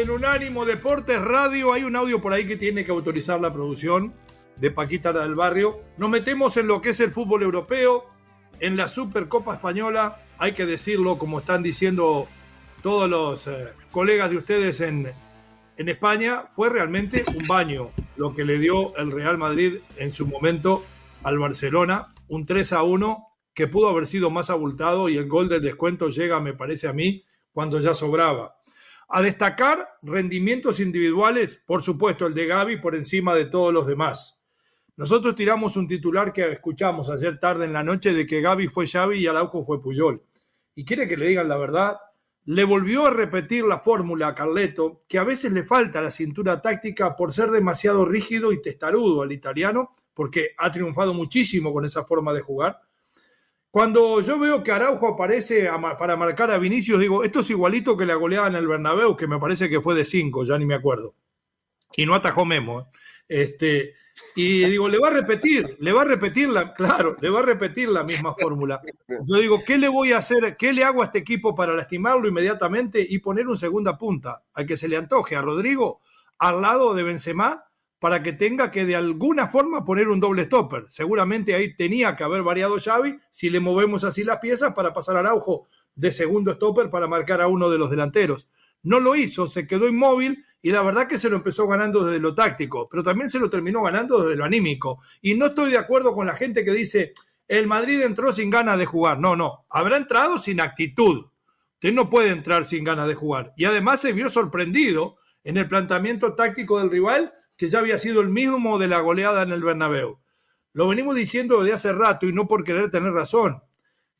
en 0.00 0.10
Unánimo 0.10 0.64
Deportes 0.64 1.20
Radio. 1.20 1.72
Hay 1.72 1.82
un 1.82 1.96
audio 1.96 2.20
por 2.20 2.32
ahí 2.32 2.46
que 2.46 2.56
tiene 2.56 2.84
que 2.84 2.92
autorizar 2.92 3.40
la 3.40 3.52
producción 3.52 4.14
de 4.56 4.70
Paquita 4.70 5.12
del 5.12 5.34
Barrio. 5.34 5.80
Nos 5.96 6.08
metemos 6.08 6.56
en 6.56 6.68
lo 6.68 6.80
que 6.80 6.90
es 6.90 7.00
el 7.00 7.10
fútbol 7.10 7.42
europeo, 7.42 8.04
en 8.60 8.76
la 8.76 8.88
Supercopa 8.88 9.54
Española. 9.54 10.22
Hay 10.38 10.52
que 10.52 10.66
decirlo, 10.66 11.18
como 11.18 11.40
están 11.40 11.64
diciendo 11.64 12.28
todos 12.80 13.10
los 13.10 13.48
eh, 13.48 13.70
colegas 13.90 14.30
de 14.30 14.36
ustedes 14.36 14.80
en, 14.82 15.12
en 15.76 15.88
España, 15.88 16.44
fue 16.52 16.70
realmente 16.70 17.24
un 17.36 17.48
baño 17.48 17.90
lo 18.16 18.34
que 18.34 18.44
le 18.44 18.58
dio 18.58 18.96
el 18.98 19.10
Real 19.10 19.36
Madrid 19.36 19.78
en 19.96 20.12
su 20.12 20.28
momento 20.28 20.84
al 21.24 21.40
Barcelona. 21.40 22.14
Un 22.28 22.46
3 22.46 22.72
a 22.74 22.82
1 22.84 23.26
que 23.52 23.66
pudo 23.66 23.88
haber 23.88 24.06
sido 24.06 24.30
más 24.30 24.48
abultado 24.48 25.08
y 25.08 25.16
el 25.16 25.26
gol 25.26 25.48
del 25.48 25.62
descuento 25.62 26.08
llega, 26.08 26.38
me 26.40 26.52
parece 26.52 26.86
a 26.86 26.92
mí, 26.92 27.24
cuando 27.52 27.80
ya 27.80 27.94
sobraba. 27.94 28.57
A 29.10 29.22
destacar 29.22 29.88
rendimientos 30.02 30.80
individuales, 30.80 31.62
por 31.64 31.82
supuesto 31.82 32.26
el 32.26 32.34
de 32.34 32.46
Gaby 32.46 32.76
por 32.76 32.94
encima 32.94 33.34
de 33.34 33.46
todos 33.46 33.72
los 33.72 33.86
demás. 33.86 34.38
Nosotros 34.96 35.34
tiramos 35.34 35.78
un 35.78 35.88
titular 35.88 36.32
que 36.32 36.50
escuchamos 36.50 37.08
ayer 37.08 37.40
tarde 37.40 37.64
en 37.64 37.72
la 37.72 37.82
noche 37.82 38.12
de 38.12 38.26
que 38.26 38.42
Gaby 38.42 38.68
fue 38.68 38.86
Xavi 38.86 39.18
y 39.18 39.26
Araujo 39.26 39.64
fue 39.64 39.80
Puyol. 39.80 40.22
Y 40.74 40.84
quiere 40.84 41.08
que 41.08 41.16
le 41.16 41.26
digan 41.26 41.48
la 41.48 41.56
verdad, 41.56 41.96
le 42.44 42.64
volvió 42.64 43.06
a 43.06 43.10
repetir 43.10 43.64
la 43.64 43.78
fórmula 43.78 44.28
a 44.28 44.34
Carleto, 44.34 45.02
que 45.08 45.18
a 45.18 45.24
veces 45.24 45.52
le 45.52 45.62
falta 45.62 46.02
la 46.02 46.10
cintura 46.10 46.60
táctica 46.60 47.16
por 47.16 47.32
ser 47.32 47.50
demasiado 47.50 48.04
rígido 48.04 48.52
y 48.52 48.60
testarudo 48.60 49.22
al 49.22 49.32
italiano, 49.32 49.90
porque 50.12 50.50
ha 50.58 50.70
triunfado 50.70 51.14
muchísimo 51.14 51.72
con 51.72 51.86
esa 51.86 52.04
forma 52.04 52.34
de 52.34 52.40
jugar 52.40 52.78
cuando 53.70 54.20
yo 54.22 54.38
veo 54.38 54.62
que 54.62 54.72
Araujo 54.72 55.08
aparece 55.08 55.68
para 55.98 56.16
marcar 56.16 56.50
a 56.50 56.58
Vinicius, 56.58 57.00
digo, 57.00 57.22
esto 57.22 57.40
es 57.40 57.50
igualito 57.50 57.96
que 57.96 58.06
la 58.06 58.14
goleada 58.14 58.48
en 58.48 58.54
el 58.54 58.66
Bernabéu, 58.66 59.16
que 59.16 59.26
me 59.26 59.38
parece 59.38 59.68
que 59.68 59.80
fue 59.80 59.94
de 59.94 60.04
5, 60.04 60.44
ya 60.44 60.58
ni 60.58 60.64
me 60.64 60.74
acuerdo. 60.74 61.14
Y 61.96 62.06
no 62.06 62.14
atajó 62.14 62.44
Memo. 62.44 62.80
¿eh? 62.80 62.84
Este, 63.28 63.94
y 64.34 64.64
digo, 64.64 64.88
le 64.88 64.98
va 64.98 65.08
a 65.08 65.12
repetir, 65.12 65.76
le 65.80 65.92
va 65.92 66.02
a 66.02 66.04
repetir 66.04 66.48
la, 66.48 66.72
claro, 66.74 67.16
le 67.20 67.28
va 67.28 67.40
a 67.40 67.42
repetir 67.42 67.88
la 67.88 68.04
misma 68.04 68.34
fórmula. 68.34 68.80
Yo 69.06 69.36
digo, 69.36 69.62
¿qué 69.64 69.76
le 69.76 69.88
voy 69.88 70.12
a 70.12 70.18
hacer? 70.18 70.56
¿Qué 70.56 70.72
le 70.72 70.84
hago 70.84 71.02
a 71.02 71.06
este 71.06 71.18
equipo 71.18 71.54
para 71.54 71.74
lastimarlo 71.74 72.26
inmediatamente 72.26 73.04
y 73.06 73.18
poner 73.18 73.46
un 73.48 73.58
segunda 73.58 73.98
punta 73.98 74.44
al 74.54 74.66
que 74.66 74.76
se 74.76 74.88
le 74.88 74.96
antoje 74.96 75.36
a 75.36 75.42
Rodrigo 75.42 76.00
al 76.38 76.62
lado 76.62 76.94
de 76.94 77.02
Benzema 77.02 77.67
para 77.98 78.22
que 78.22 78.32
tenga 78.32 78.70
que 78.70 78.84
de 78.84 78.96
alguna 78.96 79.48
forma 79.48 79.84
poner 79.84 80.08
un 80.08 80.20
doble 80.20 80.44
stopper. 80.44 80.84
Seguramente 80.88 81.54
ahí 81.54 81.74
tenía 81.74 82.14
que 82.14 82.24
haber 82.24 82.42
variado 82.42 82.78
Xavi 82.78 83.18
si 83.30 83.50
le 83.50 83.60
movemos 83.60 84.04
así 84.04 84.24
las 84.24 84.38
piezas 84.38 84.72
para 84.74 84.94
pasar 84.94 85.16
a 85.16 85.20
Araujo 85.20 85.66
de 85.94 86.12
segundo 86.12 86.52
stopper 86.52 86.90
para 86.90 87.08
marcar 87.08 87.40
a 87.40 87.48
uno 87.48 87.70
de 87.70 87.78
los 87.78 87.90
delanteros. 87.90 88.48
No 88.82 89.00
lo 89.00 89.16
hizo, 89.16 89.48
se 89.48 89.66
quedó 89.66 89.88
inmóvil 89.88 90.44
y 90.62 90.70
la 90.70 90.82
verdad 90.82 91.08
que 91.08 91.18
se 91.18 91.28
lo 91.28 91.36
empezó 91.36 91.66
ganando 91.66 92.04
desde 92.04 92.20
lo 92.20 92.34
táctico, 92.34 92.88
pero 92.88 93.02
también 93.02 93.30
se 93.30 93.40
lo 93.40 93.50
terminó 93.50 93.82
ganando 93.82 94.22
desde 94.22 94.36
lo 94.36 94.44
anímico. 94.44 95.00
Y 95.20 95.34
no 95.34 95.46
estoy 95.46 95.70
de 95.70 95.78
acuerdo 95.78 96.14
con 96.14 96.26
la 96.26 96.34
gente 96.34 96.64
que 96.64 96.72
dice, 96.72 97.14
el 97.48 97.66
Madrid 97.66 98.02
entró 98.02 98.32
sin 98.32 98.50
ganas 98.50 98.78
de 98.78 98.86
jugar. 98.86 99.18
No, 99.18 99.34
no, 99.34 99.66
habrá 99.70 99.96
entrado 99.96 100.38
sin 100.38 100.60
actitud. 100.60 101.26
Usted 101.74 101.92
no 101.92 102.10
puede 102.10 102.30
entrar 102.30 102.64
sin 102.64 102.84
ganas 102.84 103.08
de 103.08 103.14
jugar. 103.14 103.52
Y 103.56 103.64
además 103.64 104.00
se 104.00 104.12
vio 104.12 104.30
sorprendido 104.30 105.16
en 105.44 105.56
el 105.56 105.68
planteamiento 105.68 106.34
táctico 106.34 106.78
del 106.78 106.90
rival 106.90 107.32
que 107.58 107.68
ya 107.68 107.80
había 107.80 107.98
sido 107.98 108.22
el 108.22 108.28
mismo 108.28 108.78
de 108.78 108.86
la 108.86 109.00
goleada 109.00 109.42
en 109.42 109.52
el 109.52 109.64
Bernabéu. 109.64 110.20
Lo 110.72 110.88
venimos 110.88 111.16
diciendo 111.16 111.60
desde 111.60 111.74
hace 111.74 111.92
rato 111.92 112.26
y 112.26 112.32
no 112.32 112.46
por 112.46 112.62
querer 112.62 112.90
tener 112.90 113.12
razón, 113.12 113.62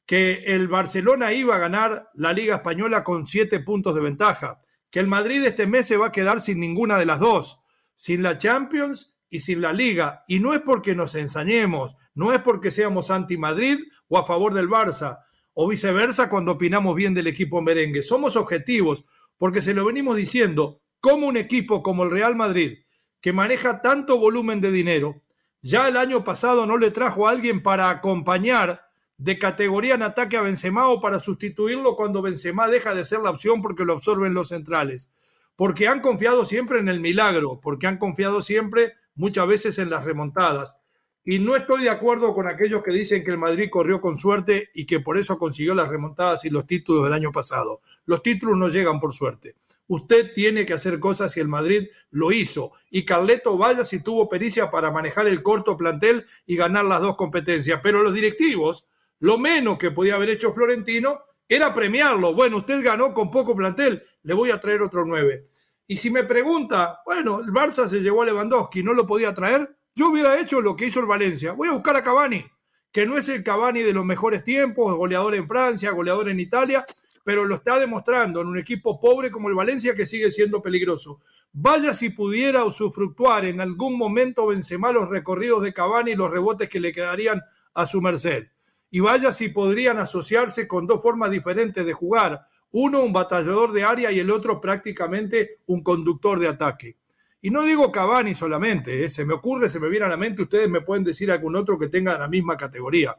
que 0.05 0.43
el 0.47 0.67
Barcelona 0.67 1.33
iba 1.33 1.55
a 1.55 1.59
ganar 1.59 2.11
la 2.15 2.33
Liga 2.33 2.57
Española 2.57 3.05
con 3.05 3.27
siete 3.27 3.61
puntos 3.61 3.95
de 3.95 4.01
ventaja, 4.01 4.61
que 4.91 4.99
el 4.99 5.07
Madrid 5.07 5.45
este 5.45 5.69
mes 5.69 5.87
se 5.87 5.97
va 5.97 6.09
a 6.09 6.13
quedar 6.13 6.41
sin 6.41 6.59
ninguna 6.59 6.99
de 6.99 7.07
las 7.07 7.21
dos, 7.21 7.61
sin 7.95 8.25
la 8.25 8.39
Champions 8.39 9.15
y 9.31 9.41
sin 9.41 9.61
la 9.61 9.73
Liga. 9.73 10.25
Y 10.27 10.41
no 10.41 10.53
es 10.53 10.61
porque 10.61 10.97
nos 10.97 11.15
ensañemos, 11.15 11.95
no 12.15 12.33
es 12.33 12.41
porque 12.41 12.73
seamos 12.73 13.11
anti-Madrid 13.11 13.79
o 14.09 14.19
a 14.19 14.27
favor 14.27 14.53
del 14.53 14.69
Barça, 14.69 15.21
o 15.55 15.69
viceversa 15.69 16.29
cuando 16.29 16.53
opinamos 16.53 16.97
bien 16.97 17.15
del 17.15 17.29
equipo 17.29 17.63
merengue. 17.63 18.03
Somos 18.03 18.35
objetivos, 18.35 19.05
porque 19.37 19.63
se 19.63 19.75
lo 19.75 19.85
venimos 19.85 20.17
diciendo, 20.17 20.83
como 21.01 21.29
un 21.29 21.37
equipo 21.37 21.85
como 21.85 22.03
el 22.03 22.11
Real 22.11 22.35
Madrid, 22.35 22.79
que 23.21 23.33
maneja 23.33 23.83
tanto 23.83 24.19
volumen 24.19 24.61
de 24.61 24.71
dinero, 24.71 25.23
ya 25.61 25.89
el 25.89 25.97
año 25.97 26.25
pasado 26.25 26.67
no 26.67 26.79
le 26.79 26.91
trajo 26.91 27.27
a 27.27 27.31
alguien 27.31 27.63
para 27.63 27.91
acompañar 27.91 28.89
de 29.19 29.39
categoría 29.39 29.95
en 29.95 30.03
ataque 30.03 30.37
a 30.37 30.43
Benzema 30.43 30.89
o 30.89 31.01
para 31.01 31.21
sustituirlo 31.21 31.97
cuando 31.97 32.23
Benzema 32.23 32.69
deja 32.69 32.95
de 32.95 33.05
ser 33.05 33.19
la 33.19 33.31
opción 33.31 33.61
porque 33.61 33.85
lo 33.85 33.93
absorben 33.93 34.35
los 34.35 34.49
centrales. 34.49 35.11
Porque 35.57 35.89
han 35.89 36.01
confiado 36.01 36.45
siempre 36.45 36.79
en 36.79 36.89
el 36.89 37.01
milagro, 37.01 37.59
porque 37.61 37.89
han 37.89 37.99
confiado 37.99 38.41
siempre 38.43 38.95
muchas 39.17 39.49
veces 39.49 39.79
en 39.81 39.91
las 39.91 40.05
remontadas. 40.05 40.77
Y 41.25 41.41
no 41.41 41.57
estoy 41.57 41.83
de 41.83 41.91
acuerdo 41.91 42.33
con 42.33 42.47
aquellos 42.47 42.85
que 42.85 42.93
dicen 42.93 43.25
que 43.25 43.33
el 43.33 43.39
Madrid 43.39 43.69
corrió 43.69 44.01
con 44.01 44.17
suerte 44.17 44.71
y 44.73 44.87
que 44.87 45.01
por 45.01 45.19
eso 45.19 45.37
consiguió 45.37 45.75
las 45.75 45.89
remontadas 45.89 46.45
y 46.45 46.51
los 46.51 46.65
títulos 46.67 47.05
del 47.05 47.13
año 47.13 47.33
pasado. 47.33 47.81
Los 48.07 48.23
títulos 48.23 48.57
no 48.57 48.69
llegan 48.69 49.01
por 49.01 49.13
suerte. 49.13 49.57
Usted 49.89 50.33
tiene 50.35 50.65
que 50.65 50.75
hacer 50.75 51.01
cosas 51.01 51.37
y 51.37 51.41
el 51.41 51.49
Madrid 51.49 51.89
lo 52.11 52.31
hizo. 52.31 52.73
Y 52.91 53.05
Carleto 53.05 53.59
vaya 53.59 53.85
si 53.85 54.03
tuvo 54.03 54.29
pericia 54.29 54.71
para 54.71 54.93
manejar 54.93 55.27
el 55.27 55.43
corto 55.43 55.77
plantel 55.77 56.27
y 56.47 56.57
ganar 56.57 56.85
las 56.85 57.01
dos 57.01 57.17
competencias. 57.17 57.81
Pero 57.83 58.03
los 58.03 58.13
directivos, 58.13 58.87
lo 59.19 59.39
menos 59.39 59.79
que 59.79 59.91
podía 59.91 60.15
haber 60.15 60.29
hecho 60.29 60.53
Florentino 60.53 61.21
era 61.49 61.75
premiarlo. 61.75 62.35
Bueno, 62.35 62.59
usted 62.59 62.85
ganó 62.85 63.15
con 63.15 63.31
poco 63.31 63.57
plantel, 63.57 64.03
le 64.23 64.35
voy 64.35 64.51
a 64.51 64.61
traer 64.61 64.83
otro 64.83 65.05
nueve. 65.07 65.49
Y 65.87 65.97
si 65.97 66.11
me 66.11 66.23
pregunta, 66.25 67.01
bueno, 67.07 67.41
el 67.41 67.47
Barça 67.47 67.87
se 67.89 68.01
llevó 68.01 68.23
a 68.23 68.27
Lewandowski, 68.27 68.83
¿no 68.83 68.93
lo 68.93 69.07
podía 69.07 69.33
traer? 69.35 69.75
Yo 69.95 70.11
hubiera 70.11 70.39
hecho 70.39 70.61
lo 70.61 70.77
que 70.77 70.87
hizo 70.87 71.01
el 71.01 71.07
Valencia. 71.07 71.53
Voy 71.53 71.69
a 71.69 71.73
buscar 71.73 71.97
a 71.97 72.05
Cavani, 72.05 72.45
que 72.93 73.07
no 73.07 73.17
es 73.17 73.29
el 73.31 73.43
Cavani 73.43 73.83
de 73.83 73.95
los 73.95 74.05
mejores 74.05 74.45
tiempos, 74.45 74.95
goleador 74.95 75.35
en 75.35 75.49
Francia, 75.49 75.93
goleador 75.93 76.29
en 76.29 76.41
Italia, 76.41 76.85
pero 77.29 77.45
lo 77.45 77.57
está 77.57 77.79
demostrando 77.79 78.41
en 78.41 78.47
un 78.47 78.57
equipo 78.57 78.99
pobre 78.99 79.31
como 79.31 79.51
el 79.51 79.55
Valencia 79.55 79.95
que 79.95 80.07
sigue 80.07 80.31
siendo 80.31 80.63
peligroso. 80.63 81.21
Vaya 81.53 81.93
si 81.93 82.09
pudiera 82.09 82.65
usufructuar 82.65 83.45
en 83.45 83.61
algún 83.61 83.99
momento 83.99 84.47
Benzema 84.47 84.93
los 84.93 85.11
recorridos 85.11 85.61
de 85.61 85.75
Cavani 85.75 86.13
y 86.13 86.15
los 86.15 86.31
rebotes 86.31 86.71
que 86.71 86.81
le 86.81 86.91
quedarían 86.91 87.43
a 87.75 87.87
su 87.87 88.01
merced. 88.01 88.47
Y 88.91 89.01
vaya 89.01 89.31
si 89.31 89.51
podrían 89.51 89.99
asociarse 89.99 90.67
con 90.67 90.87
dos 90.87 91.03
formas 91.03 91.31
diferentes 91.31 91.85
de 91.85 91.93
jugar. 91.93 92.47
Uno 92.71 93.03
un 93.03 93.13
batallador 93.13 93.73
de 93.73 93.85
área 93.85 94.11
y 94.11 94.21
el 94.21 94.31
otro 94.31 94.59
prácticamente 94.59 95.59
un 95.67 95.83
conductor 95.83 96.39
de 96.39 96.49
ataque. 96.49 96.97
Y 97.43 97.51
no 97.51 97.63
digo 97.63 97.93
Cavani 97.93 98.35
solamente, 98.35 99.05
¿eh? 99.05 99.11
se 99.11 99.27
me 99.27 99.35
ocurre, 99.35 99.69
se 99.69 99.81
me 99.81 99.91
viene 99.91 100.07
a 100.07 100.09
la 100.09 100.17
mente, 100.17 100.45
ustedes 100.45 100.71
me 100.71 100.81
pueden 100.81 101.05
decir 101.05 101.31
algún 101.31 101.57
otro 101.57 101.79
que 101.79 101.89
tenga 101.89 102.17
la 102.17 102.27
misma 102.27 102.57
categoría. 102.57 103.19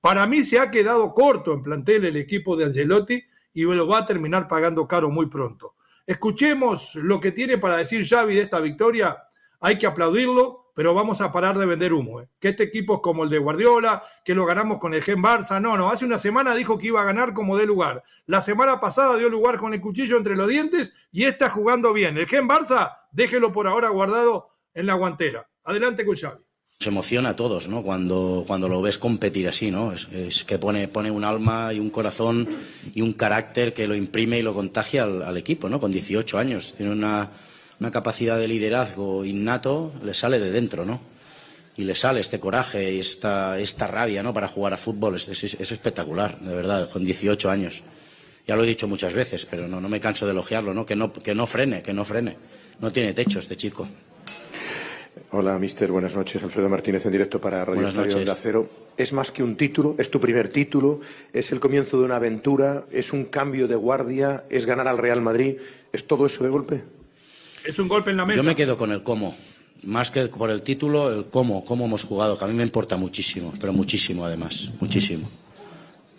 Para 0.00 0.26
mí 0.26 0.44
se 0.44 0.58
ha 0.58 0.72
quedado 0.72 1.14
corto 1.14 1.52
en 1.52 1.62
plantel 1.62 2.04
el 2.04 2.16
equipo 2.16 2.56
de 2.56 2.64
Angelotti 2.64 3.22
y 3.54 3.62
lo 3.62 3.86
va 3.86 3.98
a 3.98 4.06
terminar 4.06 4.48
pagando 4.48 4.86
caro 4.86 5.08
muy 5.08 5.26
pronto. 5.26 5.76
Escuchemos 6.06 6.96
lo 6.96 7.20
que 7.20 7.32
tiene 7.32 7.56
para 7.56 7.76
decir 7.76 8.06
Xavi 8.06 8.34
de 8.34 8.42
esta 8.42 8.60
victoria. 8.60 9.24
Hay 9.60 9.78
que 9.78 9.86
aplaudirlo, 9.86 10.72
pero 10.74 10.92
vamos 10.92 11.22
a 11.22 11.32
parar 11.32 11.56
de 11.56 11.64
vender 11.64 11.94
humo. 11.94 12.20
¿eh? 12.20 12.28
Que 12.38 12.48
este 12.48 12.64
equipo 12.64 12.96
es 12.96 13.00
como 13.00 13.24
el 13.24 13.30
de 13.30 13.38
Guardiola, 13.38 14.02
que 14.24 14.34
lo 14.34 14.44
ganamos 14.44 14.78
con 14.78 14.92
el 14.92 15.02
Gen 15.02 15.22
Barça. 15.22 15.62
No, 15.62 15.78
no, 15.78 15.88
hace 15.88 16.04
una 16.04 16.18
semana 16.18 16.54
dijo 16.54 16.76
que 16.76 16.88
iba 16.88 17.00
a 17.00 17.04
ganar 17.04 17.32
como 17.32 17.56
de 17.56 17.64
lugar. 17.64 18.02
La 18.26 18.42
semana 18.42 18.80
pasada 18.80 19.16
dio 19.16 19.30
lugar 19.30 19.58
con 19.58 19.72
el 19.72 19.80
cuchillo 19.80 20.18
entre 20.18 20.36
los 20.36 20.48
dientes 20.48 20.92
y 21.12 21.24
está 21.24 21.48
jugando 21.48 21.92
bien. 21.94 22.18
El 22.18 22.26
Gen 22.26 22.48
Barça, 22.48 22.98
déjelo 23.12 23.52
por 23.52 23.68
ahora 23.68 23.88
guardado 23.88 24.50
en 24.74 24.86
la 24.86 24.94
guantera. 24.94 25.48
Adelante 25.62 26.04
con 26.04 26.16
Xavi 26.16 26.44
emociona 26.86 27.30
a 27.30 27.36
todos, 27.36 27.68
¿no? 27.68 27.82
Cuando, 27.82 28.44
cuando 28.46 28.68
lo 28.68 28.82
ves 28.82 28.98
competir 28.98 29.48
así, 29.48 29.70
¿no? 29.70 29.92
Es, 29.92 30.44
que 30.44 30.58
pone, 30.58 30.88
pone 30.88 31.10
un 31.10 31.24
alma 31.24 31.72
y 31.72 31.78
un 31.78 31.90
corazón 31.90 32.48
y 32.94 33.00
un 33.00 33.12
carácter 33.12 33.72
que 33.72 33.86
lo 33.86 33.94
imprime 33.94 34.38
y 34.38 34.42
lo 34.42 34.54
contagia 34.54 35.04
al, 35.04 35.36
equipo, 35.36 35.68
¿no? 35.68 35.80
Con 35.80 35.92
18 35.92 36.38
años. 36.38 36.74
Tiene 36.76 36.92
una, 36.92 37.30
una, 37.80 37.90
capacidad 37.90 38.38
de 38.38 38.48
liderazgo 38.48 39.24
innato, 39.24 39.92
le 40.02 40.14
sale 40.14 40.38
de 40.38 40.50
dentro, 40.50 40.84
¿no? 40.84 41.00
Y 41.76 41.84
le 41.84 41.94
sale 41.94 42.20
este 42.20 42.38
coraje 42.38 42.94
y 42.94 43.00
esta, 43.00 43.58
esta 43.58 43.86
rabia, 43.86 44.22
¿no? 44.22 44.32
Para 44.32 44.48
jugar 44.48 44.74
a 44.74 44.76
fútbol. 44.76 45.16
Es, 45.16 45.28
es, 45.28 45.54
espectacular, 45.54 46.38
de 46.40 46.54
verdad, 46.54 46.88
con 46.90 47.04
18 47.04 47.50
años. 47.50 47.82
Ya 48.46 48.56
lo 48.56 48.64
he 48.64 48.66
dicho 48.66 48.86
muchas 48.86 49.14
veces, 49.14 49.46
pero 49.46 49.66
no, 49.66 49.80
no 49.80 49.88
me 49.88 50.00
canso 50.00 50.26
de 50.26 50.32
elogiarlo, 50.32 50.74
¿no? 50.74 50.84
Que, 50.84 50.96
¿no? 50.96 51.12
que 51.12 51.34
no 51.34 51.46
frene, 51.46 51.82
que 51.82 51.92
no 51.92 52.04
frene. 52.04 52.36
No 52.80 52.92
tiene 52.92 53.14
techo 53.14 53.38
este 53.38 53.56
chico. 53.56 53.88
Hola, 55.30 55.58
mister. 55.58 55.90
Buenas 55.90 56.16
noches. 56.16 56.42
Alfredo 56.42 56.68
Martínez 56.68 57.06
en 57.06 57.12
directo 57.12 57.40
para 57.40 57.64
Radio 57.64 57.88
Estadio 57.88 58.24
de 58.24 58.30
Acero. 58.30 58.68
Es 58.96 59.12
más 59.12 59.30
que 59.30 59.42
un 59.42 59.56
título, 59.56 59.94
es 59.98 60.10
tu 60.10 60.20
primer 60.20 60.48
título, 60.48 61.00
es 61.32 61.50
el 61.52 61.60
comienzo 61.60 61.98
de 61.98 62.04
una 62.04 62.16
aventura, 62.16 62.84
es 62.92 63.12
un 63.12 63.24
cambio 63.24 63.66
de 63.66 63.74
guardia, 63.74 64.44
es 64.50 64.66
ganar 64.66 64.88
al 64.88 64.98
Real 64.98 65.20
Madrid. 65.20 65.56
¿Es 65.92 66.06
todo 66.06 66.26
eso 66.26 66.44
de 66.44 66.50
golpe? 66.50 66.82
Es 67.64 67.78
un 67.78 67.88
golpe 67.88 68.10
en 68.10 68.16
la 68.16 68.26
mesa. 68.26 68.42
Yo 68.42 68.46
me 68.46 68.56
quedo 68.56 68.76
con 68.76 68.92
el 68.92 69.02
cómo. 69.02 69.36
Más 69.84 70.10
que 70.10 70.26
por 70.26 70.50
el 70.50 70.62
título, 70.62 71.12
el 71.12 71.26
cómo, 71.26 71.64
cómo 71.64 71.84
hemos 71.84 72.04
jugado, 72.04 72.38
que 72.38 72.44
a 72.44 72.48
mí 72.48 72.54
me 72.54 72.62
importa 72.62 72.96
muchísimo, 72.96 73.52
pero 73.60 73.72
muchísimo 73.72 74.24
además, 74.24 74.70
muchísimo. 74.80 75.28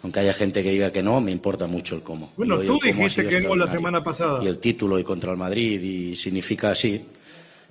Aunque 0.04 0.20
haya 0.20 0.34
gente 0.34 0.62
que 0.62 0.70
diga 0.70 0.92
que 0.92 1.02
no, 1.02 1.20
me 1.20 1.32
importa 1.32 1.66
mucho 1.66 1.96
el 1.96 2.04
cómo. 2.04 2.32
Bueno, 2.38 2.60
tú 2.60 2.80
dijiste 2.84 3.28
que 3.28 3.42
no 3.42 3.56
la 3.56 3.68
semana 3.68 4.04
pasada. 4.04 4.44
Y 4.44 4.48
el 4.48 4.60
título 4.60 5.00
y 5.00 5.04
contra 5.04 5.32
el 5.32 5.38
Madrid, 5.38 5.82
y 5.82 6.16
significa 6.16 6.72
así 6.72 7.04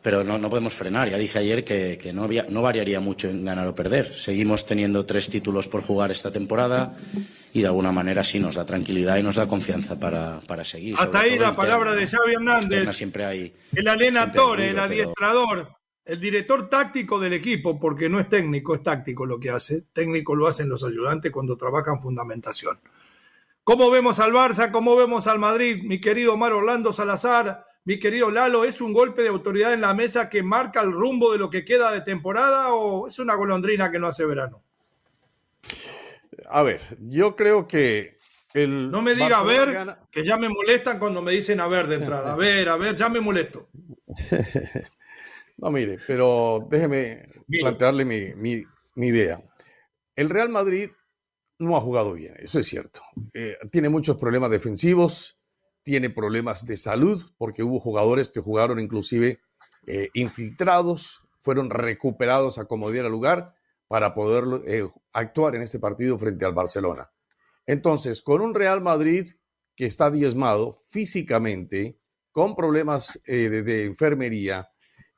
pero 0.04 0.22
no, 0.22 0.36
no, 0.36 0.50
podemos 0.50 0.74
frenar. 0.74 1.08
Ya 1.08 1.16
dije 1.16 1.38
ayer 1.38 1.64
que, 1.64 1.96
que 1.96 2.12
no, 2.12 2.24
había, 2.24 2.44
no, 2.50 2.60
variaría 2.60 3.00
mucho 3.00 3.26
en 3.26 3.42
ganar 3.42 3.66
o 3.66 3.74
perder. 3.74 4.14
Seguimos 4.14 4.66
teniendo 4.66 5.06
tres 5.06 5.30
títulos 5.30 5.66
por 5.66 5.80
jugar 5.80 6.10
esta 6.10 6.30
temporada 6.30 6.94
y 7.54 7.62
de 7.62 7.68
alguna 7.68 7.90
manera 7.90 8.22
sí 8.22 8.38
nos 8.38 8.56
da 8.56 8.66
tranquilidad 8.66 9.16
y 9.16 9.22
nos 9.22 9.36
da 9.36 9.46
confianza 9.46 9.98
para, 9.98 10.40
para 10.46 10.62
seguir. 10.62 10.94
Hasta 10.98 11.20
ahí 11.20 11.38
la 11.38 11.56
palabra 11.56 11.94
de 11.94 12.06
Xavi 12.06 12.34
Hernández. 12.34 12.94
Siempre 12.94 13.24
hay, 13.24 13.54
el 13.74 13.88
alenador, 13.88 14.60
el 14.60 14.78
adiestrador, 14.78 15.70
el 16.04 16.20
director 16.20 16.68
táctico 16.68 17.18
del 17.18 17.32
equipo, 17.32 17.80
porque 17.80 18.10
no 18.10 18.20
es 18.20 18.28
técnico, 18.28 18.74
es 18.74 18.82
táctico 18.82 19.24
lo 19.24 19.40
que 19.40 19.48
hace. 19.48 19.86
Técnico 19.94 20.34
lo 20.34 20.46
hacen 20.46 20.68
los 20.68 20.84
ayudantes 20.84 21.32
cuando 21.32 21.56
trabajan 21.56 22.02
fundamentación. 22.02 22.78
¿Cómo 23.62 23.90
vemos 23.90 24.18
al 24.18 24.34
Barça? 24.34 24.70
¿Cómo 24.70 24.96
vemos 24.96 25.26
al 25.26 25.38
Madrid? 25.38 25.82
Mi 25.82 25.98
querido 25.98 26.34
Omar 26.34 26.52
Orlando 26.52 26.92
Salazar 26.92 27.64
mi 27.84 27.98
querido 27.98 28.30
Lalo, 28.30 28.64
¿es 28.64 28.80
un 28.80 28.92
golpe 28.92 29.22
de 29.22 29.28
autoridad 29.28 29.74
en 29.74 29.82
la 29.82 29.94
mesa 29.94 30.28
que 30.28 30.42
marca 30.42 30.80
el 30.80 30.92
rumbo 30.92 31.32
de 31.32 31.38
lo 31.38 31.50
que 31.50 31.64
queda 31.64 31.92
de 31.92 32.00
temporada 32.00 32.74
o 32.74 33.08
es 33.08 33.18
una 33.18 33.34
golondrina 33.34 33.90
que 33.90 33.98
no 33.98 34.06
hace 34.06 34.24
verano? 34.24 34.62
A 36.50 36.62
ver, 36.62 36.80
yo 37.00 37.36
creo 37.36 37.66
que 37.68 38.18
el. 38.54 38.90
No 38.90 39.02
me 39.02 39.14
diga 39.14 39.38
a 39.38 39.42
ver, 39.42 39.96
que 40.10 40.24
ya 40.24 40.36
me 40.36 40.48
molestan 40.48 40.98
cuando 40.98 41.20
me 41.20 41.32
dicen 41.32 41.60
a 41.60 41.68
ver 41.68 41.86
de 41.86 41.96
entrada. 41.96 42.32
A 42.32 42.36
ver, 42.36 42.68
a 42.68 42.76
ver, 42.76 42.96
ya 42.96 43.08
me 43.08 43.20
molesto. 43.20 43.68
no, 45.58 45.70
mire, 45.70 45.98
pero 46.06 46.66
déjeme 46.70 47.28
plantearle 47.60 48.04
mi, 48.04 48.64
idea. 48.96 49.42
El 50.16 50.30
Real 50.30 50.48
Madrid 50.48 50.90
no 51.58 51.76
ha 51.76 51.80
jugado 51.80 52.14
bien, 52.14 52.34
eso 52.38 52.58
es 52.58 52.66
cierto. 52.66 53.02
Eh, 53.34 53.56
tiene 53.70 53.88
muchos 53.88 54.16
problemas 54.16 54.50
defensivos 54.50 55.38
tiene 55.84 56.10
problemas 56.10 56.66
de 56.66 56.76
salud 56.76 57.22
porque 57.38 57.62
hubo 57.62 57.78
jugadores 57.78 58.30
que 58.30 58.40
jugaron 58.40 58.80
inclusive 58.80 59.40
eh, 59.86 60.08
infiltrados, 60.14 61.20
fueron 61.40 61.70
recuperados 61.70 62.58
a 62.58 62.64
como 62.64 62.90
diera 62.90 63.08
lugar 63.08 63.54
para 63.86 64.14
poder 64.14 64.62
eh, 64.66 64.88
actuar 65.12 65.54
en 65.54 65.62
este 65.62 65.78
partido 65.78 66.18
frente 66.18 66.44
al 66.44 66.54
Barcelona. 66.54 67.12
Entonces, 67.66 68.22
con 68.22 68.40
un 68.40 68.54
Real 68.54 68.80
Madrid 68.80 69.28
que 69.76 69.86
está 69.86 70.10
diezmado 70.10 70.78
físicamente, 70.88 71.98
con 72.32 72.56
problemas 72.56 73.20
eh, 73.26 73.48
de 73.48 73.84
enfermería 73.84 74.70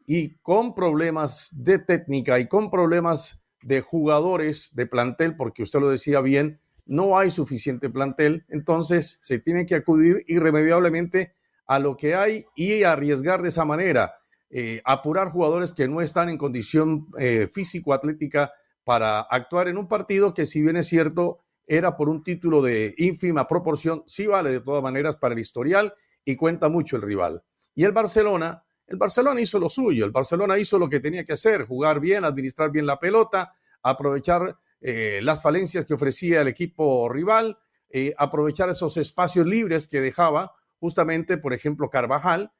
y 0.04 0.36
con 0.38 0.74
problemas 0.74 1.48
de 1.52 1.78
técnica 1.78 2.38
y 2.38 2.48
con 2.48 2.70
problemas 2.70 3.42
de 3.62 3.80
jugadores 3.80 4.74
de 4.74 4.86
plantel, 4.86 5.36
porque 5.36 5.62
usted 5.62 5.80
lo 5.80 5.90
decía 5.90 6.20
bien, 6.20 6.60
no 6.86 7.18
hay 7.18 7.30
suficiente 7.30 7.90
plantel, 7.90 8.44
entonces 8.48 9.18
se 9.20 9.38
tiene 9.38 9.66
que 9.66 9.74
acudir 9.74 10.24
irremediablemente 10.26 11.34
a 11.66 11.78
lo 11.78 11.96
que 11.96 12.14
hay 12.14 12.46
y 12.54 12.84
arriesgar 12.84 13.42
de 13.42 13.48
esa 13.48 13.64
manera, 13.64 14.14
eh, 14.50 14.80
apurar 14.84 15.28
jugadores 15.28 15.72
que 15.72 15.88
no 15.88 16.00
están 16.00 16.28
en 16.28 16.38
condición 16.38 17.08
eh, 17.18 17.48
físico-atlética 17.52 18.52
para 18.84 19.20
actuar 19.20 19.66
en 19.66 19.78
un 19.78 19.88
partido 19.88 20.32
que 20.32 20.46
si 20.46 20.62
bien 20.62 20.76
es 20.76 20.86
cierto, 20.86 21.40
era 21.66 21.96
por 21.96 22.08
un 22.08 22.22
título 22.22 22.62
de 22.62 22.94
ínfima 22.98 23.48
proporción, 23.48 24.04
sí 24.06 24.26
vale 24.28 24.50
de 24.50 24.60
todas 24.60 24.82
maneras 24.82 25.16
para 25.16 25.34
el 25.34 25.40
historial 25.40 25.92
y 26.24 26.36
cuenta 26.36 26.68
mucho 26.68 26.94
el 26.94 27.02
rival. 27.02 27.42
Y 27.74 27.82
el 27.82 27.90
Barcelona, 27.90 28.62
el 28.86 28.96
Barcelona 28.96 29.40
hizo 29.40 29.58
lo 29.58 29.68
suyo, 29.68 30.04
el 30.04 30.12
Barcelona 30.12 30.56
hizo 30.56 30.78
lo 30.78 30.88
que 30.88 31.00
tenía 31.00 31.24
que 31.24 31.32
hacer, 31.32 31.66
jugar 31.66 31.98
bien, 31.98 32.24
administrar 32.24 32.70
bien 32.70 32.86
la 32.86 33.00
pelota, 33.00 33.52
aprovechar 33.82 34.56
eh, 34.81 35.20
las 35.23 35.43
falencias 35.43 35.87
que 35.87 35.94
ofrecía 35.94 36.43
el 36.43 36.49
equipo 36.49 37.08
rival, 37.08 37.58
eh, 37.90 38.12
aprovechar 38.19 38.69
esos 38.69 38.96
espacios 38.96 39.46
libres 39.46 39.87
que 39.87 40.00
dejaba 40.00 40.55
justamente, 40.78 41.38
por 41.38 41.52
ejemplo, 41.52 41.88
Carvajal, 41.88 42.52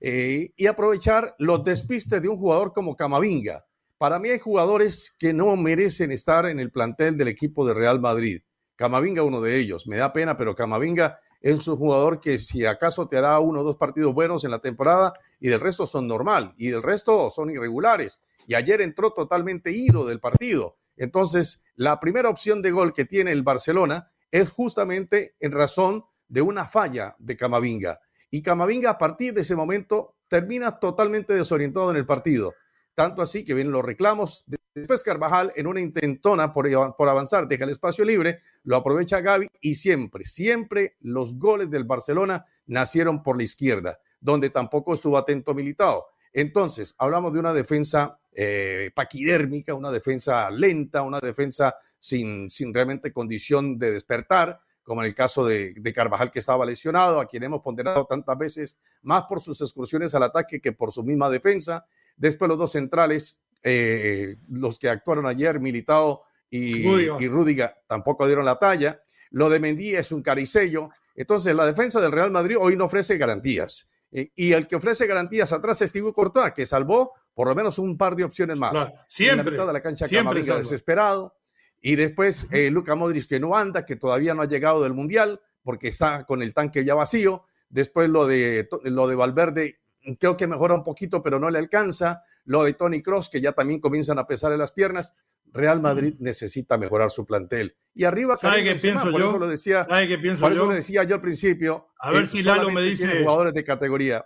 eh, 0.00 0.52
y 0.56 0.66
aprovechar 0.66 1.34
los 1.38 1.64
despistes 1.64 2.20
de 2.20 2.28
un 2.28 2.36
jugador 2.36 2.72
como 2.72 2.96
Camavinga. 2.96 3.64
Para 3.98 4.18
mí 4.18 4.30
hay 4.30 4.40
jugadores 4.40 5.14
que 5.18 5.32
no 5.32 5.56
merecen 5.56 6.10
estar 6.10 6.46
en 6.46 6.58
el 6.58 6.72
plantel 6.72 7.16
del 7.16 7.28
equipo 7.28 7.66
de 7.66 7.74
Real 7.74 8.00
Madrid. 8.00 8.42
Camavinga 8.74 9.22
uno 9.22 9.40
de 9.40 9.58
ellos. 9.58 9.86
Me 9.86 9.96
da 9.96 10.12
pena, 10.12 10.36
pero 10.36 10.56
Camavinga 10.56 11.20
es 11.40 11.68
un 11.68 11.76
jugador 11.76 12.20
que 12.20 12.38
si 12.38 12.66
acaso 12.66 13.06
te 13.06 13.20
da 13.20 13.38
uno 13.38 13.60
o 13.60 13.64
dos 13.64 13.76
partidos 13.76 14.12
buenos 14.12 14.44
en 14.44 14.50
la 14.50 14.60
temporada 14.60 15.12
y 15.38 15.48
del 15.48 15.60
resto 15.60 15.86
son 15.86 16.08
normal 16.08 16.52
y 16.56 16.68
del 16.68 16.82
resto 16.82 17.30
son 17.30 17.50
irregulares. 17.50 18.20
Y 18.46 18.54
ayer 18.54 18.80
entró 18.80 19.12
totalmente 19.12 19.70
ido 19.70 20.04
del 20.04 20.18
partido. 20.20 20.78
Entonces, 20.96 21.62
la 21.74 22.00
primera 22.00 22.28
opción 22.28 22.62
de 22.62 22.70
gol 22.70 22.92
que 22.92 23.04
tiene 23.04 23.32
el 23.32 23.42
Barcelona 23.42 24.12
es 24.30 24.50
justamente 24.50 25.36
en 25.40 25.52
razón 25.52 26.04
de 26.28 26.42
una 26.42 26.66
falla 26.66 27.14
de 27.18 27.36
Camavinga. 27.36 28.00
Y 28.30 28.40
Camavinga 28.40 28.90
a 28.90 28.98
partir 28.98 29.34
de 29.34 29.42
ese 29.42 29.54
momento 29.54 30.16
termina 30.28 30.78
totalmente 30.78 31.34
desorientado 31.34 31.90
en 31.90 31.96
el 31.96 32.06
partido. 32.06 32.54
Tanto 32.94 33.20
así 33.20 33.44
que 33.44 33.54
vienen 33.54 33.72
los 33.72 33.84
reclamos. 33.84 34.44
Después 34.74 35.02
Carvajal 35.02 35.52
en 35.56 35.66
una 35.66 35.80
intentona 35.80 36.52
por, 36.54 36.66
por 36.96 37.08
avanzar, 37.08 37.46
deja 37.46 37.64
el 37.64 37.70
espacio 37.70 38.04
libre, 38.04 38.40
lo 38.64 38.76
aprovecha 38.76 39.20
Gaby 39.20 39.48
y 39.60 39.74
siempre, 39.74 40.24
siempre 40.24 40.96
los 41.00 41.38
goles 41.38 41.70
del 41.70 41.84
Barcelona 41.84 42.46
nacieron 42.66 43.22
por 43.22 43.36
la 43.36 43.42
izquierda, 43.42 43.98
donde 44.20 44.48
tampoco 44.48 44.94
estuvo 44.94 45.18
atento 45.18 45.54
militado. 45.54 46.06
Entonces, 46.32 46.94
hablamos 46.98 47.32
de 47.32 47.38
una 47.38 47.52
defensa 47.52 48.18
eh, 48.32 48.90
paquidérmica, 48.94 49.74
una 49.74 49.90
defensa 49.90 50.50
lenta, 50.50 51.02
una 51.02 51.20
defensa 51.20 51.76
sin, 51.98 52.50
sin 52.50 52.72
realmente 52.72 53.12
condición 53.12 53.78
de 53.78 53.92
despertar, 53.92 54.60
como 54.82 55.02
en 55.02 55.08
el 55.08 55.14
caso 55.14 55.44
de, 55.44 55.74
Carvajal 55.94 56.30
que 56.30 56.38
estaba 56.38 56.66
lesionado, 56.66 57.20
a 57.20 57.26
quien 57.26 57.42
hemos 57.42 57.60
ponderado 57.60 58.06
tantas 58.06 58.36
veces, 58.38 58.78
más 59.02 59.24
por 59.24 59.40
sus 59.40 59.60
excursiones 59.60 60.14
al 60.14 60.22
ataque 60.22 60.60
que 60.60 60.72
por 60.72 60.92
su 60.92 61.04
misma 61.04 61.30
defensa. 61.30 61.86
Después 62.16 62.48
los 62.48 62.58
dos 62.58 62.72
centrales, 62.72 63.40
eh, 63.62 64.36
los 64.48 64.78
que 64.78 64.88
actuaron 64.88 65.26
ayer, 65.26 65.60
Militao 65.60 66.24
y, 66.50 66.88
y 66.88 67.28
Rúdiga, 67.28 67.76
tampoco 67.86 68.26
dieron 68.26 68.44
la 68.44 68.58
talla. 68.58 69.02
Lo 69.30 69.48
de 69.48 69.60
Mendí 69.60 69.94
es 69.94 70.10
un 70.10 70.22
caricello. 70.22 70.90
Entonces, 71.14 71.54
la 71.54 71.66
defensa 71.66 72.00
del 72.00 72.12
Real 72.12 72.30
Madrid 72.30 72.56
hoy 72.58 72.76
no 72.76 72.86
ofrece 72.86 73.18
garantías. 73.18 73.88
Eh, 74.12 74.30
y 74.36 74.52
el 74.52 74.66
que 74.66 74.76
ofrece 74.76 75.06
garantías 75.06 75.52
atrás 75.52 75.80
es 75.80 75.90
Thibaut 75.90 76.14
Courtois, 76.14 76.52
que 76.52 76.66
salvó 76.66 77.14
por 77.34 77.48
lo 77.48 77.54
menos 77.54 77.78
un 77.78 77.96
par 77.96 78.14
de 78.14 78.24
opciones 78.24 78.58
más. 78.58 78.92
siempre. 79.08 79.40
En 79.40 79.46
la 79.46 79.50
mitad 79.50 79.66
de 79.66 79.72
la 79.72 79.82
cancha 79.82 80.06
siempre 80.06 80.42
desesperado. 80.42 81.34
Y 81.80 81.96
después 81.96 82.46
eh, 82.52 82.70
Luca 82.70 82.94
Modric 82.94 83.26
que 83.26 83.40
no 83.40 83.56
anda, 83.56 83.84
que 83.84 83.96
todavía 83.96 84.34
no 84.34 84.42
ha 84.42 84.46
llegado 84.46 84.82
del 84.82 84.92
Mundial, 84.92 85.40
porque 85.62 85.88
está 85.88 86.24
con 86.24 86.42
el 86.42 86.52
tanque 86.54 86.84
ya 86.84 86.94
vacío. 86.94 87.44
Después 87.68 88.08
lo 88.10 88.26
de, 88.26 88.68
lo 88.84 89.08
de 89.08 89.14
Valverde, 89.14 89.80
creo 90.18 90.36
que 90.36 90.46
mejora 90.46 90.74
un 90.74 90.84
poquito, 90.84 91.22
pero 91.22 91.40
no 91.40 91.50
le 91.50 91.58
alcanza. 91.58 92.22
Lo 92.44 92.64
de 92.64 92.74
Tony 92.74 93.02
Cross, 93.02 93.30
que 93.30 93.40
ya 93.40 93.52
también 93.52 93.80
comienzan 93.80 94.18
a 94.18 94.26
pesar 94.26 94.52
en 94.52 94.58
las 94.58 94.72
piernas. 94.72 95.14
Real 95.52 95.80
Madrid 95.80 96.14
necesita 96.18 96.78
mejorar 96.78 97.10
su 97.10 97.26
plantel. 97.26 97.76
Y 97.94 98.04
arriba, 98.04 98.36
¿sabe 98.36 98.64
qué 98.64 98.74
pienso 98.76 99.10
yo? 99.10 99.28
Eso 99.28 99.38
lo 99.38 99.48
decía, 99.48 99.84
¿Sabe 99.84 100.08
qué 100.08 100.18
pienso 100.18 100.40
por 100.40 100.52
yo? 100.52 100.58
eso 100.58 100.66
lo 100.66 100.74
decía 100.74 101.04
yo 101.04 101.16
al 101.16 101.20
principio. 101.20 101.88
A 101.98 102.10
ver 102.10 102.26
si 102.26 102.42
Lalo 102.42 102.70
me 102.70 102.82
dice. 102.82 103.22
Jugadores 103.22 103.52
de 103.52 103.64
categoría. 103.64 104.24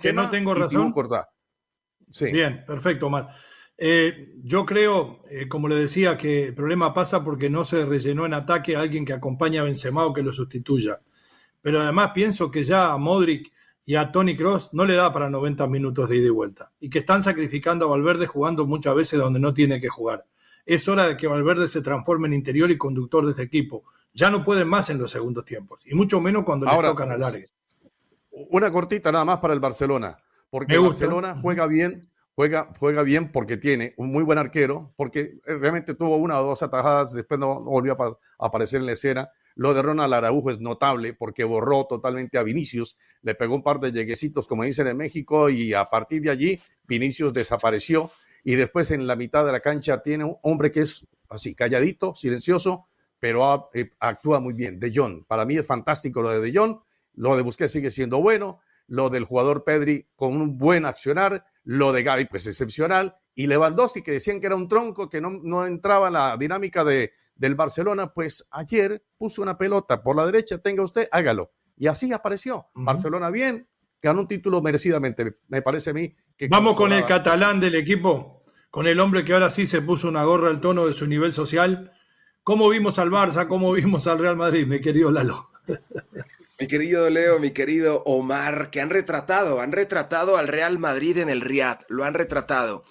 que 0.00 0.12
no 0.12 0.30
tengo 0.30 0.54
razón. 0.54 0.94
Sí. 2.10 2.26
Bien, 2.26 2.64
perfecto, 2.66 3.08
Omar. 3.08 3.28
Eh, 3.76 4.34
yo 4.42 4.66
creo, 4.66 5.22
eh, 5.30 5.46
como 5.46 5.68
le 5.68 5.76
decía, 5.76 6.16
que 6.16 6.46
el 6.46 6.54
problema 6.54 6.92
pasa 6.94 7.22
porque 7.22 7.50
no 7.50 7.64
se 7.64 7.84
rellenó 7.86 8.26
en 8.26 8.34
ataque 8.34 8.74
a 8.76 8.80
alguien 8.80 9.04
que 9.04 9.12
acompaña 9.12 9.60
a 9.60 9.64
Benzema 9.64 10.04
o 10.04 10.12
que 10.12 10.22
lo 10.22 10.32
sustituya. 10.32 11.00
Pero 11.60 11.80
además 11.80 12.10
pienso 12.14 12.50
que 12.50 12.64
ya 12.64 12.92
a 12.92 12.98
Modric 12.98 13.52
y 13.84 13.94
a 13.94 14.10
Tony 14.10 14.36
Cross 14.36 14.70
no 14.72 14.84
le 14.84 14.94
da 14.94 15.12
para 15.12 15.30
90 15.30 15.66
minutos 15.68 16.08
de 16.08 16.16
ida 16.16 16.26
y 16.26 16.30
vuelta. 16.30 16.72
Y 16.80 16.90
que 16.90 17.00
están 17.00 17.22
sacrificando 17.22 17.86
a 17.86 17.88
Valverde 17.88 18.26
jugando 18.26 18.66
muchas 18.66 18.94
veces 18.94 19.18
donde 19.18 19.40
no 19.40 19.54
tiene 19.54 19.80
que 19.80 19.88
jugar. 19.88 20.24
Es 20.68 20.86
hora 20.86 21.08
de 21.08 21.16
que 21.16 21.26
Valverde 21.26 21.66
se 21.66 21.80
transforme 21.80 22.26
en 22.26 22.34
interior 22.34 22.70
y 22.70 22.76
conductor 22.76 23.24
de 23.24 23.30
este 23.30 23.42
equipo. 23.42 23.84
Ya 24.12 24.28
no 24.28 24.44
pueden 24.44 24.68
más 24.68 24.90
en 24.90 24.98
los 24.98 25.10
segundos 25.10 25.46
tiempos, 25.46 25.80
y 25.86 25.94
mucho 25.94 26.20
menos 26.20 26.44
cuando 26.44 26.66
le 26.66 26.88
tocan 26.88 27.10
al 27.10 27.22
área. 27.22 27.46
Una 28.50 28.70
cortita 28.70 29.10
nada 29.10 29.24
más 29.24 29.38
para 29.38 29.54
el 29.54 29.60
Barcelona, 29.60 30.18
porque 30.50 30.74
el 30.74 30.82
Barcelona 30.82 31.38
juega 31.40 31.66
bien, 31.66 32.10
juega, 32.34 32.70
juega 32.78 33.02
bien 33.02 33.32
porque 33.32 33.56
tiene 33.56 33.94
un 33.96 34.12
muy 34.12 34.22
buen 34.22 34.36
arquero, 34.36 34.92
porque 34.96 35.40
realmente 35.46 35.94
tuvo 35.94 36.18
una 36.18 36.38
o 36.38 36.44
dos 36.44 36.62
atajadas, 36.62 37.14
después 37.14 37.40
no, 37.40 37.62
volvió 37.62 37.96
a, 37.98 38.18
aparecer 38.38 38.80
en 38.80 38.86
la 38.86 38.92
escena. 38.92 39.30
Lo 39.54 39.72
de 39.72 39.80
Ronald 39.80 40.12
Araujo 40.12 40.50
es 40.50 40.60
notable 40.60 41.14
porque 41.14 41.44
borró 41.44 41.86
totalmente 41.86 42.36
a 42.36 42.42
Vinicius, 42.42 42.98
le 43.22 43.34
pegó 43.34 43.54
un 43.54 43.62
par 43.62 43.80
de 43.80 43.90
lleguecitos, 43.90 44.46
como 44.46 44.64
dicen 44.64 44.86
en 44.86 44.98
México, 44.98 45.48
y 45.48 45.72
a 45.72 45.86
partir 45.86 46.20
de 46.20 46.30
allí 46.30 46.60
Vinicius 46.86 47.32
desapareció 47.32 48.10
y 48.48 48.56
después 48.56 48.90
en 48.92 49.06
la 49.06 49.14
mitad 49.14 49.44
de 49.44 49.52
la 49.52 49.60
cancha 49.60 50.02
tiene 50.02 50.24
un 50.24 50.38
hombre 50.40 50.70
que 50.70 50.80
es 50.80 51.06
así, 51.28 51.54
calladito, 51.54 52.14
silencioso, 52.14 52.86
pero 53.18 53.68
eh, 53.74 53.90
actúa 54.00 54.40
muy 54.40 54.54
bien. 54.54 54.80
De 54.80 54.90
Jong, 54.90 55.26
para 55.26 55.44
mí 55.44 55.58
es 55.58 55.66
fantástico 55.66 56.22
lo 56.22 56.30
de 56.30 56.40
De 56.40 56.58
Jong, 56.58 56.78
lo 57.12 57.36
de 57.36 57.42
Busquets 57.42 57.72
sigue 57.72 57.90
siendo 57.90 58.22
bueno, 58.22 58.60
lo 58.86 59.10
del 59.10 59.24
jugador 59.24 59.64
Pedri 59.64 60.08
con 60.16 60.40
un 60.40 60.56
buen 60.56 60.86
accionar, 60.86 61.44
lo 61.62 61.92
de 61.92 62.02
Gaby 62.02 62.24
pues 62.24 62.46
excepcional, 62.46 63.16
y 63.34 63.48
Lewandowski 63.48 64.00
que 64.00 64.12
decían 64.12 64.40
que 64.40 64.46
era 64.46 64.56
un 64.56 64.66
tronco, 64.66 65.10
que 65.10 65.20
no, 65.20 65.28
no 65.28 65.66
entraba 65.66 66.06
en 66.06 66.14
la 66.14 66.34
dinámica 66.38 66.84
de, 66.84 67.12
del 67.34 67.54
Barcelona, 67.54 68.14
pues 68.14 68.48
ayer 68.50 69.04
puso 69.18 69.42
una 69.42 69.58
pelota 69.58 70.02
por 70.02 70.16
la 70.16 70.24
derecha, 70.24 70.56
tenga 70.56 70.82
usted, 70.82 71.06
hágalo. 71.12 71.52
Y 71.76 71.86
así 71.86 72.10
apareció. 72.14 72.68
Barcelona 72.72 73.28
bien, 73.28 73.68
ganó 74.00 74.22
un 74.22 74.28
título 74.28 74.62
merecidamente, 74.62 75.36
me 75.48 75.60
parece 75.60 75.90
a 75.90 75.92
mí. 75.92 76.16
Que 76.34 76.48
Vamos 76.48 76.76
con 76.76 76.94
el 76.94 77.04
catalán 77.04 77.60
del 77.60 77.74
equipo, 77.74 78.37
con 78.70 78.86
el 78.86 79.00
hombre 79.00 79.24
que 79.24 79.32
ahora 79.32 79.50
sí 79.50 79.66
se 79.66 79.82
puso 79.82 80.08
una 80.08 80.24
gorra 80.24 80.48
al 80.48 80.60
tono 80.60 80.86
de 80.86 80.94
su 80.94 81.06
nivel 81.06 81.32
social. 81.32 81.92
¿Cómo 82.42 82.68
vimos 82.68 82.98
al 82.98 83.10
Barça? 83.10 83.48
¿Cómo 83.48 83.72
vimos 83.72 84.06
al 84.06 84.18
Real 84.18 84.36
Madrid, 84.36 84.66
mi 84.66 84.80
querido 84.80 85.10
Lalo? 85.10 85.48
Mi 86.60 86.66
querido 86.66 87.08
Leo, 87.08 87.38
mi 87.38 87.52
querido 87.52 88.02
Omar, 88.04 88.70
que 88.70 88.80
han 88.80 88.90
retratado, 88.90 89.60
han 89.60 89.70
retratado 89.70 90.36
al 90.36 90.48
Real 90.48 90.78
Madrid 90.78 91.18
en 91.18 91.28
el 91.28 91.40
Riad, 91.40 91.78
lo 91.88 92.04
han 92.04 92.14
retratado. 92.14 92.84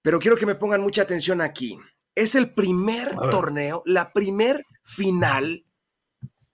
Pero 0.00 0.20
quiero 0.20 0.36
que 0.36 0.46
me 0.46 0.54
pongan 0.54 0.80
mucha 0.80 1.02
atención 1.02 1.42
aquí. 1.42 1.78
Es 2.14 2.34
el 2.34 2.54
primer 2.54 3.14
torneo, 3.30 3.82
la 3.84 4.12
primer 4.12 4.64
final 4.84 5.66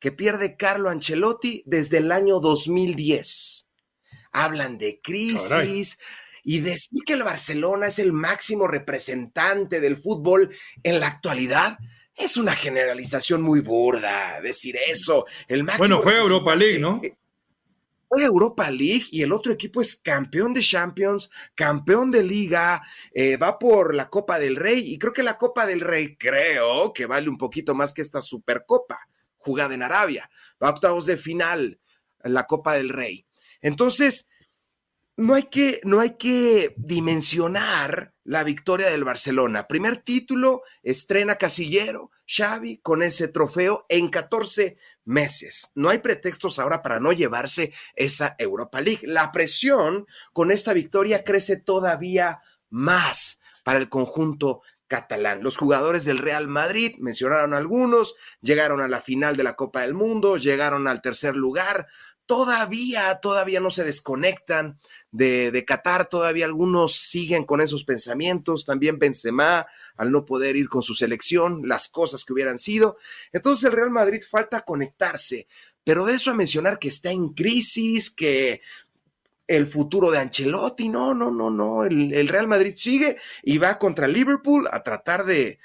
que 0.01 0.11
pierde 0.11 0.57
Carlo 0.57 0.91
Ancelotti 0.91 1.63
desde 1.67 1.99
el 1.99 2.11
año 2.11 2.41
2010 2.41 3.67
hablan 4.37 4.77
de 4.77 5.01
crisis 5.01 5.99
y 6.49 6.61
decir 6.61 7.03
que 7.05 7.15
el 7.15 7.25
Barcelona 7.25 7.89
es 7.89 7.99
el 7.99 8.13
máximo 8.13 8.69
representante 8.69 9.81
del 9.81 9.97
fútbol 9.97 10.55
en 10.85 11.01
la 11.01 11.09
actualidad. 11.09 11.77
Es 12.15 12.37
una 12.37 12.55
generalización 12.55 13.43
muy 13.43 13.59
burda 13.59 14.41
decir 14.41 14.77
eso. 14.87 15.27
El 15.49 15.65
máximo 15.65 15.89
bueno, 15.89 16.03
juega 16.05 16.21
Europa 16.21 16.55
League, 16.55 16.79
¿no? 16.79 17.01
Juega 18.07 18.27
Europa 18.29 18.71
League 18.71 19.07
y 19.11 19.23
el 19.23 19.33
otro 19.33 19.53
equipo 19.53 19.83
es 19.83 19.97
campeón 19.97 20.55
de 20.55 20.61
Champions, 20.61 21.31
campeón 21.57 22.13
de 22.13 22.23
Liga, 22.23 22.81
eh, 23.13 23.37
va 23.37 23.59
por 23.59 23.93
la 23.93 24.09
Copa 24.09 24.39
del 24.39 24.55
Rey 24.55 24.85
y 24.87 25.01
creo 25.01 25.13
que 25.13 25.25
la 25.25 25.39
Copa 25.39 25.67
del 25.67 25.81
Rey 25.81 26.17
creo 26.17 26.93
que 26.93 27.07
vale 27.07 27.29
un 27.29 27.39
poquito 27.39 27.75
más 27.75 27.93
que 27.93 28.03
esta 28.03 28.23
Supercopa 28.23 29.01
jugada 29.37 29.75
en 29.75 29.83
Arabia. 29.83 30.31
Va 30.63 30.69
a 30.69 30.75
octavos 30.75 31.07
de 31.07 31.17
final 31.17 31.81
la 32.23 32.47
Copa 32.47 32.75
del 32.75 32.91
Rey. 32.91 33.27
Entonces, 33.61 34.29
no 35.17 35.35
hay 35.35 35.45
que, 35.45 35.81
no 35.85 36.01
hay 36.01 36.17
que 36.17 36.75
dimensionar 36.77 38.13
la 38.25 38.45
victoria 38.45 38.89
del 38.89 39.05
Barcelona. 39.05 39.67
Primer 39.67 39.99
título, 39.99 40.63
estrena 40.83 41.37
Casillero, 41.37 42.11
Xavi 42.27 42.79
con 42.79 43.03
ese 43.03 43.29
trofeo 43.29 43.87
en 43.89 44.11
14 44.11 44.77
meses. 45.05 45.71
No 45.75 45.89
hay 45.89 45.99
pretextos 45.99 46.59
ahora 46.59 46.83
para 46.83 47.01
no 47.01 47.13
llevarse 47.13 47.73
esa 47.95 48.35
Europa 48.39 48.81
League. 48.81 49.07
La 49.07 49.33
presión 49.33 50.07
con 50.33 50.51
esta 50.51 50.73
victoria 50.73 51.25
crece 51.25 51.57
todavía 51.57 52.43
más 52.69 53.41
para 53.65 53.79
el 53.79 53.89
conjunto 53.89 54.63
catalán. 54.89 55.43
Los 55.43 55.57
jugadores 55.57 56.05
del 56.05 56.19
Real 56.19 56.47
Madrid, 56.47 56.97
mencionaron 56.99 57.55
algunos, 57.55 58.17
llegaron 58.41 58.81
a 58.81 58.89
la 58.89 59.01
final 59.01 59.37
de 59.37 59.45
la 59.45 59.55
Copa 59.55 59.83
del 59.83 59.95
Mundo, 59.95 60.37
llegaron 60.37 60.87
al 60.87 61.03
tercer 61.03 61.35
lugar, 61.37 61.87
todavía, 62.27 63.19
todavía 63.21 63.61
no 63.61 63.71
se 63.71 63.85
desconectan 63.85 64.79
de, 65.13 65.51
de, 65.51 65.65
Qatar, 65.65 66.09
todavía 66.09 66.45
algunos 66.45 66.97
siguen 66.97 67.45
con 67.45 67.61
esos 67.61 67.85
pensamientos, 67.85 68.65
también 68.65 68.99
Benzema 68.99 69.67
al 69.97 70.13
no 70.13 70.25
poder 70.25 70.57
ir 70.57 70.69
con 70.69 70.83
su 70.83 70.95
selección, 70.95 71.63
las 71.65 71.89
cosas 71.89 72.25
que 72.25 72.33
hubieran 72.33 72.59
sido. 72.59 72.99
Entonces 73.33 73.65
el 73.65 73.73
Real 73.73 73.91
Madrid 73.91 74.21
falta 74.29 74.63
conectarse, 74.63 75.47
pero 75.85 76.05
de 76.05 76.15
eso 76.15 76.31
a 76.31 76.35
mencionar 76.35 76.79
que 76.79 76.89
está 76.89 77.11
en 77.11 77.31
crisis, 77.31 78.11
que 78.11 78.61
el 79.47 79.67
futuro 79.67 80.11
de 80.11 80.19
Ancelotti, 80.19 80.89
no, 80.89 81.15
no, 81.15 81.31
no, 81.31 81.51
no, 81.51 81.85
el, 81.85 82.29
Real 82.29 82.49
Madrid 82.49 82.75
sigue 82.77 83.17
y 83.43 83.59
va 83.59 83.79
contra 83.79 84.09
Liverpool 84.09 84.69
a 84.71 84.83
tratar 84.83 85.25
de, 85.25 85.61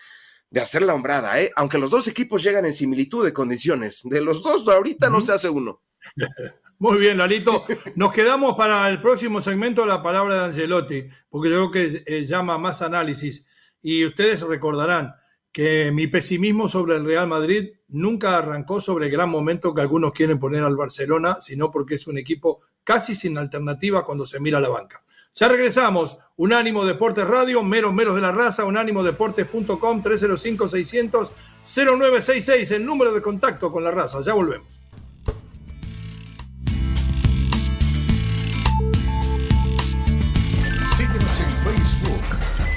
de 0.49 0.61
hacer 0.61 0.83
la 0.83 0.93
hombrada, 0.93 1.41
¿eh? 1.41 1.51
aunque 1.55 1.79
los 1.79 1.89
dos 1.89 2.07
equipos 2.07 2.43
llegan 2.43 2.65
en 2.65 2.73
similitud 2.73 3.25
de 3.25 3.33
condiciones, 3.33 4.01
de 4.03 4.21
los 4.21 4.43
dos 4.43 4.67
ahorita 4.67 5.09
no 5.09 5.21
se 5.21 5.33
hace 5.33 5.49
uno. 5.49 5.81
Muy 6.81 6.97
bien, 6.97 7.17
Lalito. 7.19 7.63
Nos 7.95 8.11
quedamos 8.11 8.55
para 8.55 8.89
el 8.89 9.03
próximo 9.03 9.39
segmento 9.39 9.85
la 9.85 10.01
palabra 10.01 10.33
de 10.33 10.45
Angelotti, 10.45 11.03
porque 11.29 11.51
yo 11.51 11.69
creo 11.69 11.69
que 11.69 12.01
eh, 12.07 12.25
llama 12.25 12.57
más 12.57 12.81
análisis. 12.81 13.45
Y 13.83 14.03
ustedes 14.03 14.41
recordarán 14.41 15.13
que 15.51 15.91
mi 15.91 16.07
pesimismo 16.07 16.67
sobre 16.67 16.95
el 16.95 17.05
Real 17.05 17.27
Madrid 17.27 17.73
nunca 17.87 18.35
arrancó 18.35 18.81
sobre 18.81 19.05
el 19.05 19.11
gran 19.11 19.29
momento 19.29 19.75
que 19.75 19.81
algunos 19.81 20.11
quieren 20.11 20.39
poner 20.39 20.63
al 20.63 20.75
Barcelona, 20.75 21.37
sino 21.39 21.69
porque 21.69 21.93
es 21.93 22.07
un 22.07 22.17
equipo 22.17 22.61
casi 22.83 23.13
sin 23.13 23.37
alternativa 23.37 24.03
cuando 24.03 24.25
se 24.25 24.39
mira 24.39 24.57
a 24.57 24.61
la 24.61 24.69
banca. 24.69 25.03
Ya 25.35 25.49
regresamos. 25.49 26.17
Unánimo 26.35 26.83
Deportes 26.83 27.27
Radio, 27.27 27.61
meros 27.61 27.93
meros 27.93 28.15
de 28.15 28.21
la 28.21 28.31
raza, 28.31 28.65
unánimodeportes.com 28.65 30.01
305-600-0966, 30.01 32.71
el 32.71 32.83
número 32.83 33.13
de 33.13 33.21
contacto 33.21 33.71
con 33.71 33.83
la 33.83 33.91
raza. 33.91 34.19
Ya 34.25 34.33
volvemos. 34.33 34.80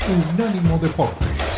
Unánimo 0.08 0.78
Deportes. 0.78 1.53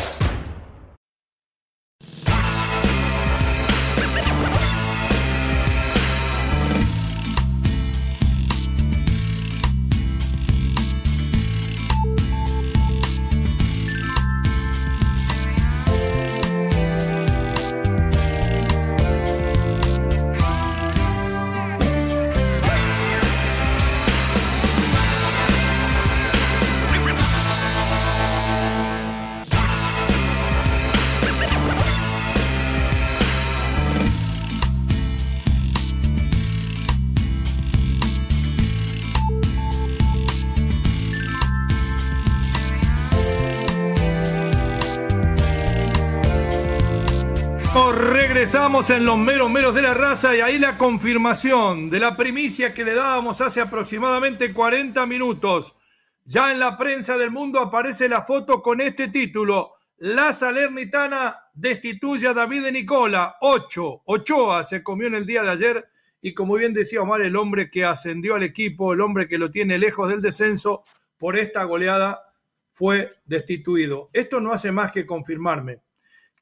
Regresamos 48.47 48.89
en 48.91 49.03
los 49.03 49.17
meros 49.17 49.51
meros 49.51 49.75
de 49.75 49.81
la 49.81 49.93
raza 49.93 50.33
y 50.33 50.39
ahí 50.39 50.57
la 50.57 50.77
confirmación 50.77 51.89
de 51.89 51.99
la 51.99 52.15
primicia 52.15 52.73
que 52.73 52.85
le 52.85 52.93
dábamos 52.93 53.41
hace 53.41 53.59
aproximadamente 53.59 54.53
40 54.53 55.05
minutos. 55.05 55.75
Ya 56.23 56.53
en 56.53 56.59
la 56.59 56.77
prensa 56.77 57.17
del 57.17 57.29
mundo 57.29 57.59
aparece 57.59 58.07
la 58.07 58.21
foto 58.21 58.61
con 58.61 58.79
este 58.79 59.09
título. 59.09 59.73
La 59.97 60.31
Salernitana 60.31 61.37
destituye 61.53 62.25
a 62.25 62.33
David 62.33 62.63
de 62.63 62.71
Nicola. 62.71 63.35
Ocho. 63.41 64.03
Ochoa 64.05 64.63
se 64.63 64.81
comió 64.81 65.07
en 65.07 65.15
el 65.15 65.25
día 65.25 65.43
de 65.43 65.49
ayer. 65.49 65.89
Y 66.21 66.33
como 66.33 66.55
bien 66.55 66.73
decía 66.73 67.01
Omar, 67.01 67.19
el 67.19 67.35
hombre 67.35 67.69
que 67.69 67.83
ascendió 67.83 68.35
al 68.35 68.43
equipo, 68.43 68.93
el 68.93 69.01
hombre 69.01 69.27
que 69.27 69.37
lo 69.37 69.51
tiene 69.51 69.77
lejos 69.77 70.07
del 70.07 70.21
descenso, 70.21 70.85
por 71.17 71.35
esta 71.35 71.65
goleada 71.65 72.31
fue 72.71 73.11
destituido. 73.25 74.09
Esto 74.13 74.39
no 74.39 74.53
hace 74.53 74.71
más 74.71 74.93
que 74.93 75.05
confirmarme 75.05 75.81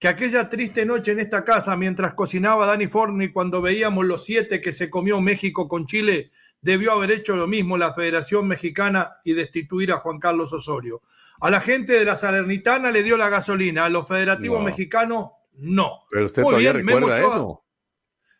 que 0.05 0.09
aquella 0.09 0.47
triste 0.49 0.85
noche 0.85 1.13
en 1.13 1.19
esta 1.19 1.43
casa, 1.43 1.75
mientras 1.75 2.13
cocinaba 2.13 2.67
Dani 2.67 2.85
Forni, 2.85 3.29
cuando 3.29 3.59
veíamos 3.59 4.05
los 4.05 4.23
siete 4.23 4.61
que 4.61 4.71
se 4.71 4.91
comió 4.91 5.19
México 5.19 5.67
con 5.67 5.87
Chile, 5.87 6.29
debió 6.61 6.91
haber 6.91 7.09
hecho 7.09 7.35
lo 7.35 7.47
mismo 7.47 7.75
la 7.75 7.95
Federación 7.95 8.47
Mexicana 8.47 9.15
y 9.23 9.33
destituir 9.33 9.91
a 9.91 9.97
Juan 9.97 10.19
Carlos 10.19 10.53
Osorio. 10.53 11.01
A 11.41 11.49
la 11.49 11.59
gente 11.59 11.93
de 11.93 12.05
la 12.05 12.15
Salernitana 12.15 12.91
le 12.91 13.01
dio 13.01 13.17
la 13.17 13.29
gasolina, 13.29 13.85
a 13.85 13.89
los 13.89 14.07
federativos 14.07 14.63
mexicanos 14.63 15.29
no. 15.53 16.03
Pero 16.11 16.25
usted 16.27 16.43
todavía 16.43 16.73
recuerda 16.73 17.17
eso. 17.17 17.65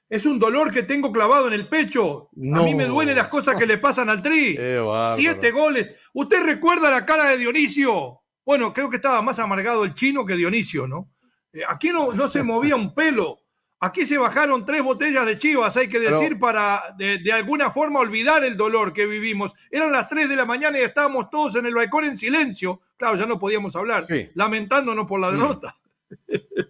Es 0.08 0.28
un 0.28 0.38
dolor 0.38 0.72
que 0.72 0.84
tengo 0.84 1.12
clavado 1.12 1.48
en 1.48 1.54
el 1.54 1.68
pecho. 1.68 2.30
A 2.54 2.62
mí 2.62 2.76
me 2.76 2.86
duelen 2.86 3.16
las 3.16 3.30
cosas 3.30 3.56
que 3.56 3.66
le 3.66 3.80
pasan 3.80 4.10
al 4.10 4.22
Tri. 4.22 4.56
Siete 5.16 5.50
goles. 5.50 5.94
¿Usted 6.14 6.46
recuerda 6.46 6.92
la 6.92 7.08
cara 7.08 7.32
de 7.32 7.40
Dionisio? 7.40 8.22
Bueno, 8.46 8.72
creo 8.72 8.92
que 8.92 8.98
estaba 8.98 9.24
más 9.24 9.40
amargado 9.40 9.84
el 9.84 9.96
chino 9.96 10.28
que 10.28 10.36
Dionisio, 10.36 10.88
¿no? 10.88 11.10
Eh, 11.56 11.62
aquí 11.68 11.90
no, 11.90 12.14
no 12.14 12.28
se 12.28 12.44
movía 12.44 12.76
un 12.76 12.94
pelo. 12.94 13.40
Aquí 13.80 14.06
se 14.06 14.18
bajaron 14.18 14.66
tres 14.66 14.84
botellas 14.84 15.26
de 15.26 15.38
chivas, 15.38 15.76
hay 15.76 15.90
que 15.90 16.00
decir, 16.00 16.40
para 16.40 16.96
de, 16.98 17.32
alguna 17.32 17.72
forma 17.72 18.00
olvidar 18.00 18.44
el 18.44 18.56
dolor 18.56 18.94
que 18.94 19.06
vivimos. 19.06 19.54
Eran 19.70 19.92
las 19.92 20.08
tres 20.08 20.30
de 20.30 20.36
la 20.36 20.46
mañana 20.46 20.80
y 20.80 20.82
estábamos 20.82 21.30
todos 21.30 21.56
en 21.56 21.66
el 21.66 21.76
balcón 21.76 22.06
en 22.06 22.18
silencio. 22.18 22.82
Claro, 22.98 23.18
ya 23.18 23.26
no 23.26 23.38
podíamos 23.38 23.76
hablar, 23.76 24.04
lamentándonos 24.34 25.08
por 25.08 25.20
la 25.20 25.30
mm. 25.30 25.32
derrota. 25.32 25.78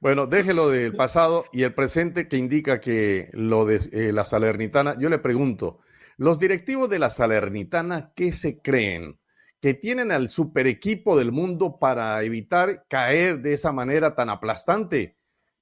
Bueno, 0.00 0.26
déjelo 0.26 0.70
del 0.70 0.94
pasado 0.94 1.44
y 1.52 1.62
el 1.62 1.74
presente 1.74 2.26
que 2.26 2.38
indica 2.38 2.80
que 2.80 3.28
lo 3.34 3.66
de 3.66 3.80
eh, 3.92 4.12
la 4.12 4.24
Salernitana. 4.24 4.96
Yo 4.98 5.10
le 5.10 5.18
pregunto, 5.18 5.80
los 6.16 6.38
directivos 6.38 6.88
de 6.88 6.98
la 6.98 7.10
Salernitana, 7.10 8.10
¿qué 8.16 8.32
se 8.32 8.62
creen? 8.62 9.19
Que 9.60 9.74
tienen 9.74 10.10
al 10.12 10.28
super 10.28 10.66
equipo 10.66 11.18
del 11.18 11.32
mundo 11.32 11.78
para 11.78 12.22
evitar 12.22 12.84
caer 12.88 13.40
de 13.40 13.52
esa 13.54 13.72
manera 13.72 14.14
tan 14.14 14.30
aplastante 14.30 15.20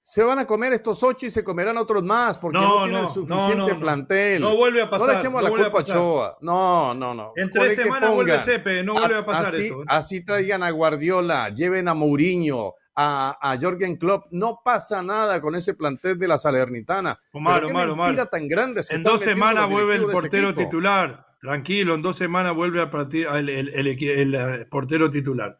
se 0.08 0.22
van 0.22 0.38
a 0.38 0.46
comer 0.46 0.72
estos 0.72 1.02
ocho 1.02 1.26
y 1.26 1.30
se 1.30 1.44
comerán 1.44 1.76
otros 1.76 2.02
más 2.02 2.38
porque 2.38 2.56
no, 2.58 2.84
tienen 2.84 3.08
suficiente 3.08 3.74
plantel. 3.74 4.40
No 4.40 4.56
vuelve 4.56 4.80
a 4.80 4.88
pasar. 4.88 5.06
No 5.06 5.12
le 5.12 5.18
echemos 5.18 5.42
la 5.42 5.50
culpa 5.50 5.80
a 5.80 5.84
Choa. 5.84 6.38
No, 6.40 6.94
no, 6.94 7.12
no. 7.12 7.32
En 7.36 7.50
tres 7.50 7.76
semanas 7.76 8.10
vuelve 8.10 8.38
Cepe, 8.38 8.82
no 8.82 8.94
vuelve 8.94 9.18
a, 9.18 9.26
pasar 9.26 9.48
así, 9.48 9.66
esto. 9.66 9.84
Así 9.86 10.24
traigan 10.24 10.62
a 10.62 10.70
Guardiola, 10.70 11.50
lleven 11.50 11.88
a 11.88 11.94
Mourinho, 11.94 12.72
a, 12.96 13.36
a 13.38 13.58
Jorgen 13.60 13.96
Klopp. 13.96 14.28
No 14.30 14.62
pasa 14.64 15.02
nada 15.02 15.42
con 15.42 15.54
ese 15.54 15.74
plantel 15.74 16.18
de 16.18 16.26
la 16.26 16.38
Salernitana. 16.38 17.20
Omar, 17.34 17.66
Omar, 17.66 17.90
Omar. 17.90 18.30
tan 18.30 18.48
grande 18.48 18.80
en 18.88 19.02
dos 19.02 19.20
semanas 19.20 19.68
vuelve 19.68 19.96
el 19.96 20.06
portero 20.06 20.54
titular. 20.54 21.27
Tranquilo, 21.40 21.94
en 21.94 22.02
dos 22.02 22.16
semanas 22.16 22.54
vuelve 22.54 22.80
a 22.80 22.90
partir 22.90 23.26
el, 23.26 23.48
el 23.48 24.66
portero 24.66 25.10
titular 25.10 25.58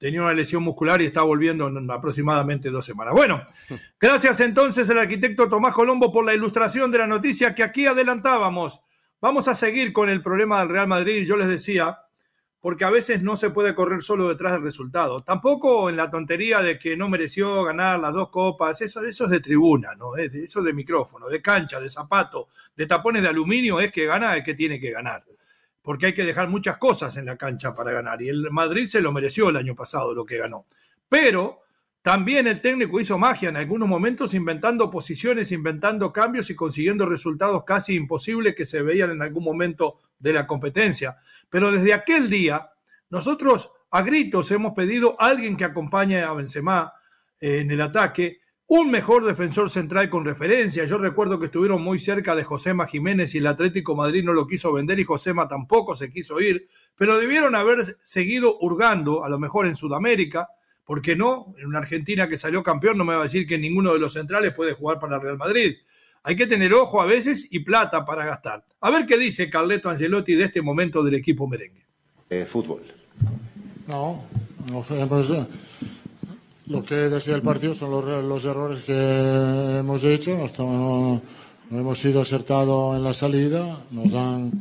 tenía 0.00 0.22
una 0.22 0.32
lesión 0.32 0.62
muscular 0.62 1.02
y 1.02 1.04
está 1.04 1.20
volviendo 1.22 1.68
en 1.68 1.88
aproximadamente 1.90 2.70
dos 2.70 2.86
semanas. 2.86 3.12
Bueno, 3.12 3.44
gracias 4.00 4.40
entonces 4.40 4.88
al 4.88 4.98
arquitecto 4.98 5.48
Tomás 5.48 5.74
Colombo 5.74 6.10
por 6.10 6.24
la 6.24 6.34
ilustración 6.34 6.90
de 6.90 6.98
la 6.98 7.06
noticia 7.06 7.54
que 7.54 7.62
aquí 7.62 7.86
adelantábamos. 7.86 8.80
Vamos 9.20 9.46
a 9.46 9.54
seguir 9.54 9.92
con 9.92 10.08
el 10.08 10.22
problema 10.22 10.60
del 10.60 10.70
Real 10.70 10.88
Madrid, 10.88 11.26
yo 11.26 11.36
les 11.36 11.48
decía, 11.48 11.98
porque 12.60 12.84
a 12.84 12.90
veces 12.90 13.22
no 13.22 13.36
se 13.36 13.50
puede 13.50 13.74
correr 13.74 14.02
solo 14.02 14.28
detrás 14.28 14.52
del 14.52 14.62
resultado. 14.62 15.22
Tampoco 15.22 15.88
en 15.88 15.96
la 15.96 16.10
tontería 16.10 16.60
de 16.60 16.78
que 16.78 16.96
no 16.96 17.08
mereció 17.08 17.64
ganar 17.64 17.98
las 17.98 18.12
dos 18.12 18.28
copas, 18.28 18.80
eso, 18.82 19.04
es 19.04 19.18
de 19.18 19.40
tribuna, 19.40 19.94
¿no? 19.98 20.16
Eso 20.16 20.62
de 20.62 20.72
micrófono, 20.72 21.28
de 21.28 21.40
cancha, 21.40 21.80
de 21.80 21.88
zapato, 21.88 22.48
de 22.76 22.86
tapones 22.86 23.22
de 23.22 23.28
aluminio, 23.28 23.80
es 23.80 23.90
que 23.90 24.06
gana, 24.06 24.36
es 24.36 24.44
que 24.44 24.54
tiene 24.54 24.78
que 24.78 24.90
ganar 24.90 25.24
porque 25.82 26.06
hay 26.06 26.12
que 26.12 26.24
dejar 26.24 26.48
muchas 26.48 26.76
cosas 26.76 27.16
en 27.16 27.26
la 27.26 27.36
cancha 27.36 27.74
para 27.74 27.92
ganar. 27.92 28.20
Y 28.22 28.28
el 28.28 28.50
Madrid 28.50 28.86
se 28.86 29.00
lo 29.00 29.12
mereció 29.12 29.48
el 29.48 29.56
año 29.56 29.74
pasado 29.74 30.14
lo 30.14 30.26
que 30.26 30.36
ganó. 30.36 30.66
Pero 31.08 31.62
también 32.02 32.46
el 32.46 32.60
técnico 32.60 33.00
hizo 33.00 33.18
magia 33.18 33.48
en 33.48 33.56
algunos 33.56 33.88
momentos 33.88 34.34
inventando 34.34 34.90
posiciones, 34.90 35.52
inventando 35.52 36.12
cambios 36.12 36.50
y 36.50 36.54
consiguiendo 36.54 37.06
resultados 37.06 37.64
casi 37.64 37.94
imposibles 37.94 38.54
que 38.54 38.66
se 38.66 38.82
veían 38.82 39.10
en 39.10 39.22
algún 39.22 39.44
momento 39.44 39.98
de 40.18 40.32
la 40.32 40.46
competencia. 40.46 41.18
Pero 41.50 41.70
desde 41.72 41.92
aquel 41.92 42.30
día, 42.30 42.70
nosotros 43.10 43.70
a 43.90 44.02
gritos 44.02 44.50
hemos 44.52 44.72
pedido 44.72 45.20
a 45.20 45.26
alguien 45.26 45.56
que 45.56 45.64
acompañe 45.64 46.22
a 46.22 46.32
Benzema 46.32 46.92
eh, 47.40 47.58
en 47.60 47.70
el 47.70 47.80
ataque, 47.80 48.40
un 48.68 48.88
mejor 48.88 49.24
defensor 49.24 49.68
central 49.68 50.08
con 50.08 50.24
referencia. 50.24 50.84
Yo 50.84 50.96
recuerdo 50.96 51.40
que 51.40 51.46
estuvieron 51.46 51.82
muy 51.82 51.98
cerca 51.98 52.36
de 52.36 52.44
Josema 52.44 52.86
Jiménez 52.86 53.34
y 53.34 53.38
el 53.38 53.48
Atlético 53.48 53.96
Madrid 53.96 54.22
no 54.22 54.32
lo 54.32 54.46
quiso 54.46 54.72
vender 54.72 55.00
y 55.00 55.04
Josema 55.04 55.48
tampoco 55.48 55.96
se 55.96 56.08
quiso 56.08 56.40
ir, 56.40 56.68
pero 56.94 57.18
debieron 57.18 57.56
haber 57.56 57.98
seguido 58.04 58.58
hurgando, 58.60 59.24
a 59.24 59.28
lo 59.28 59.40
mejor 59.40 59.66
en 59.66 59.74
Sudamérica, 59.74 60.50
¿por 60.84 61.02
qué 61.02 61.16
no? 61.16 61.52
En 61.58 61.66
una 61.66 61.80
Argentina 61.80 62.28
que 62.28 62.36
salió 62.36 62.62
campeón 62.62 62.96
no 62.96 63.04
me 63.04 63.14
va 63.14 63.20
a 63.20 63.24
decir 63.24 63.44
que 63.44 63.58
ninguno 63.58 63.92
de 63.92 63.98
los 63.98 64.12
centrales 64.12 64.54
puede 64.54 64.74
jugar 64.74 65.00
para 65.00 65.16
el 65.16 65.22
Real 65.22 65.36
Madrid. 65.36 65.74
Hay 66.22 66.36
que 66.36 66.46
tener 66.46 66.72
ojo 66.74 67.00
a 67.00 67.06
veces 67.06 67.48
y 67.50 67.60
plata 67.60 68.04
para 68.04 68.24
gastar. 68.24 68.64
A 68.80 68.90
ver 68.90 69.06
qué 69.06 69.16
dice 69.16 69.48
Carleto 69.48 69.88
Angelotti 69.88 70.34
de 70.34 70.44
este 70.44 70.62
momento 70.62 71.02
del 71.02 71.14
equipo 71.14 71.46
merengue. 71.46 71.84
Eh, 72.28 72.44
fútbol. 72.44 72.82
No, 73.88 74.24
no, 74.70 74.82
pues, 75.08 75.32
lo 76.66 76.84
que 76.84 76.94
decía 76.94 77.34
el 77.34 77.42
partido 77.42 77.74
son 77.74 77.90
los, 77.90 78.44
errores 78.44 78.84
que 78.84 79.78
hemos 79.78 80.04
hecho. 80.04 80.38
No, 80.58 81.20
hemos 81.72 81.98
sido 81.98 82.20
acertados 82.20 82.96
en 82.96 83.02
la 83.02 83.12
salida, 83.12 83.80
nos 83.90 84.14
han 84.14 84.52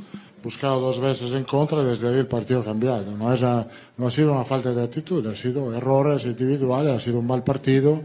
buscado 0.43 0.79
dos 0.79 0.99
veces 0.99 1.33
en 1.33 1.43
contra 1.43 1.81
y 1.81 1.85
desde 1.85 2.09
ahí 2.09 2.17
el 2.17 2.25
partido 2.25 2.61
ha 2.61 2.65
cambiado. 2.65 3.15
No, 3.15 3.31
es 3.31 3.41
no 3.41 4.07
ha 4.07 4.11
sido 4.11 4.33
una 4.33 4.45
falta 4.45 4.73
de 4.73 4.83
actitud, 4.83 5.25
ha 5.27 5.35
sido 5.35 5.75
errores 5.75 6.25
individuales, 6.25 6.95
ha 6.95 6.99
sido 6.99 7.19
un 7.19 7.27
mal 7.27 7.43
partido 7.43 8.01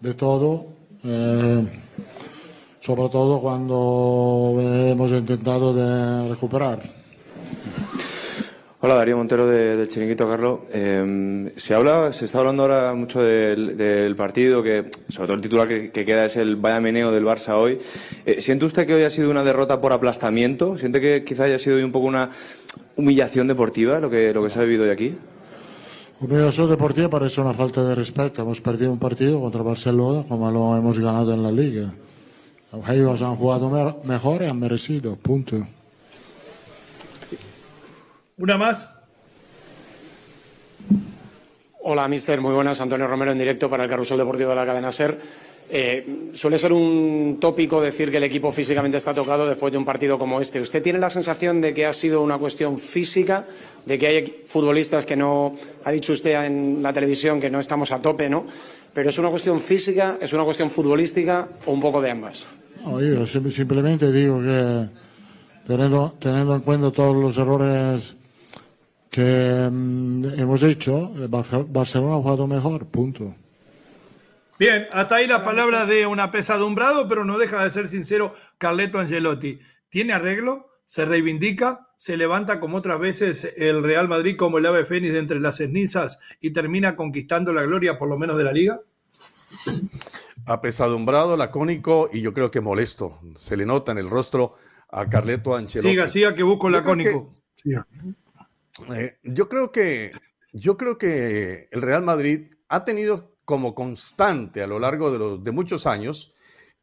de 0.00 0.12
todo, 0.12 0.66
eh, 1.04 1.66
sobre 2.88 3.10
todo 3.10 3.38
cuando 3.38 4.56
hemos 4.62 5.10
intentado 5.10 5.74
de 5.74 6.30
recuperar. 6.30 6.80
Hola, 8.80 8.94
Darío 8.94 9.18
Montero 9.18 9.46
del 9.46 9.86
Chiringuito, 9.90 10.26
Carlos. 10.26 10.60
Em, 10.72 11.50
se 11.54 11.74
habla, 11.74 12.14
se 12.14 12.24
está 12.24 12.38
hablando 12.38 12.62
ahora 12.62 12.94
mucho 12.94 13.20
del, 13.20 14.16
partido, 14.16 14.62
que 14.62 14.86
sobre 15.10 15.26
todo 15.26 15.34
el 15.34 15.42
titular 15.42 15.68
que, 15.68 15.90
queda 15.90 16.24
es 16.24 16.38
el 16.38 16.56
vaya 16.56 16.80
meneo 16.80 17.12
del 17.12 17.26
Barça 17.26 17.58
hoy. 17.58 17.78
Eh, 18.24 18.40
¿Siente 18.40 18.64
usted 18.64 18.86
que 18.86 18.94
hoy 18.94 19.02
ha 19.02 19.10
sido 19.10 19.30
una 19.30 19.44
derrota 19.44 19.82
por 19.82 19.92
aplastamiento? 19.92 20.78
¿Siente 20.78 20.98
que 20.98 21.24
quizá 21.24 21.44
haya 21.44 21.58
sido 21.58 21.76
hoy 21.76 21.82
un 21.82 21.92
poco 21.92 22.06
una 22.06 22.30
humillación 22.96 23.48
deportiva 23.48 24.00
lo 24.00 24.08
que, 24.08 24.32
lo 24.32 24.42
que 24.42 24.48
se 24.48 24.60
ha 24.60 24.62
vivido 24.62 24.84
hoy 24.84 24.90
aquí? 24.90 25.14
Humillación 26.20 26.70
deportiva 26.70 27.10
parece 27.10 27.38
una 27.42 27.52
falta 27.52 27.84
de 27.84 27.94
respeto. 27.94 28.40
Hemos 28.40 28.62
perdido 28.62 28.90
un 28.90 28.98
partido 28.98 29.38
contra 29.42 29.62
Barcelona 29.62 30.24
como 30.26 30.50
lo 30.50 30.74
hemos 30.74 30.98
ganado 30.98 31.34
en 31.34 31.42
la 31.42 31.52
Liga. 31.52 31.92
Ellos 32.88 33.22
han 33.22 33.36
jugado 33.36 34.00
mejor 34.04 34.42
y 34.42 34.46
han 34.46 34.58
merecido, 34.58 35.16
punto. 35.16 35.66
Una 38.36 38.56
más. 38.56 38.94
Hola, 41.80 42.06
mister. 42.06 42.40
Muy 42.40 42.52
buenas. 42.52 42.80
Antonio 42.80 43.06
Romero 43.06 43.32
en 43.32 43.38
directo 43.38 43.70
para 43.70 43.84
el 43.84 43.90
Carrusel 43.90 44.18
Deportivo 44.18 44.50
de 44.50 44.56
la 44.56 44.66
cadena 44.66 44.92
SER. 44.92 45.18
Eh, 45.70 46.30
suele 46.32 46.58
ser 46.58 46.72
un 46.72 47.36
tópico 47.38 47.80
decir 47.80 48.10
que 48.10 48.16
el 48.16 48.24
equipo 48.24 48.50
físicamente 48.52 48.96
está 48.96 49.12
tocado 49.12 49.46
después 49.46 49.70
de 49.70 49.76
un 49.76 49.84
partido 49.84 50.18
como 50.18 50.40
este. 50.40 50.60
¿Usted 50.60 50.82
tiene 50.82 50.98
la 50.98 51.10
sensación 51.10 51.60
de 51.60 51.74
que 51.74 51.84
ha 51.84 51.92
sido 51.92 52.22
una 52.22 52.38
cuestión 52.38 52.78
física, 52.78 53.44
de 53.84 53.98
que 53.98 54.06
hay 54.06 54.42
futbolistas 54.46 55.04
que 55.04 55.14
no, 55.14 55.54
ha 55.84 55.92
dicho 55.92 56.14
usted 56.14 56.42
en 56.44 56.82
la 56.82 56.92
televisión 56.92 57.38
que 57.38 57.50
no 57.50 57.60
estamos 57.60 57.92
a 57.92 58.00
tope, 58.00 58.30
¿no? 58.30 58.46
Pero 58.94 59.10
es 59.10 59.18
una 59.18 59.28
cuestión 59.28 59.60
física, 59.60 60.16
es 60.20 60.32
una 60.32 60.44
cuestión 60.44 60.70
futbolística 60.70 61.46
o 61.66 61.72
un 61.72 61.80
poco 61.80 62.00
de 62.00 62.10
ambas. 62.10 62.46
simplemente 63.50 64.10
digo 64.10 64.40
que 64.40 64.88
teniendo, 65.66 66.14
teniendo 66.18 66.54
en 66.54 66.62
cuenta 66.62 66.90
todos 66.90 67.14
los 67.14 67.36
errores 67.36 68.16
que 69.10 69.68
mm, 69.70 70.24
hemos 70.38 70.62
hecho, 70.62 71.12
Barcelona 71.28 72.14
ha 72.14 72.22
jugado 72.22 72.46
mejor, 72.46 72.86
punto. 72.86 73.34
Bien, 74.58 74.88
hasta 74.90 75.16
ahí 75.16 75.28
la 75.28 75.44
palabra 75.44 75.86
de 75.86 76.06
un 76.06 76.18
apesadumbrado, 76.18 77.08
pero 77.08 77.24
no 77.24 77.38
deja 77.38 77.62
de 77.62 77.70
ser 77.70 77.86
sincero 77.86 78.34
Carleto 78.58 78.98
Angelotti. 78.98 79.60
¿Tiene 79.88 80.12
arreglo? 80.12 80.68
¿Se 80.84 81.04
reivindica? 81.04 81.88
¿Se 81.96 82.16
levanta 82.16 82.58
como 82.58 82.78
otras 82.78 82.98
veces 82.98 83.52
el 83.56 83.84
Real 83.84 84.08
Madrid 84.08 84.36
como 84.36 84.58
el 84.58 84.66
ave 84.66 84.84
fénix 84.84 85.12
de 85.12 85.20
entre 85.20 85.38
las 85.38 85.56
cenizas 85.58 86.18
y 86.40 86.50
termina 86.52 86.96
conquistando 86.96 87.52
la 87.52 87.62
gloria 87.62 87.98
por 87.98 88.08
lo 88.08 88.18
menos 88.18 88.36
de 88.36 88.44
la 88.44 88.52
liga? 88.52 88.80
Apesadumbrado, 90.44 91.36
lacónico 91.36 92.10
y 92.12 92.20
yo 92.20 92.32
creo 92.34 92.50
que 92.50 92.60
molesto. 92.60 93.20
Se 93.36 93.56
le 93.56 93.64
nota 93.64 93.92
en 93.92 93.98
el 93.98 94.10
rostro 94.10 94.56
a 94.90 95.08
Carleto 95.08 95.54
Angelotti. 95.54 95.90
Siga, 95.90 96.08
siga 96.08 96.34
que 96.34 96.42
busco 96.42 96.68
lacónico. 96.68 97.34
Eh, 98.94 99.18
yo 99.22 99.48
creo 99.48 99.70
que 99.70 100.12
yo 100.52 100.76
creo 100.76 100.98
que 100.98 101.68
el 101.70 101.82
Real 101.82 102.02
Madrid 102.02 102.50
ha 102.68 102.84
tenido 102.84 103.37
como 103.48 103.74
constante 103.74 104.62
a 104.62 104.66
lo 104.66 104.78
largo 104.78 105.10
de, 105.10 105.18
los, 105.18 105.42
de 105.42 105.52
muchos 105.52 105.86
años 105.86 106.34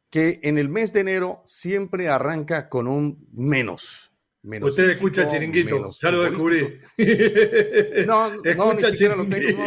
que 0.10 0.40
en 0.42 0.58
el 0.58 0.68
mes 0.68 0.94
de 0.94 1.02
enero 1.02 1.44
siempre 1.46 2.10
arranca 2.10 2.70
con 2.70 2.88
un 2.88 3.28
menos. 3.34 4.12
menos 4.42 4.72
Usted 4.72 4.90
escucha 4.90 5.28
chiringuito, 5.28 5.92
ya 5.92 6.10
lo 6.10 6.24
descubrí. 6.24 6.80
No, 8.08 8.32
no, 8.34 8.74
ni 8.74 8.82
siquiera 8.82 9.16
lo 9.16 9.28
tengo. 9.28 9.64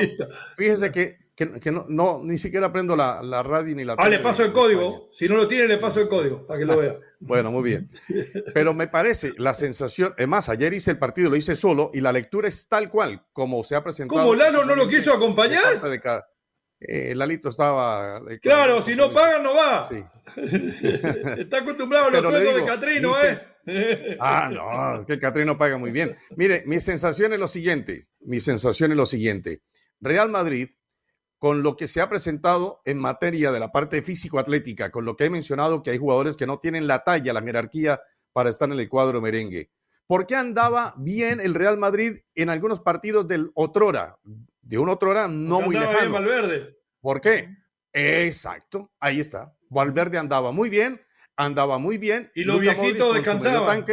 Fíjese 0.56 0.90
que, 0.90 1.18
que, 1.36 1.70
no, 1.70 1.86
no, 1.88 2.20
ni 2.24 2.36
siquiera 2.36 2.66
aprendo 2.66 2.96
la, 2.96 3.22
la 3.22 3.44
radio 3.44 3.76
ni 3.76 3.84
la 3.84 3.94
Ah, 3.96 4.08
le 4.08 4.18
paso 4.18 4.42
el 4.42 4.52
código. 4.52 5.08
Si 5.12 5.28
no 5.28 5.36
lo 5.36 5.46
tiene, 5.46 5.68
le 5.68 5.78
paso 5.78 6.00
el 6.00 6.08
código 6.08 6.48
para 6.48 6.58
que 6.58 6.66
lo 6.66 6.78
vea. 6.78 6.98
bueno, 7.20 7.52
muy 7.52 7.62
bien. 7.62 7.90
Pero 8.54 8.74
me 8.74 8.88
parece 8.88 9.34
la 9.36 9.54
sensación, 9.54 10.14
es 10.16 10.26
más, 10.26 10.48
ayer 10.48 10.74
hice 10.74 10.90
el 10.90 10.98
partido, 10.98 11.30
lo 11.30 11.36
hice 11.36 11.54
solo 11.54 11.92
y 11.94 12.00
la 12.00 12.10
lectura 12.10 12.48
es 12.48 12.66
tal 12.66 12.90
cual 12.90 13.24
como 13.32 13.62
se 13.62 13.76
ha 13.76 13.84
presentado. 13.84 14.20
¿Cómo 14.20 14.34
Lano 14.34 14.64
no 14.64 14.74
lo 14.74 14.88
quiso 14.88 15.12
acompañar? 15.12 15.80
Eh, 16.80 17.14
Lalito 17.14 17.48
estaba. 17.48 18.22
claro, 18.40 18.82
si 18.82 18.94
no 18.94 19.12
pagan, 19.12 19.42
no 19.42 19.54
va. 19.54 19.88
Está 21.38 21.58
acostumbrado 21.58 22.06
a 22.06 22.10
los 22.10 22.22
sueldos 22.22 22.54
de 22.54 22.64
Catrino, 22.64 23.12
¿eh? 23.20 24.16
ah, 24.20 24.50
no, 24.52 25.04
que 25.04 25.18
Catrino 25.18 25.58
paga 25.58 25.76
muy 25.76 25.90
bien. 25.90 26.16
Mire, 26.36 26.62
mi 26.66 26.80
sensación 26.80 27.32
es 27.32 27.40
lo 27.40 27.48
siguiente: 27.48 28.06
mi 28.20 28.38
sensación 28.40 28.92
es 28.92 28.96
lo 28.96 29.06
siguiente. 29.06 29.62
Real 30.00 30.28
Madrid, 30.28 30.70
con 31.38 31.62
lo 31.62 31.76
que 31.76 31.88
se 31.88 32.00
ha 32.00 32.08
presentado 32.08 32.80
en 32.84 32.98
materia 32.98 33.50
de 33.50 33.58
la 33.58 33.72
parte 33.72 34.00
físico-atlética, 34.00 34.90
con 34.90 35.04
lo 35.04 35.16
que 35.16 35.24
he 35.24 35.30
mencionado 35.30 35.82
que 35.82 35.90
hay 35.90 35.98
jugadores 35.98 36.36
que 36.36 36.46
no 36.46 36.60
tienen 36.60 36.86
la 36.86 37.02
talla, 37.02 37.32
la 37.32 37.42
jerarquía 37.42 38.00
para 38.32 38.50
estar 38.50 38.70
en 38.70 38.78
el 38.78 38.88
cuadro 38.88 39.20
merengue. 39.20 39.70
¿Por 40.08 40.26
qué 40.26 40.34
andaba 40.34 40.94
bien 40.96 41.38
el 41.38 41.54
Real 41.54 41.78
Madrid 41.78 42.18
en 42.34 42.50
algunos 42.50 42.80
partidos 42.80 43.28
del 43.28 43.52
Otrora? 43.54 44.18
de 44.68 44.76
un 44.76 44.88
otro 44.90 45.10
era 45.12 45.26
no 45.28 45.62
muy 45.62 45.74
lejano. 45.74 46.12
Valverde. 46.12 46.76
¿Por 47.00 47.20
qué? 47.20 47.56
Exacto, 47.92 48.92
ahí 49.00 49.18
está. 49.18 49.54
Valverde 49.70 50.18
andaba 50.18 50.52
muy 50.52 50.68
bien, 50.68 51.00
andaba 51.36 51.78
muy 51.78 51.96
bien. 51.96 52.30
Y 52.34 52.44
los 52.44 52.60
viejitos 52.60 53.14
descansaban. 53.14 53.84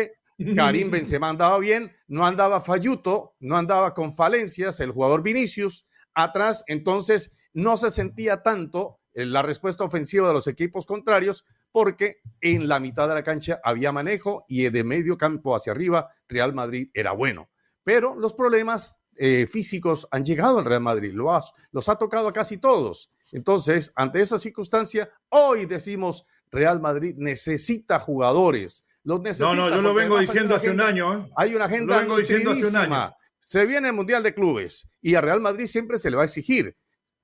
Karim 0.54 0.92
Benzema 0.92 1.30
andaba 1.30 1.58
bien, 1.60 1.96
no 2.08 2.26
andaba 2.26 2.60
Falluto, 2.60 3.36
no 3.40 3.56
andaba 3.56 3.94
con 3.94 4.14
falencias, 4.14 4.82
el 4.82 4.92
jugador 4.92 5.24
Vinicius 5.24 5.88
atrás, 6.14 6.66
entonces 6.68 7.38
no 7.54 7.78
se 7.78 7.90
sentía 7.90 8.44
tanto 8.44 9.00
la 9.16 9.42
respuesta 9.42 9.84
ofensiva 9.84 10.28
de 10.28 10.34
los 10.34 10.48
equipos 10.48 10.86
contrarios 10.86 11.46
porque 11.72 12.18
en 12.42 12.68
la 12.68 12.80
mitad 12.80 13.08
de 13.08 13.16
la 13.16 13.24
cancha 13.24 13.60
había 13.64 13.92
manejo 13.92 14.46
y 14.48 14.70
de 14.70 14.84
medio 14.84 15.18
campo 15.18 15.56
hacia 15.56 15.72
arriba 15.72 16.10
Real 16.28 16.54
Madrid 16.54 16.90
era 16.94 17.14
bueno. 17.14 17.50
Pero 17.84 18.16
los 18.16 18.34
problemas 18.34 19.02
eh, 19.16 19.48
físicos 19.50 20.08
han 20.12 20.26
llegado 20.26 20.60
al 20.60 20.66
Real 20.66 20.82
Madrid, 20.82 21.14
lo 21.14 21.40
los 21.72 21.90
ha 21.90 21.96
tocado 21.96 22.28
a 22.28 22.34
casi 22.34 22.58
todos. 22.58 23.12
Entonces, 23.32 23.94
ante 23.96 24.22
esa 24.22 24.38
circunstancia, 24.40 25.10
hoy 25.30 25.66
decimos, 25.66 26.26
Real 26.52 26.80
Madrid 26.80 27.16
necesita 27.18 28.00
jugadores. 28.00 28.86
Los 29.04 29.22
necesita 29.22 29.56
no, 29.56 29.70
no, 29.70 29.76
yo 29.76 29.82
lo 29.82 29.94
vengo 29.94 30.20
diciendo 30.20 30.56
hace 30.56 30.70
un 30.70 30.82
año. 30.82 31.14
¿eh? 31.14 31.32
Hay 31.36 31.54
una 31.54 31.66
agenda. 31.66 31.96
Lo 31.96 32.02
vengo 32.02 32.18
diciendo 32.18 32.52
hace 32.52 32.68
un 32.68 32.76
año. 32.76 33.14
Se 33.40 33.66
viene 33.66 33.90
el 33.90 33.94
Mundial 33.94 34.24
de 34.24 34.34
Clubes 34.34 34.90
y 35.02 35.16
a 35.16 35.22
Real 35.22 35.40
Madrid 35.40 35.68
siempre 35.68 35.98
se 35.98 36.10
le 36.10 36.18
va 36.18 36.24
a 36.24 36.26
exigir. 36.26 36.76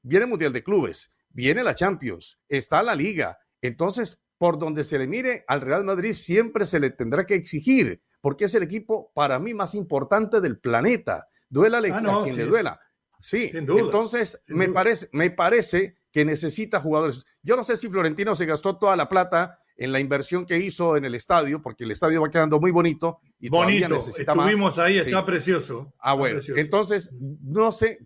Viene 0.03 0.25
el 0.25 0.29
Mundial 0.29 0.53
de 0.53 0.63
Clubes, 0.63 1.13
viene 1.33 1.63
la 1.63 1.75
Champions, 1.75 2.39
está 2.47 2.83
la 2.83 2.95
Liga. 2.95 3.37
Entonces, 3.61 4.19
por 4.37 4.57
donde 4.57 4.83
se 4.83 4.97
le 4.97 5.07
mire 5.07 5.43
al 5.47 5.61
Real 5.61 5.83
Madrid, 5.83 6.13
siempre 6.13 6.65
se 6.65 6.79
le 6.79 6.89
tendrá 6.89 7.25
que 7.25 7.35
exigir, 7.35 8.01
porque 8.21 8.45
es 8.45 8.55
el 8.55 8.63
equipo 8.63 9.11
para 9.13 9.39
mí 9.39 9.53
más 9.53 9.75
importante 9.75 10.41
del 10.41 10.59
planeta. 10.59 11.27
Duela 11.49 11.77
ah, 11.77 12.19
a 12.19 12.23
quien 12.23 12.37
le 12.37 12.45
duela. 12.45 12.79
Sí, 13.19 13.51
entonces 13.53 14.41
me, 14.47 14.69
Parece, 14.69 15.09
me 15.11 15.29
parece 15.29 15.95
que 16.11 16.25
necesita 16.25 16.81
jugadores. 16.81 17.23
Yo 17.43 17.55
no 17.55 17.63
sé 17.63 17.77
si 17.77 17.87
Florentino 17.87 18.35
se 18.35 18.45
gastó 18.45 18.77
toda 18.77 18.95
la 18.95 19.07
plata 19.07 19.59
en 19.77 19.91
la 19.91 19.99
inversión 19.99 20.45
que 20.45 20.57
hizo 20.57 20.97
en 20.97 21.05
el 21.05 21.15
estadio, 21.15 21.61
porque 21.61 21.83
el 21.83 21.91
estadio 21.91 22.21
va 22.21 22.29
quedando 22.29 22.59
muy 22.59 22.71
bonito 22.71 23.19
y 23.39 23.49
bonito. 23.49 23.89
necesita 23.89 24.33
Estuvimos 24.33 24.77
ahí, 24.77 24.97
está 24.97 25.25
precioso. 25.25 25.93
Ah, 25.99 26.13
bueno. 26.13 26.39
Entonces, 26.55 27.15
no 27.41 27.71
sé, 27.71 27.99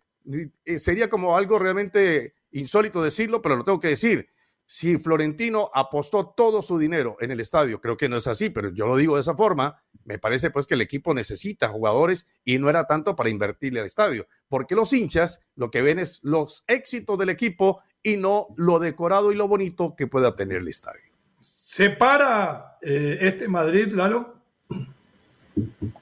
eh, 0.65 0.79
sería 0.79 1.09
como 1.09 1.35
algo 1.37 1.59
realmente 1.59 2.33
insólito 2.59 3.01
decirlo, 3.01 3.41
pero 3.41 3.55
lo 3.55 3.63
tengo 3.63 3.79
que 3.79 3.89
decir 3.89 4.29
si 4.67 4.97
Florentino 4.97 5.69
apostó 5.73 6.33
todo 6.35 6.61
su 6.61 6.79
dinero 6.79 7.17
en 7.19 7.31
el 7.31 7.39
estadio, 7.39 7.79
creo 7.79 7.97
que 7.97 8.09
no 8.09 8.17
es 8.17 8.27
así, 8.27 8.49
pero 8.49 8.69
yo 8.69 8.87
lo 8.87 8.95
digo 8.95 9.15
de 9.15 9.21
esa 9.21 9.35
forma, 9.35 9.81
me 10.03 10.17
parece 10.17 10.49
pues 10.49 10.65
que 10.65 10.73
el 10.73 10.81
equipo 10.81 11.13
necesita 11.13 11.69
jugadores 11.69 12.27
y 12.43 12.57
no 12.57 12.69
era 12.69 12.87
tanto 12.87 13.15
para 13.15 13.29
invertirle 13.29 13.79
al 13.79 13.85
estadio, 13.85 14.27
porque 14.47 14.75
los 14.75 14.91
hinchas 14.91 15.45
lo 15.55 15.69
que 15.69 15.83
ven 15.83 15.99
es 15.99 16.19
los 16.23 16.63
éxitos 16.67 17.19
del 17.19 17.29
equipo 17.29 17.81
y 18.01 18.17
no 18.17 18.47
lo 18.57 18.79
decorado 18.79 19.31
y 19.31 19.35
lo 19.35 19.47
bonito 19.47 19.95
que 19.95 20.07
pueda 20.07 20.35
tener 20.35 20.57
el 20.57 20.67
estadio. 20.67 21.13
¿Se 21.41 21.91
para 21.91 22.77
eh, 22.81 23.17
este 23.21 23.47
Madrid, 23.47 23.93
Lalo? 23.93 24.41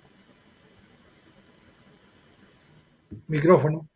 Micrófono. 3.27 3.89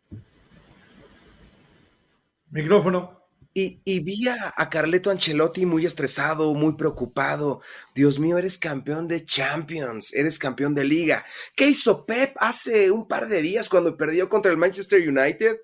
Micrófono. 2.50 3.18
Y, 3.54 4.00
vi 4.04 4.28
a, 4.28 4.70
Carleto 4.70 5.10
Ancelotti 5.10 5.66
muy 5.66 5.84
estresado, 5.84 6.54
muy 6.54 6.74
preocupado. 6.76 7.60
Dios 7.92 8.20
mío, 8.20 8.38
eres 8.38 8.56
campeón 8.56 9.08
de 9.08 9.24
Champions, 9.24 10.14
eres 10.14 10.38
campeón 10.38 10.76
de 10.76 10.84
liga. 10.84 11.24
¿Qué 11.56 11.68
hizo 11.68 12.06
Pep 12.06 12.36
hace 12.38 12.92
un 12.92 13.08
par 13.08 13.26
de 13.26 13.42
días 13.42 13.68
cuando 13.68 13.96
perdió 13.96 14.28
contra 14.28 14.52
el 14.52 14.58
Manchester 14.58 15.08
United? 15.08 15.56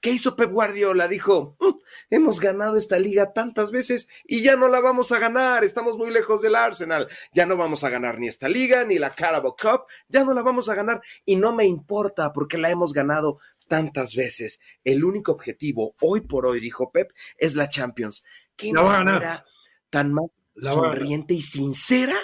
¿Qué 0.00 0.12
hizo 0.12 0.36
Pep 0.36 0.50
Guardiola? 0.50 1.08
Dijo, 1.08 1.56
mm, 1.58 1.78
hemos 2.10 2.38
ganado 2.38 2.76
esta 2.76 2.98
liga 3.00 3.32
tantas 3.32 3.72
veces 3.72 4.08
y 4.24 4.42
ya 4.42 4.54
no 4.54 4.68
la 4.68 4.80
vamos 4.80 5.10
a 5.10 5.18
ganar, 5.18 5.64
estamos 5.64 5.96
muy 5.98 6.10
lejos 6.10 6.42
del 6.42 6.54
Arsenal, 6.54 7.08
ya 7.34 7.46
no 7.46 7.56
vamos 7.56 7.82
a 7.84 7.90
ganar 7.90 8.18
ni 8.18 8.28
esta 8.28 8.48
liga, 8.48 8.84
ni 8.84 8.98
la 8.98 9.14
Carabao 9.14 9.56
Cup, 9.60 9.82
ya 10.08 10.24
no 10.24 10.32
la 10.32 10.42
vamos 10.42 10.68
a 10.68 10.74
ganar 10.74 11.02
y 11.24 11.36
no 11.36 11.52
me 11.52 11.64
importa 11.64 12.32
porque 12.32 12.58
la 12.58 12.70
hemos 12.70 12.94
ganado 12.94 13.40
tantas 13.70 14.16
veces. 14.16 14.60
El 14.82 15.04
único 15.04 15.30
objetivo 15.30 15.94
hoy 16.00 16.22
por 16.22 16.44
hoy, 16.44 16.58
dijo 16.58 16.90
Pep, 16.90 17.12
es 17.38 17.54
la 17.54 17.68
Champions. 17.68 18.24
¿Qué 18.56 18.72
manera 18.72 19.46
tan 19.90 20.12
más 20.12 20.26
sonriente 20.56 21.34
y 21.34 21.40
sincera 21.40 22.16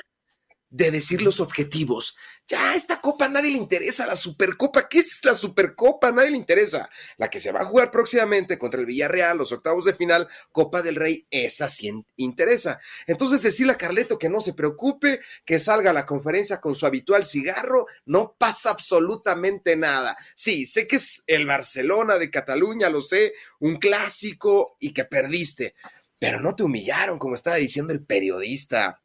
de 0.77 0.91
decir 0.91 1.23
los 1.23 1.41
objetivos. 1.41 2.17
Ya, 2.49 2.75
esta 2.75 3.01
copa 3.01 3.29
nadie 3.29 3.51
le 3.51 3.57
interesa, 3.57 4.07
la 4.07 4.15
Supercopa, 4.15 4.89
¿qué 4.89 4.99
es 4.99 5.21
la 5.25 5.35
Supercopa? 5.35 6.13
Nadie 6.13 6.31
le 6.31 6.37
interesa. 6.37 6.89
La 7.17 7.29
que 7.29 7.41
se 7.41 7.51
va 7.51 7.61
a 7.61 7.65
jugar 7.65 7.91
próximamente 7.91 8.59
contra 8.59 8.79
el 8.79 8.87
Villarreal, 8.87 9.39
los 9.39 9.53
octavos 9.53 9.87
de 9.87 9.95
final, 9.95 10.29
Copa 10.53 10.83
del 10.83 10.97
Rey, 10.97 11.27
esa 11.31 11.71
sí 11.71 11.91
interesa. 12.17 12.79
Entonces 13.07 13.43
decirle 13.43 13.73
a 13.73 13.79
Carleto 13.79 14.19
que 14.19 14.29
no 14.29 14.41
se 14.41 14.53
preocupe, 14.53 15.21
que 15.45 15.59
salga 15.59 15.91
a 15.91 15.95
la 15.95 16.07
conferencia 16.07 16.61
con 16.61 16.75
su 16.75 16.85
habitual 16.87 17.25
cigarro, 17.25 17.87
no 18.05 18.37
pasa 18.39 18.71
absolutamente 18.71 19.77
nada. 19.77 20.17
Sí, 20.35 20.67
sé 20.67 20.87
que 20.87 20.97
es 20.97 21.25
el 21.27 21.47
Barcelona 21.47 22.19
de 22.19 22.31
Cataluña, 22.31 22.91
lo 22.91 23.01
sé, 23.01 23.33
un 23.61 23.77
clásico 23.77 24.77
y 24.79 24.93
que 24.93 25.05
perdiste, 25.05 25.75
pero 26.21 26.39
no 26.39 26.55
te 26.55 26.63
humillaron, 26.65 27.19
como 27.19 27.35
estaba 27.35 27.57
diciendo 27.57 27.93
el 27.93 28.05
periodista 28.05 29.01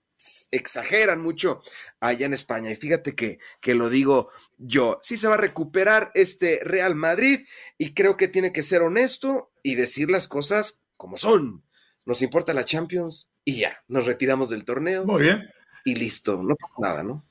exageran 0.51 1.21
mucho 1.21 1.61
allá 1.99 2.25
en 2.25 2.33
España. 2.33 2.71
Y 2.71 2.75
fíjate 2.75 3.15
que, 3.15 3.39
que 3.59 3.75
lo 3.75 3.89
digo 3.89 4.29
yo, 4.57 4.99
sí 5.01 5.17
se 5.17 5.27
va 5.27 5.35
a 5.35 5.37
recuperar 5.37 6.11
este 6.13 6.59
Real 6.63 6.95
Madrid 6.95 7.45
y 7.77 7.93
creo 7.93 8.17
que 8.17 8.27
tiene 8.27 8.51
que 8.51 8.63
ser 8.63 8.81
honesto 8.81 9.51
y 9.63 9.75
decir 9.75 10.09
las 10.11 10.27
cosas 10.27 10.83
como 10.97 11.17
son. 11.17 11.63
Nos 12.05 12.21
importa 12.21 12.53
la 12.53 12.65
Champions 12.65 13.31
y 13.43 13.57
ya, 13.57 13.83
nos 13.87 14.05
retiramos 14.05 14.49
del 14.49 14.65
torneo. 14.65 15.05
Muy 15.05 15.23
bien. 15.23 15.49
Y 15.83 15.95
listo, 15.95 16.41
no 16.43 16.55
pasa 16.55 16.73
nada, 16.77 17.03
¿no? 17.03 17.25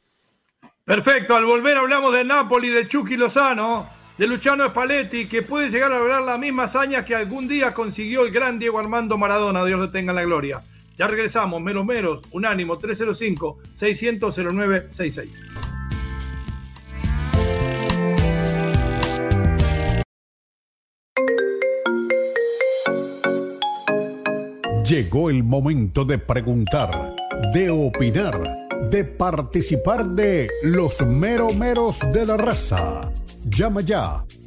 Perfecto, 0.85 1.37
al 1.37 1.44
volver 1.44 1.76
hablamos 1.76 2.12
del 2.12 2.26
Napoli, 2.26 2.68
de 2.68 2.88
Chucky 2.88 3.16
Lozano, 3.16 3.88
de 4.18 4.26
Luciano 4.26 4.66
Spalletti, 4.68 5.29
que 5.29 5.42
puede 5.42 5.70
llegar 5.70 5.92
a 5.92 5.98
lograr 5.98 6.22
la 6.22 6.37
misma 6.37 6.64
hazaña 6.64 7.05
que 7.05 7.14
algún 7.14 7.46
día 7.46 7.72
consiguió 7.74 8.22
el 8.24 8.33
gran 8.33 8.59
Diego 8.59 8.79
Armando 8.79 9.16
Maradona, 9.16 9.64
Dios 9.64 9.79
lo 9.79 9.90
tenga 9.90 10.11
en 10.11 10.16
la 10.16 10.24
gloria. 10.24 10.64
Ya 11.00 11.06
regresamos, 11.06 11.62
menos 11.62 11.86
menos, 11.86 12.20
unánimo 12.30 12.78
305-600-0966. 12.78 15.30
Llegó 24.86 25.30
el 25.30 25.42
momento 25.42 26.04
de 26.04 26.18
preguntar, 26.18 27.16
de 27.54 27.70
opinar, 27.70 28.68
de 28.90 29.04
participar 29.04 30.04
de 30.04 30.50
los 30.64 31.00
meromeros 31.00 32.00
de 32.12 32.26
la 32.26 32.36
raza. 32.36 33.10
Llama 33.46 33.80
ya 33.80 34.22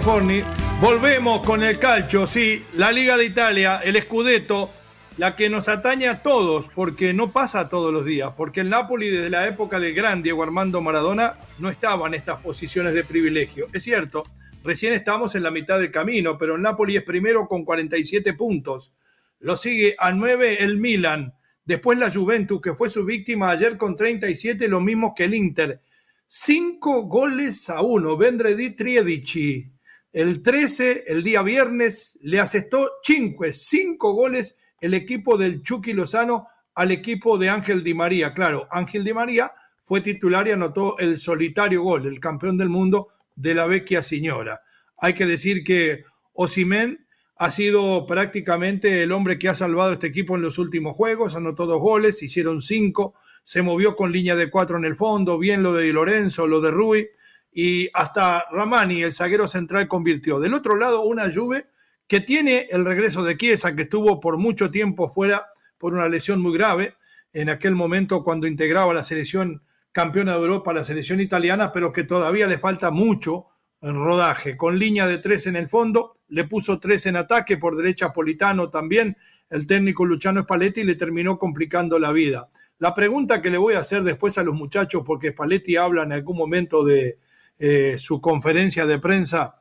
Forni. 0.00 0.40
Volvemos 0.80 1.44
con 1.44 1.62
el 1.62 1.78
calcio, 1.78 2.26
sí, 2.26 2.64
la 2.74 2.90
Liga 2.92 3.16
de 3.16 3.26
Italia, 3.26 3.80
el 3.84 4.00
Scudetto, 4.00 4.70
la 5.18 5.36
que 5.36 5.50
nos 5.50 5.68
atañe 5.68 6.08
a 6.08 6.22
todos, 6.22 6.68
porque 6.74 7.12
no 7.12 7.30
pasa 7.30 7.68
todos 7.68 7.92
los 7.92 8.04
días, 8.04 8.32
porque 8.36 8.60
el 8.60 8.70
Napoli 8.70 9.08
desde 9.08 9.28
la 9.28 9.46
época 9.46 9.78
del 9.78 9.94
gran 9.94 10.22
Diego 10.22 10.42
Armando 10.42 10.80
Maradona 10.80 11.38
no 11.58 11.68
estaba 11.68 12.06
en 12.06 12.14
estas 12.14 12.40
posiciones 12.40 12.94
de 12.94 13.04
privilegio. 13.04 13.68
Es 13.72 13.82
cierto, 13.82 14.24
recién 14.64 14.94
estamos 14.94 15.34
en 15.34 15.42
la 15.42 15.50
mitad 15.50 15.78
del 15.78 15.90
camino, 15.90 16.38
pero 16.38 16.54
el 16.56 16.62
Napoli 16.62 16.96
es 16.96 17.02
primero 17.02 17.46
con 17.46 17.64
47 17.64 18.32
puntos. 18.32 18.94
Lo 19.40 19.56
sigue 19.56 19.94
a 19.98 20.12
9 20.12 20.62
el 20.62 20.78
Milan, 20.78 21.34
después 21.64 21.98
la 21.98 22.10
Juventus, 22.10 22.62
que 22.62 22.74
fue 22.74 22.88
su 22.88 23.04
víctima 23.04 23.50
ayer 23.50 23.76
con 23.76 23.94
37, 23.94 24.68
lo 24.68 24.80
mismo 24.80 25.14
que 25.14 25.24
el 25.24 25.34
Inter. 25.34 25.80
Cinco 26.26 27.02
goles 27.02 27.68
a 27.68 27.82
uno. 27.82 28.16
Vendredi 28.16 28.70
Triedici. 28.70 29.71
El 30.12 30.42
13, 30.42 31.04
el 31.06 31.22
día 31.22 31.40
viernes, 31.42 32.18
le 32.20 32.38
asestó 32.38 32.90
cinque, 33.02 33.54
cinco 33.54 34.12
goles 34.12 34.58
el 34.78 34.92
equipo 34.92 35.38
del 35.38 35.62
Chucky 35.62 35.94
Lozano 35.94 36.48
al 36.74 36.90
equipo 36.90 37.38
de 37.38 37.48
Ángel 37.48 37.82
Di 37.82 37.94
María. 37.94 38.34
Claro, 38.34 38.68
Ángel 38.70 39.04
Di 39.04 39.14
María 39.14 39.52
fue 39.84 40.02
titular 40.02 40.46
y 40.46 40.50
anotó 40.50 40.98
el 40.98 41.18
solitario 41.18 41.82
gol, 41.82 42.06
el 42.06 42.20
campeón 42.20 42.58
del 42.58 42.68
mundo 42.68 43.08
de 43.36 43.54
la 43.54 43.66
vecchia 43.66 44.02
señora. 44.02 44.60
Hay 44.98 45.14
que 45.14 45.24
decir 45.24 45.64
que 45.64 46.04
Osimen 46.34 47.06
ha 47.36 47.50
sido 47.50 48.06
prácticamente 48.06 49.02
el 49.02 49.12
hombre 49.12 49.38
que 49.38 49.48
ha 49.48 49.54
salvado 49.54 49.92
este 49.92 50.08
equipo 50.08 50.36
en 50.36 50.42
los 50.42 50.58
últimos 50.58 50.94
juegos, 50.94 51.34
anotó 51.34 51.64
dos 51.64 51.80
goles, 51.80 52.22
hicieron 52.22 52.60
cinco, 52.60 53.14
se 53.42 53.62
movió 53.62 53.96
con 53.96 54.12
línea 54.12 54.36
de 54.36 54.50
cuatro 54.50 54.76
en 54.76 54.84
el 54.84 54.96
fondo, 54.96 55.38
bien 55.38 55.62
lo 55.62 55.72
de 55.72 55.90
Lorenzo, 55.90 56.46
lo 56.46 56.60
de 56.60 56.70
Rui, 56.70 57.08
y 57.52 57.90
hasta 57.92 58.46
Ramani, 58.50 59.02
el 59.02 59.12
zaguero 59.12 59.46
central, 59.46 59.86
convirtió. 59.86 60.40
Del 60.40 60.54
otro 60.54 60.76
lado, 60.76 61.02
una 61.02 61.30
Juve 61.32 61.66
que 62.08 62.20
tiene 62.20 62.66
el 62.70 62.84
regreso 62.84 63.22
de 63.22 63.36
Chiesa, 63.36 63.76
que 63.76 63.82
estuvo 63.82 64.20
por 64.20 64.38
mucho 64.38 64.70
tiempo 64.70 65.12
fuera 65.12 65.46
por 65.78 65.94
una 65.94 66.08
lesión 66.08 66.40
muy 66.40 66.52
grave, 66.52 66.94
en 67.32 67.48
aquel 67.48 67.74
momento 67.74 68.22
cuando 68.24 68.46
integraba 68.46 68.92
la 68.92 69.02
selección 69.02 69.62
campeona 69.92 70.32
de 70.32 70.40
Europa, 70.40 70.72
la 70.72 70.84
selección 70.84 71.20
italiana, 71.20 71.72
pero 71.72 71.92
que 71.92 72.04
todavía 72.04 72.46
le 72.46 72.58
falta 72.58 72.90
mucho 72.90 73.46
en 73.80 73.94
rodaje, 73.94 74.56
con 74.56 74.78
línea 74.78 75.06
de 75.06 75.18
tres 75.18 75.46
en 75.46 75.56
el 75.56 75.68
fondo, 75.68 76.14
le 76.28 76.44
puso 76.44 76.78
tres 76.78 77.04
en 77.06 77.16
ataque, 77.16 77.58
por 77.58 77.76
derecha 77.76 78.12
Politano 78.12 78.70
también, 78.70 79.16
el 79.50 79.66
técnico 79.66 80.06
Luciano 80.06 80.42
Spalletti 80.42 80.84
le 80.84 80.94
terminó 80.94 81.38
complicando 81.38 81.98
la 81.98 82.12
vida. 82.12 82.48
La 82.78 82.94
pregunta 82.94 83.42
que 83.42 83.50
le 83.50 83.58
voy 83.58 83.74
a 83.74 83.80
hacer 83.80 84.02
después 84.02 84.38
a 84.38 84.42
los 84.42 84.54
muchachos, 84.54 85.02
porque 85.04 85.30
Spalletti 85.30 85.76
habla 85.76 86.04
en 86.04 86.12
algún 86.12 86.38
momento 86.38 86.84
de 86.84 87.18
eh, 87.64 87.96
su 87.96 88.20
conferencia 88.20 88.86
de 88.86 88.98
prensa, 88.98 89.54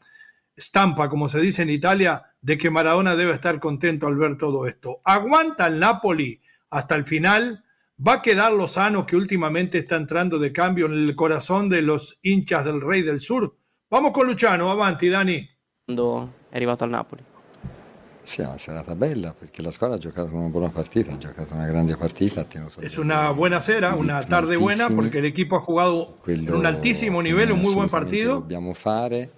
estampa, 0.56 1.08
como 1.08 1.30
se 1.30 1.40
dice 1.40 1.62
en 1.62 1.70
Italia, 1.70 2.34
de 2.42 2.58
que 2.58 2.72
Maradona 2.72 3.16
debe 3.16 3.32
estar 3.32 3.60
contento 3.60 4.08
al 4.08 4.16
ver 4.16 4.40
todo 4.40 4.66
esto. 4.66 5.02
¿Aguanta 5.04 5.68
el 5.68 5.78
Napoli 5.78 6.42
hasta 6.72 6.96
el 6.96 7.06
final? 7.06 7.64
¿Va 7.96 8.14
a 8.14 8.22
quedar 8.24 8.54
Lozano 8.54 9.06
que 9.06 9.16
últimamente 9.16 9.78
está 9.78 9.98
entrando 9.98 10.40
de 10.40 10.52
cambio 10.52 10.88
en 10.88 10.94
el 10.94 11.16
corazón 11.16 11.70
de 11.70 11.84
los 11.84 12.18
hinchas 12.24 12.66
del 12.66 12.82
Rey 12.82 13.04
del 13.04 13.20
Sur? 13.20 13.56
Vamos 13.88 14.14
con 14.14 14.26
Luciano, 14.26 14.72
avanti 14.72 15.08
Dani. 15.08 15.48
Cuando 15.86 16.34
è 16.50 16.56
arrivato 16.56 16.84
al 16.84 16.90
Napoli. 16.90 17.24
Sì, 18.32 18.42
è 18.42 18.46
una 18.46 18.58
serata 18.58 18.96
bella 18.96 19.36
perché 19.38 19.62
la 19.62 19.72
squadra 19.72 19.98
ha 19.98 20.00
giocato 20.00 20.34
una 20.34 20.48
buena 20.48 20.70
partita, 20.70 21.12
ha 21.12 21.18
giocato 21.18 21.54
una 21.54 21.68
grande 21.68 21.98
partita. 21.98 22.48
Es 22.80 22.98
una 22.98 23.34
buena 23.34 23.60
sera, 23.60 23.94
una 23.94 24.24
tarde 24.24 24.56
buena 24.56 24.88
porque 24.88 25.18
el 25.18 25.26
equipo 25.26 25.58
ha 25.58 25.60
jugado 25.60 26.18
en 26.28 26.50
un 26.50 26.66
altísimo 26.66 27.22
nivel, 27.22 27.52
un 27.52 27.60
muy 27.60 27.74
buen 27.74 27.90
partido. 27.90 28.36
Dobbiamo 28.36 28.74
fare. 28.74 29.32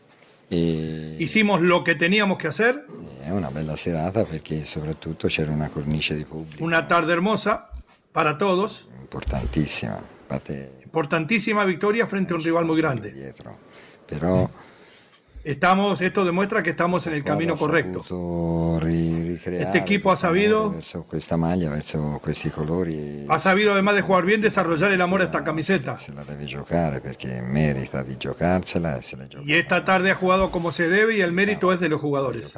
E... 0.47 1.15
Hicimos 1.17 1.61
lo 1.61 1.83
que 1.83 1.95
teníamos 1.95 2.37
que 2.37 2.49
hacer. 2.49 2.85
È 3.23 3.31
una 3.31 3.49
bella 3.49 3.75
serata 3.75 4.25
perché 4.25 4.63
soprattutto 4.63 5.27
c'era 5.27 5.51
una 5.51 5.69
cornice 5.69 6.15
di 6.15 6.25
pubblico. 6.25 6.63
Una 6.63 6.85
tarde 6.85 7.13
hermosa 7.13 7.71
para 8.11 8.37
todos. 8.37 8.85
Importantissima. 9.01 9.99
Importantísima 10.83 11.63
victoria 11.63 12.05
frente 12.05 12.33
a 12.33 12.35
un 12.35 12.43
rival 12.43 12.65
muy 12.65 12.77
grande. 12.77 13.11
Dietro. 13.11 13.57
Però 14.05 14.47
Estamos, 15.43 15.99
esto 15.99 16.23
demuestra 16.23 16.63
que 16.63 16.69
estamos 16.69 17.05
en 17.05 17.13
el 17.13 17.23
camino 17.23 17.55
correcto. 17.55 18.01
Este 18.81 19.77
equipo 19.77 20.11
ha 20.11 20.15
sabido, 20.17 20.73
ha 23.29 23.39
sabido 23.39 23.73
además 23.73 23.95
de 23.95 24.01
jugar 24.03 24.25
bien, 24.25 24.41
desarrollar 24.41 24.93
el 24.93 25.01
amor 25.01 25.21
a 25.21 25.25
esta 25.25 25.43
camiseta. 25.43 25.97
Y 29.45 29.53
esta 29.55 29.83
tarde 29.83 30.11
ha 30.11 30.15
jugado 30.15 30.49
como 30.49 30.71
se 30.71 30.87
debe 30.87 31.17
y 31.17 31.21
el 31.21 31.33
mérito 31.33 31.73
es 31.73 31.79
de 31.81 31.89
los 31.89 31.99
jugadores. 31.99 32.53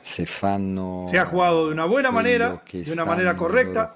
se 0.00 0.26
fanno 0.26 1.06
Se 1.08 1.18
ha 1.18 1.26
jugado 1.26 1.66
de 1.66 1.72
una 1.72 1.84
buena 1.84 2.10
manera, 2.10 2.62
de 2.72 2.92
una 2.92 3.04
manera 3.04 3.36
correcta. 3.36 3.92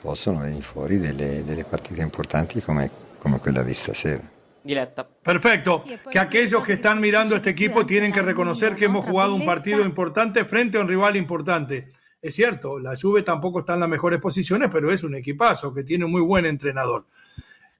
Possono 0.00 0.40
venire 0.40 0.62
fuori 0.62 0.98
delle, 0.98 1.44
delle 1.44 1.64
partite 1.64 2.02
importanti 2.02 2.60
come, 2.60 2.90
come 3.18 3.38
quella 3.38 3.62
di 3.62 3.74
stasera. 3.74 4.38
Diletta. 4.62 5.04
Perfecto. 5.04 5.84
Que 6.10 6.18
aquellos 6.18 6.64
que 6.64 6.74
están 6.74 7.00
mirando 7.00 7.36
este 7.36 7.50
equipo 7.50 7.86
tienen 7.86 8.12
que 8.12 8.22
reconocer 8.22 8.76
que 8.76 8.84
hemos 8.86 9.06
jugado 9.06 9.34
un 9.34 9.46
partido 9.46 9.82
importante 9.84 10.44
frente 10.44 10.78
a 10.78 10.82
un 10.82 10.88
rival 10.88 11.16
importante. 11.16 11.88
Es 12.20 12.34
cierto, 12.34 12.78
la 12.78 12.94
Juve 13.00 13.22
tampoco 13.22 13.60
está 13.60 13.74
en 13.74 13.80
las 13.80 13.88
mejores 13.88 14.20
posiciones, 14.20 14.68
pero 14.70 14.92
es 14.92 15.02
un 15.02 15.14
equipazo 15.14 15.72
que 15.72 15.84
tiene 15.84 16.04
un 16.04 16.10
muy 16.10 16.20
buen 16.20 16.44
entrenador. 16.44 17.06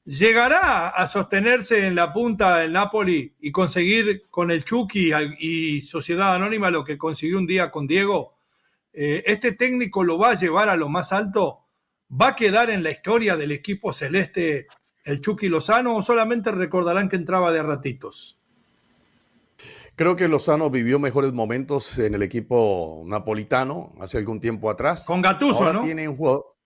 ¿Llegará 0.06 0.88
a 0.88 1.06
sostenerse 1.06 1.86
en 1.86 1.94
la 1.94 2.12
punta 2.12 2.56
del 2.56 2.72
Napoli 2.72 3.34
y 3.40 3.52
conseguir 3.52 4.24
con 4.30 4.50
el 4.50 4.64
Chucky 4.64 5.12
y 5.38 5.82
Sociedad 5.82 6.34
Anónima 6.34 6.70
lo 6.70 6.84
que 6.84 6.96
consiguió 6.96 7.36
un 7.36 7.46
día 7.46 7.70
con 7.70 7.86
Diego? 7.86 8.34
Eh, 8.94 9.22
¿Este 9.26 9.52
técnico 9.52 10.02
lo 10.02 10.18
va 10.18 10.30
a 10.30 10.34
llevar 10.34 10.70
a 10.70 10.76
lo 10.76 10.88
más 10.88 11.12
alto? 11.12 11.59
¿Va 12.10 12.28
a 12.28 12.36
quedar 12.36 12.70
en 12.70 12.82
la 12.82 12.90
historia 12.90 13.36
del 13.36 13.52
equipo 13.52 13.92
celeste 13.92 14.66
el 15.04 15.20
Chucky 15.20 15.48
Lozano 15.48 15.94
o 15.94 16.02
solamente 16.02 16.50
recordarán 16.50 17.08
que 17.08 17.16
entraba 17.16 17.52
de 17.52 17.62
ratitos? 17.62 18.40
Creo 19.94 20.16
que 20.16 20.28
Lozano 20.28 20.70
vivió 20.70 20.98
mejores 20.98 21.32
momentos 21.32 21.98
en 21.98 22.14
el 22.14 22.22
equipo 22.22 23.02
napolitano 23.06 23.92
hace 24.00 24.18
algún 24.18 24.40
tiempo 24.40 24.70
atrás. 24.70 25.04
Con 25.06 25.22
Gattuso, 25.22 25.58
Ahora 25.58 25.72
¿no? 25.74 25.84
Tiene 25.84 26.08
un 26.08 26.16
jugador, 26.16 26.56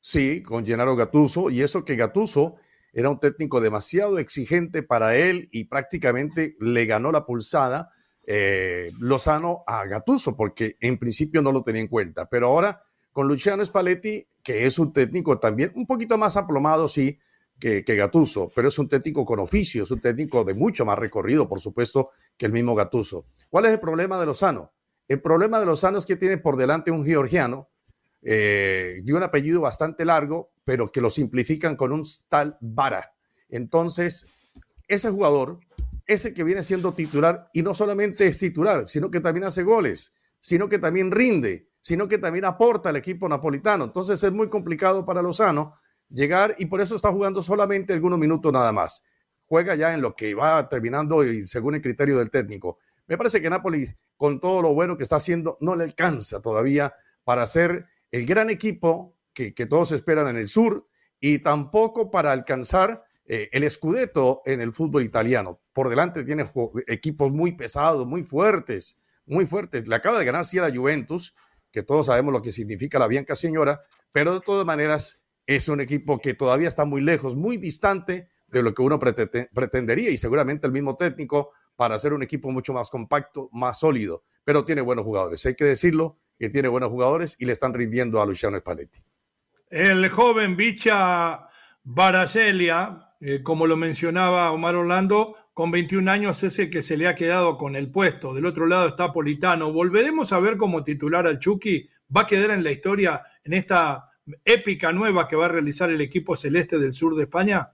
sí, 0.00 0.42
con 0.42 0.64
Gennaro 0.64 0.94
Gattuso, 0.94 1.50
y 1.50 1.62
eso 1.62 1.84
que 1.84 1.96
Gattuso 1.96 2.56
era 2.92 3.08
un 3.08 3.18
técnico 3.18 3.60
demasiado 3.60 4.18
exigente 4.18 4.82
para 4.82 5.16
él 5.16 5.48
y 5.50 5.64
prácticamente 5.64 6.54
le 6.60 6.84
ganó 6.84 7.10
la 7.10 7.24
pulsada 7.24 7.90
eh, 8.26 8.92
Lozano 9.00 9.64
a 9.66 9.84
Gattuso, 9.86 10.36
porque 10.36 10.76
en 10.80 10.98
principio 10.98 11.42
no 11.42 11.50
lo 11.50 11.62
tenía 11.62 11.80
en 11.80 11.88
cuenta. 11.88 12.28
Pero 12.28 12.48
ahora 12.48 12.82
con 13.12 13.28
Luciano 13.28 13.64
Spalletti, 13.64 14.26
que 14.42 14.66
es 14.66 14.78
un 14.78 14.92
técnico 14.92 15.38
también 15.38 15.72
un 15.74 15.86
poquito 15.86 16.18
más 16.18 16.36
aplomado, 16.36 16.88
sí, 16.88 17.18
que, 17.58 17.84
que 17.84 17.94
Gattuso, 17.94 18.50
pero 18.54 18.68
es 18.68 18.78
un 18.78 18.88
técnico 18.88 19.24
con 19.24 19.38
oficio, 19.38 19.84
es 19.84 19.90
un 19.90 20.00
técnico 20.00 20.42
de 20.44 20.54
mucho 20.54 20.84
más 20.84 20.98
recorrido, 20.98 21.48
por 21.48 21.60
supuesto, 21.60 22.10
que 22.36 22.46
el 22.46 22.52
mismo 22.52 22.74
Gattuso. 22.74 23.26
¿Cuál 23.50 23.66
es 23.66 23.72
el 23.72 23.80
problema 23.80 24.18
de 24.18 24.26
Lozano? 24.26 24.72
El 25.06 25.20
problema 25.20 25.60
de 25.60 25.66
Lozano 25.66 25.98
es 25.98 26.06
que 26.06 26.16
tiene 26.16 26.38
por 26.38 26.56
delante 26.56 26.90
un 26.90 27.04
georgiano 27.04 27.68
eh, 28.22 29.00
de 29.02 29.14
un 29.14 29.22
apellido 29.22 29.60
bastante 29.60 30.04
largo, 30.04 30.52
pero 30.64 30.90
que 30.90 31.00
lo 31.00 31.10
simplifican 31.10 31.76
con 31.76 31.92
un 31.92 32.04
tal 32.28 32.56
Vara. 32.60 33.14
Entonces, 33.48 34.26
ese 34.88 35.10
jugador, 35.10 35.58
ese 36.06 36.32
que 36.32 36.44
viene 36.44 36.62
siendo 36.62 36.94
titular, 36.94 37.50
y 37.52 37.62
no 37.62 37.74
solamente 37.74 38.26
es 38.26 38.38
titular, 38.38 38.88
sino 38.88 39.10
que 39.10 39.20
también 39.20 39.44
hace 39.44 39.64
goles, 39.64 40.14
sino 40.40 40.68
que 40.68 40.78
también 40.78 41.10
rinde, 41.10 41.68
sino 41.82 42.08
que 42.08 42.16
también 42.16 42.46
aporta 42.46 42.88
al 42.88 42.96
equipo 42.96 43.28
napolitano. 43.28 43.84
Entonces 43.84 44.22
es 44.22 44.32
muy 44.32 44.48
complicado 44.48 45.04
para 45.04 45.20
Lozano 45.20 45.76
llegar 46.08 46.54
y 46.56 46.64
por 46.64 46.80
eso 46.80 46.96
está 46.96 47.12
jugando 47.12 47.42
solamente 47.42 47.92
algunos 47.92 48.18
minutos 48.18 48.50
nada 48.50 48.72
más. 48.72 49.04
Juega 49.44 49.74
ya 49.74 49.92
en 49.92 50.00
lo 50.00 50.16
que 50.16 50.34
va 50.34 50.66
terminando 50.70 51.22
y 51.22 51.46
según 51.46 51.74
el 51.74 51.82
criterio 51.82 52.18
del 52.18 52.30
técnico. 52.30 52.78
Me 53.06 53.18
parece 53.18 53.42
que 53.42 53.50
Napoli, 53.50 53.86
con 54.16 54.40
todo 54.40 54.62
lo 54.62 54.72
bueno 54.72 54.96
que 54.96 55.02
está 55.02 55.16
haciendo, 55.16 55.58
no 55.60 55.76
le 55.76 55.84
alcanza 55.84 56.40
todavía 56.40 56.94
para 57.24 57.46
ser 57.46 57.86
el 58.10 58.24
gran 58.24 58.48
equipo 58.48 59.18
que, 59.34 59.52
que 59.52 59.66
todos 59.66 59.92
esperan 59.92 60.28
en 60.28 60.38
el 60.38 60.48
sur 60.48 60.88
y 61.20 61.40
tampoco 61.40 62.10
para 62.10 62.32
alcanzar 62.32 63.04
eh, 63.24 63.48
el 63.52 63.62
escudeto 63.62 64.42
en 64.44 64.60
el 64.60 64.72
fútbol 64.72 65.04
italiano. 65.04 65.60
Por 65.72 65.88
delante 65.88 66.24
tiene 66.24 66.50
equipos 66.86 67.30
muy 67.30 67.52
pesados, 67.52 68.06
muy 68.06 68.24
fuertes, 68.24 69.02
muy 69.26 69.46
fuertes. 69.46 69.86
Le 69.86 69.94
acaba 69.94 70.18
de 70.18 70.24
ganar 70.24 70.44
sí 70.44 70.58
a 70.58 70.68
la 70.68 70.74
Juventus, 70.74 71.34
que 71.72 71.82
todos 71.82 72.06
sabemos 72.06 72.32
lo 72.32 72.42
que 72.42 72.52
significa 72.52 72.98
la 72.98 73.08
Bianca 73.08 73.34
Señora, 73.34 73.80
pero 74.12 74.34
de 74.34 74.40
todas 74.40 74.66
maneras 74.66 75.22
es 75.46 75.68
un 75.68 75.80
equipo 75.80 76.18
que 76.18 76.34
todavía 76.34 76.68
está 76.68 76.84
muy 76.84 77.00
lejos, 77.00 77.34
muy 77.34 77.56
distante 77.56 78.28
de 78.46 78.62
lo 78.62 78.74
que 78.74 78.82
uno 78.82 78.98
pretendería 79.00 80.10
y 80.10 80.18
seguramente 80.18 80.66
el 80.66 80.72
mismo 80.72 80.96
técnico 80.96 81.52
para 81.74 81.94
hacer 81.94 82.12
un 82.12 82.22
equipo 82.22 82.50
mucho 82.50 82.72
más 82.72 82.90
compacto, 82.90 83.48
más 83.52 83.80
sólido, 83.80 84.24
pero 84.44 84.64
tiene 84.64 84.82
buenos 84.82 85.04
jugadores. 85.04 85.44
Hay 85.46 85.54
que 85.54 85.64
decirlo 85.64 86.18
que 86.38 86.50
tiene 86.50 86.68
buenos 86.68 86.90
jugadores 86.90 87.36
y 87.40 87.46
le 87.46 87.52
están 87.52 87.72
rindiendo 87.72 88.20
a 88.20 88.26
Luciano 88.26 88.58
Spalletti. 88.58 89.00
El 89.70 90.08
joven 90.10 90.56
Bicha 90.56 91.48
Baracelia, 91.82 93.14
eh, 93.20 93.42
como 93.42 93.66
lo 93.66 93.76
mencionaba 93.76 94.52
Omar 94.52 94.74
Orlando, 94.76 95.34
con 95.54 95.70
21 95.70 96.10
años 96.10 96.42
es 96.42 96.58
el 96.58 96.70
que 96.70 96.82
se 96.82 96.96
le 96.96 97.06
ha 97.06 97.14
quedado 97.14 97.58
con 97.58 97.76
el 97.76 97.90
puesto. 97.90 98.32
Del 98.34 98.46
otro 98.46 98.66
lado 98.66 98.88
está 98.88 99.12
Politano. 99.12 99.72
¿Volveremos 99.72 100.32
a 100.32 100.40
ver 100.40 100.56
como 100.56 100.82
titular 100.82 101.26
al 101.26 101.38
Chucky? 101.38 101.88
¿Va 102.14 102.22
a 102.22 102.26
quedar 102.26 102.50
en 102.50 102.64
la 102.64 102.70
historia 102.70 103.22
en 103.44 103.52
esta 103.52 104.10
épica 104.44 104.92
nueva 104.92 105.28
que 105.28 105.36
va 105.36 105.46
a 105.46 105.48
realizar 105.48 105.90
el 105.90 106.00
equipo 106.00 106.36
celeste 106.36 106.78
del 106.78 106.92
sur 106.92 107.16
de 107.16 107.24
España? 107.24 107.70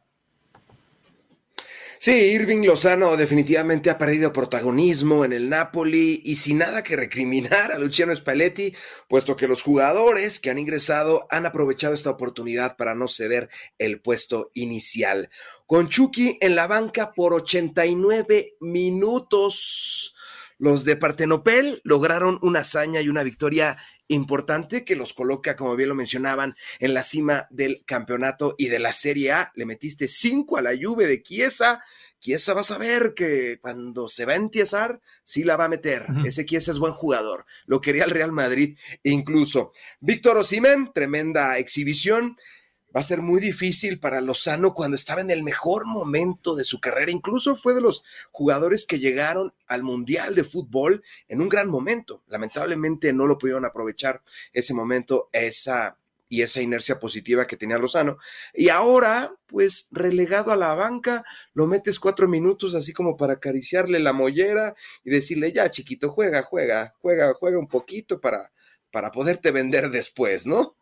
Sí, 2.00 2.12
Irving 2.12 2.64
Lozano 2.64 3.16
definitivamente 3.16 3.90
ha 3.90 3.98
perdido 3.98 4.32
protagonismo 4.32 5.24
en 5.24 5.32
el 5.32 5.48
Napoli 5.48 6.22
y 6.24 6.36
sin 6.36 6.58
nada 6.58 6.84
que 6.84 6.94
recriminar 6.94 7.72
a 7.72 7.78
Luciano 7.78 8.14
Spalletti, 8.14 8.72
puesto 9.08 9.36
que 9.36 9.48
los 9.48 9.62
jugadores 9.62 10.38
que 10.38 10.50
han 10.50 10.60
ingresado 10.60 11.26
han 11.28 11.44
aprovechado 11.44 11.94
esta 11.94 12.10
oportunidad 12.10 12.76
para 12.76 12.94
no 12.94 13.08
ceder 13.08 13.50
el 13.78 14.00
puesto 14.00 14.52
inicial. 14.54 15.28
Con 15.66 15.88
Chucky 15.88 16.38
en 16.40 16.54
la 16.54 16.68
banca 16.68 17.12
por 17.12 17.34
89 17.34 18.54
minutos. 18.60 20.14
Los 20.58 20.84
de 20.84 20.96
Partenopel 20.96 21.80
lograron 21.84 22.38
una 22.42 22.60
hazaña 22.60 23.00
y 23.00 23.08
una 23.08 23.22
victoria 23.22 23.78
importante 24.08 24.84
que 24.84 24.96
los 24.96 25.14
coloca, 25.14 25.54
como 25.54 25.76
bien 25.76 25.90
lo 25.90 25.94
mencionaban, 25.94 26.56
en 26.80 26.94
la 26.94 27.04
cima 27.04 27.46
del 27.50 27.84
campeonato 27.84 28.56
y 28.58 28.68
de 28.68 28.80
la 28.80 28.92
Serie 28.92 29.32
A. 29.32 29.52
Le 29.54 29.66
metiste 29.66 30.08
cinco 30.08 30.56
a 30.56 30.62
la 30.62 30.72
Juve 30.80 31.06
de 31.06 31.22
Chiesa. 31.22 31.82
Chiesa 32.18 32.54
vas 32.54 32.72
a 32.72 32.78
ver 32.78 33.14
que 33.14 33.60
cuando 33.60 34.08
se 34.08 34.24
va 34.24 34.32
a 34.32 34.36
entiesar, 34.36 35.00
sí 35.22 35.44
la 35.44 35.56
va 35.56 35.66
a 35.66 35.68
meter. 35.68 36.06
Ese 36.24 36.44
Chiesa 36.44 36.72
es 36.72 36.80
buen 36.80 36.92
jugador. 36.92 37.46
Lo 37.66 37.80
quería 37.80 38.02
el 38.02 38.10
Real 38.10 38.32
Madrid 38.32 38.76
incluso. 39.04 39.70
Víctor 40.00 40.38
Osimen, 40.38 40.90
tremenda 40.92 41.58
exhibición 41.58 42.36
va 42.98 43.02
a 43.02 43.04
ser 43.04 43.22
muy 43.22 43.40
difícil 43.40 44.00
para 44.00 44.20
Lozano 44.20 44.74
cuando 44.74 44.96
estaba 44.96 45.20
en 45.20 45.30
el 45.30 45.44
mejor 45.44 45.86
momento 45.86 46.56
de 46.56 46.64
su 46.64 46.80
carrera. 46.80 47.12
Incluso 47.12 47.54
fue 47.54 47.72
de 47.72 47.80
los 47.80 48.02
jugadores 48.32 48.86
que 48.86 48.98
llegaron 48.98 49.54
al 49.68 49.84
Mundial 49.84 50.34
de 50.34 50.42
Fútbol 50.42 51.04
en 51.28 51.40
un 51.40 51.48
gran 51.48 51.68
momento. 51.68 52.24
Lamentablemente 52.26 53.12
no 53.12 53.28
lo 53.28 53.38
pudieron 53.38 53.64
aprovechar 53.64 54.20
ese 54.52 54.74
momento, 54.74 55.28
esa 55.32 55.96
y 56.28 56.42
esa 56.42 56.60
inercia 56.60 56.98
positiva 56.98 57.46
que 57.46 57.56
tenía 57.56 57.78
Lozano. 57.78 58.18
Y 58.52 58.68
ahora, 58.68 59.32
pues 59.46 59.86
relegado 59.92 60.50
a 60.50 60.56
la 60.56 60.74
banca, 60.74 61.24
lo 61.54 61.68
metes 61.68 62.00
cuatro 62.00 62.26
minutos 62.26 62.74
así 62.74 62.92
como 62.92 63.16
para 63.16 63.34
acariciarle 63.34 64.00
la 64.00 64.12
mollera 64.12 64.74
y 65.04 65.10
decirle, 65.10 65.52
ya 65.52 65.70
chiquito, 65.70 66.10
juega, 66.10 66.42
juega, 66.42 66.96
juega, 67.00 67.32
juega 67.34 67.60
un 67.60 67.68
poquito 67.68 68.20
para, 68.20 68.50
para 68.90 69.12
poderte 69.12 69.52
vender 69.52 69.88
después, 69.90 70.48
¿no? 70.48 70.76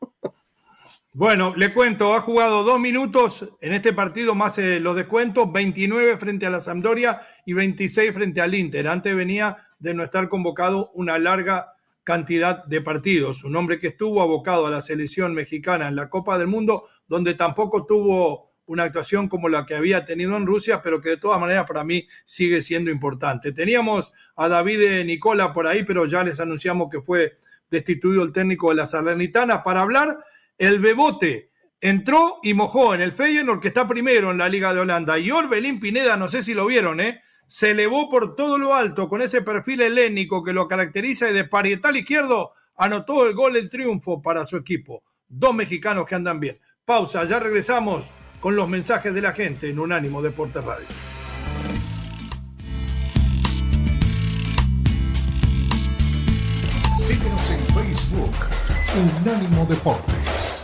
Bueno, 1.18 1.54
le 1.56 1.72
cuento, 1.72 2.12
ha 2.12 2.20
jugado 2.20 2.62
dos 2.62 2.78
minutos 2.78 3.48
en 3.62 3.72
este 3.72 3.94
partido 3.94 4.34
más 4.34 4.58
eh, 4.58 4.80
los 4.80 4.94
descuentos, 4.94 5.50
29 5.50 6.18
frente 6.18 6.44
a 6.44 6.50
la 6.50 6.60
Sampdoria 6.60 7.22
y 7.46 7.54
26 7.54 8.12
frente 8.12 8.42
al 8.42 8.54
Inter. 8.54 8.86
Antes 8.86 9.16
venía 9.16 9.56
de 9.78 9.94
no 9.94 10.02
estar 10.04 10.28
convocado 10.28 10.90
una 10.92 11.18
larga 11.18 11.72
cantidad 12.04 12.66
de 12.66 12.82
partidos. 12.82 13.44
Un 13.44 13.56
hombre 13.56 13.78
que 13.78 13.86
estuvo 13.86 14.20
abocado 14.20 14.66
a 14.66 14.70
la 14.70 14.82
selección 14.82 15.32
mexicana 15.32 15.88
en 15.88 15.96
la 15.96 16.10
Copa 16.10 16.36
del 16.36 16.48
Mundo, 16.48 16.86
donde 17.08 17.32
tampoco 17.32 17.86
tuvo 17.86 18.52
una 18.66 18.82
actuación 18.82 19.30
como 19.30 19.48
la 19.48 19.64
que 19.64 19.74
había 19.74 20.04
tenido 20.04 20.36
en 20.36 20.44
Rusia, 20.44 20.82
pero 20.82 21.00
que 21.00 21.08
de 21.08 21.16
todas 21.16 21.40
maneras 21.40 21.64
para 21.66 21.82
mí 21.82 22.06
sigue 22.26 22.60
siendo 22.60 22.90
importante. 22.90 23.52
Teníamos 23.52 24.12
a 24.36 24.48
David 24.48 25.06
Nicola 25.06 25.54
por 25.54 25.66
ahí, 25.66 25.82
pero 25.82 26.04
ya 26.04 26.22
les 26.22 26.40
anunciamos 26.40 26.90
que 26.90 27.00
fue 27.00 27.38
destituido 27.70 28.22
el 28.22 28.34
técnico 28.34 28.68
de 28.68 28.74
la 28.74 28.86
Salernitana 28.86 29.62
para 29.62 29.80
hablar 29.80 30.18
el 30.58 30.80
Bebote 30.80 31.50
entró 31.80 32.38
y 32.42 32.54
mojó 32.54 32.94
en 32.94 33.00
el 33.00 33.12
Feyenoord, 33.12 33.60
que 33.60 33.68
está 33.68 33.86
primero 33.86 34.30
en 34.30 34.38
la 34.38 34.48
Liga 34.48 34.72
de 34.72 34.80
Holanda. 34.80 35.18
Y 35.18 35.30
Orbelín 35.30 35.80
Pineda, 35.80 36.16
no 36.16 36.28
sé 36.28 36.42
si 36.42 36.54
lo 36.54 36.66
vieron, 36.66 37.00
¿eh? 37.00 37.20
se 37.48 37.70
elevó 37.70 38.10
por 38.10 38.34
todo 38.34 38.58
lo 38.58 38.74
alto 38.74 39.08
con 39.08 39.22
ese 39.22 39.42
perfil 39.42 39.82
helénico 39.82 40.42
que 40.42 40.52
lo 40.52 40.66
caracteriza 40.66 41.30
y 41.30 41.32
de 41.32 41.44
parietal 41.44 41.96
izquierdo 41.96 42.52
anotó 42.76 43.26
el 43.26 43.34
gol, 43.34 43.56
el 43.56 43.70
triunfo 43.70 44.20
para 44.20 44.44
su 44.44 44.56
equipo. 44.56 45.04
Dos 45.28 45.54
mexicanos 45.54 46.06
que 46.06 46.14
andan 46.14 46.40
bien. 46.40 46.60
Pausa, 46.84 47.24
ya 47.24 47.38
regresamos 47.38 48.12
con 48.40 48.56
los 48.56 48.68
mensajes 48.68 49.14
de 49.14 49.22
la 49.22 49.32
gente 49.32 49.68
en 49.70 49.78
Unánimo 49.78 50.22
Deportes 50.22 50.64
Radio. 50.64 50.86
Síguenos 57.06 57.50
en 57.50 57.66
Facebook, 57.74 58.34
Unánimo 58.96 59.66
Deportes. 59.66 60.55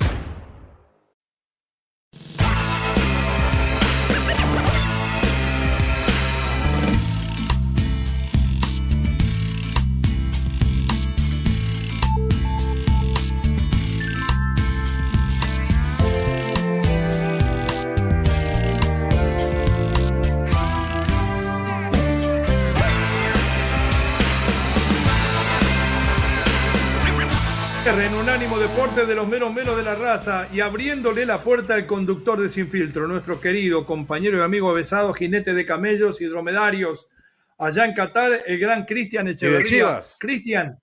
Deporte 28.93 29.09
de 29.09 29.15
los 29.15 29.27
menos 29.27 29.55
menos 29.55 29.75
de 29.75 29.83
la 29.83 29.95
raza 29.95 30.49
y 30.53 30.61
abriéndole 30.61 31.25
la 31.25 31.43
puerta 31.43 31.73
al 31.73 31.87
conductor 31.87 32.39
de 32.39 32.51
Sin 32.51 32.69
Filtro, 32.69 33.09
nuestro 33.09 33.41
querido 33.41 33.87
compañero 33.87 34.37
y 34.37 34.43
amigo 34.43 34.71
besado, 34.75 35.15
jinete 35.15 35.55
de 35.55 35.65
camellos 35.65 36.21
y 36.21 36.27
dromedarios, 36.27 37.09
allá 37.57 37.87
en 37.87 37.95
Qatar, 37.95 38.43
el 38.45 38.59
gran 38.59 38.85
Cristian 38.85 39.29
Echeverría. 39.29 40.01
Cristian, 40.19 40.79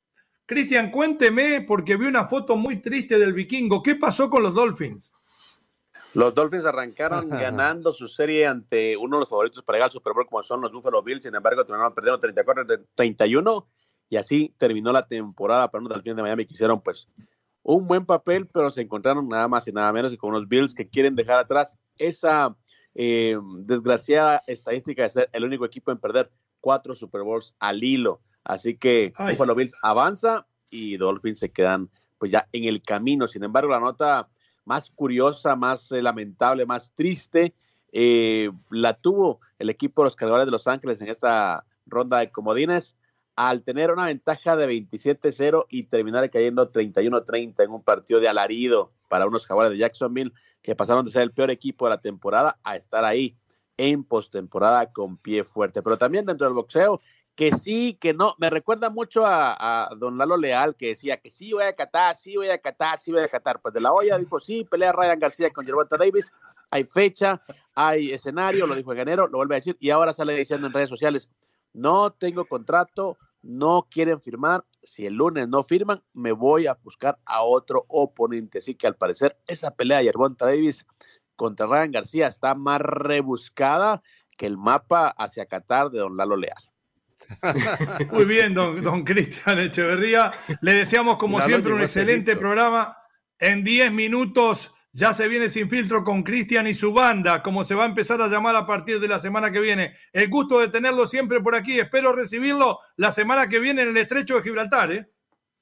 Cristian, 0.47 0.89
cuénteme, 0.89 1.61
porque 1.61 1.97
vi 1.97 2.07
una 2.07 2.27
foto 2.27 2.57
muy 2.57 2.77
triste 2.81 3.19
del 3.19 3.31
vikingo. 3.33 3.83
¿Qué 3.83 3.93
pasó 3.93 4.27
con 4.27 4.41
los 4.41 4.55
Dolphins? 4.55 5.13
Los 6.15 6.33
Dolphins 6.33 6.65
arrancaron 6.65 7.29
ganando 7.29 7.93
su 7.93 8.07
serie 8.07 8.47
ante 8.47 8.97
uno 8.97 9.17
de 9.17 9.19
los 9.19 9.29
favoritos 9.29 9.61
para 9.61 9.77
llegar 9.77 9.87
al 9.89 9.91
Super 9.91 10.13
Bowl, 10.13 10.25
como 10.25 10.41
son 10.41 10.61
los 10.61 10.71
Buffalo 10.71 11.03
Bills. 11.03 11.21
Sin 11.21 11.35
embargo, 11.35 11.63
terminaron 11.63 11.93
perdiendo 11.93 12.19
34-31 12.19 13.67
y 14.09 14.17
así 14.17 14.55
terminó 14.57 14.91
la 14.91 15.05
temporada 15.05 15.69
para 15.69 15.81
unos 15.81 15.93
Delfines 15.93 16.15
de 16.15 16.23
Miami 16.23 16.47
que 16.47 16.55
hicieron 16.55 16.81
pues 16.81 17.07
un 17.63 17.87
buen 17.87 18.05
papel, 18.05 18.47
pero 18.47 18.71
se 18.71 18.81
encontraron 18.81 19.27
nada 19.27 19.47
más 19.47 19.67
y 19.67 19.71
nada 19.71 19.91
menos 19.93 20.11
que 20.11 20.17
con 20.17 20.31
unos 20.31 20.47
Bills 20.47 20.73
que 20.73 20.87
quieren 20.87 21.15
dejar 21.15 21.39
atrás 21.39 21.77
esa 21.97 22.55
eh, 22.95 23.37
desgraciada 23.59 24.43
estadística 24.47 25.03
de 25.03 25.09
ser 25.09 25.29
el 25.33 25.43
único 25.43 25.65
equipo 25.65 25.91
en 25.91 25.99
perder 25.99 26.31
cuatro 26.61 26.95
Super 26.95 27.21
Bowls 27.21 27.53
al 27.59 27.83
hilo. 27.83 28.21
Así 28.43 28.77
que 28.77 29.13
Buffalo 29.17 29.55
Bills 29.55 29.75
avanza 29.81 30.47
y 30.69 30.97
Dolphins 30.97 31.39
se 31.39 31.51
quedan 31.51 31.89
pues 32.17 32.31
ya 32.31 32.47
en 32.51 32.65
el 32.65 32.81
camino. 32.81 33.27
Sin 33.27 33.43
embargo, 33.43 33.71
la 33.71 33.79
nota 33.79 34.27
más 34.65 34.89
curiosa, 34.89 35.55
más 35.55 35.91
eh, 35.91 36.01
lamentable, 36.01 36.65
más 36.65 36.93
triste, 36.93 37.53
eh, 37.91 38.51
la 38.69 38.93
tuvo 38.93 39.39
el 39.57 39.69
equipo 39.69 40.01
de 40.01 40.07
los 40.07 40.15
cargadores 40.15 40.45
de 40.45 40.51
Los 40.51 40.67
Ángeles 40.67 41.01
en 41.01 41.07
esta 41.07 41.65
ronda 41.85 42.19
de 42.19 42.31
comodines 42.31 42.95
al 43.39 43.63
tener 43.63 43.89
una 43.89 44.07
ventaja 44.07 44.57
de 44.57 44.67
27-0 44.67 45.67
y 45.69 45.83
terminar 45.83 46.29
cayendo 46.29 46.73
31-30 46.73 47.63
en 47.63 47.71
un 47.71 47.81
partido 47.81 48.19
de 48.19 48.27
alarido 48.27 48.91
para 49.07 49.27
unos 49.27 49.45
jaguares 49.45 49.71
de 49.71 49.77
Jacksonville 49.77 50.33
que 50.61 50.75
pasaron 50.75 51.05
de 51.05 51.11
ser 51.11 51.21
el 51.21 51.31
peor 51.31 51.49
equipo 51.49 51.85
de 51.85 51.91
la 51.91 52.01
temporada 52.01 52.59
a 52.65 52.75
estar 52.75 53.05
ahí 53.05 53.37
en 53.77 54.03
postemporada 54.03 54.91
con 54.91 55.15
pie 55.15 55.45
fuerte. 55.45 55.81
Pero 55.81 55.97
también 55.97 56.25
dentro 56.25 56.47
del 56.47 56.53
boxeo, 56.53 56.99
que 57.33 57.53
sí, 57.53 57.93
que 57.93 58.13
no, 58.13 58.35
me 58.39 58.49
recuerda 58.49 58.89
mucho 58.89 59.23
a, 59.25 59.89
don 59.97 60.17
Lalo 60.17 60.35
Leal 60.35 60.75
que 60.75 60.87
decía 60.87 61.15
que 61.15 61.29
sí 61.29 61.53
voy 61.53 61.63
a 61.63 61.71
catar, 61.71 62.17
sí 62.17 62.35
voy 62.35 62.49
a 62.49 62.57
catar, 62.57 62.99
sí 62.99 63.13
voy 63.13 63.21
a 63.21 63.29
catar. 63.29 63.61
Pues 63.61 63.73
de 63.73 63.79
la 63.79 63.93
olla 63.93 64.17
dijo 64.17 64.41
sí, 64.41 64.65
pelea 64.65 64.91
Ryan 64.91 65.17
García 65.17 65.49
con 65.49 65.65
Gervonta 65.65 65.95
Davis, 65.95 66.33
hay 66.69 66.83
fecha, 66.83 67.41
hay 67.73 68.11
escenario, 68.11 68.67
lo 68.67 68.75
dijo 68.75 68.91
el 68.91 68.97
ganero, 68.97 69.29
lo 69.29 69.37
vuelve 69.37 69.55
a 69.55 69.59
decir 69.59 69.77
y 69.79 69.91
ahora 69.91 70.11
sale 70.11 70.33
diciendo 70.33 70.67
en 70.67 70.73
redes 70.73 70.89
sociales, 70.89 71.29
no 71.71 72.11
tengo 72.11 72.43
contrato, 72.43 73.17
no 73.41 73.87
quieren 73.89 74.21
firmar 74.21 74.65
si 74.83 75.05
el 75.05 75.13
lunes 75.13 75.47
no 75.47 75.63
firman, 75.63 76.01
me 76.13 76.31
voy 76.31 76.67
a 76.67 76.73
buscar 76.73 77.19
a 77.25 77.43
otro 77.43 77.85
oponente. 77.87 78.59
Así 78.59 78.75
que 78.75 78.87
al 78.87 78.95
parecer 78.95 79.37
esa 79.47 79.71
pelea 79.71 79.99
de 79.99 80.05
Yerbonta 80.05 80.45
Davis 80.45 80.85
contra 81.35 81.67
Ryan 81.67 81.91
García 81.91 82.27
está 82.27 82.55
más 82.55 82.81
rebuscada 82.81 84.01
que 84.37 84.45
el 84.45 84.57
mapa 84.57 85.09
hacia 85.17 85.45
Qatar 85.45 85.89
de 85.89 85.99
don 85.99 86.17
Lalo 86.17 86.37
Leal. 86.37 86.69
Muy 88.11 88.25
bien, 88.25 88.53
don, 88.53 88.81
don 88.81 89.03
Cristian 89.03 89.59
Echeverría. 89.59 90.31
Le 90.61 90.73
deseamos, 90.73 91.17
como 91.17 91.39
siempre, 91.41 91.73
un 91.73 91.81
excelente 91.81 92.35
programa. 92.35 92.97
En 93.37 93.63
10 93.63 93.91
minutos 93.91 94.73
ya 94.91 95.13
se 95.13 95.27
viene 95.27 95.49
sin 95.49 95.69
filtro 95.69 96.03
con 96.03 96.23
Cristian 96.23 96.67
y 96.67 96.73
su 96.73 96.93
banda, 96.93 97.43
como 97.43 97.63
se 97.63 97.75
va 97.75 97.83
a 97.83 97.87
empezar 97.87 98.21
a 98.21 98.27
llamar 98.27 98.55
a 98.55 98.65
partir 98.65 98.99
de 98.99 99.07
la 99.07 99.19
semana 99.19 99.51
que 99.51 99.59
viene. 99.59 99.95
El 100.11 100.29
gusto 100.29 100.59
de 100.59 100.69
tenerlo 100.69 101.05
siempre 101.05 101.41
por 101.41 101.55
aquí. 101.55 101.79
Espero 101.79 102.13
recibirlo 102.13 102.79
la 102.95 103.11
semana 103.11 103.47
que 103.47 103.59
viene 103.59 103.83
en 103.83 103.89
el 103.89 103.97
estrecho 103.97 104.35
de 104.35 104.41
Gibraltar. 104.41 104.91
¿eh? 104.91 105.09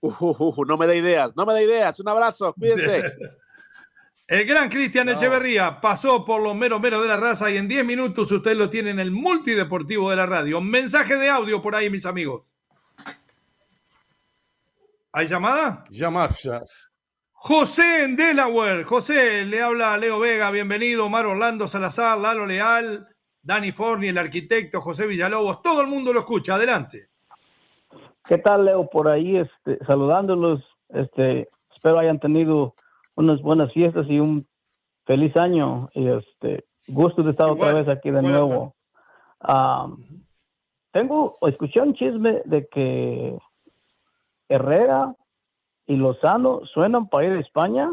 no 0.01 0.78
me 0.78 0.88
da 0.88 0.95
ideas, 0.95 1.36
no 1.36 1.45
me 1.45 1.53
da 1.53 1.61
ideas. 1.61 1.99
Un 1.99 2.07
abrazo, 2.07 2.53
cuídense. 2.53 3.03
El 4.28 4.45
gran 4.45 4.67
Cristian 4.67 5.07
Echeverría 5.07 5.80
pasó 5.80 6.25
por 6.25 6.41
los 6.41 6.53
meros 6.53 6.82
meros 6.82 7.01
de 7.01 7.07
la 7.07 7.15
raza 7.15 7.49
y 7.49 7.55
en 7.55 7.69
10 7.69 7.86
minutos 7.86 8.30
usted 8.30 8.57
lo 8.57 8.69
tiene 8.69 8.89
en 8.89 8.99
el 8.99 9.09
multideportivo 9.09 10.09
de 10.09 10.17
la 10.17 10.25
radio. 10.25 10.59
mensaje 10.59 11.15
de 11.15 11.30
audio 11.30 11.61
por 11.61 11.75
ahí, 11.75 11.89
mis 11.89 12.05
amigos. 12.05 12.43
¿Hay 15.13 15.28
llamada? 15.28 15.86
Llamadas. 15.89 16.91
José 17.39 18.03
en 18.03 18.15
Delaware. 18.15 18.83
José, 18.83 19.45
le 19.45 19.61
habla 19.61 19.95
Leo 19.95 20.19
Vega, 20.19 20.49
bienvenido. 20.49 21.05
Omar 21.05 21.27
Orlando 21.27 21.67
Salazar, 21.67 22.17
Lalo 22.17 22.47
Leal, 22.47 23.07
Dani 23.43 23.71
Forni, 23.71 24.07
el 24.07 24.17
arquitecto, 24.17 24.81
José 24.81 25.05
Villalobos. 25.05 25.61
Todo 25.61 25.81
el 25.81 25.88
mundo 25.88 26.11
lo 26.11 26.21
escucha. 26.21 26.55
Adelante. 26.55 27.09
¿Qué 28.27 28.39
tal, 28.39 28.65
Leo? 28.65 28.89
Por 28.89 29.07
ahí, 29.07 29.38
este, 29.38 29.77
saludándolos. 29.85 30.63
Este, 30.89 31.47
espero 31.73 31.99
hayan 31.99 32.19
tenido 32.19 32.73
unas 33.15 33.39
buenas 33.43 33.71
fiestas 33.71 34.07
y 34.09 34.19
un 34.19 34.47
feliz 35.05 35.38
año. 35.38 35.89
Y 35.93 36.07
este, 36.07 36.65
gusto 36.88 37.21
de 37.21 37.31
estar 37.31 37.49
otra 37.49 37.71
vez 37.71 37.88
aquí 37.88 38.09
de 38.09 38.23
nuevo. 38.23 38.75
tengo, 40.91 41.38
escuché 41.43 41.81
un 41.81 41.93
chisme 41.93 42.41
de 42.45 42.67
que 42.67 43.38
Herrera 44.49 45.15
y 45.88 45.95
Lozano 45.95 46.65
suenan 46.65 47.09
para 47.09 47.25
ir 47.25 47.31
a 47.33 47.39
España. 47.39 47.89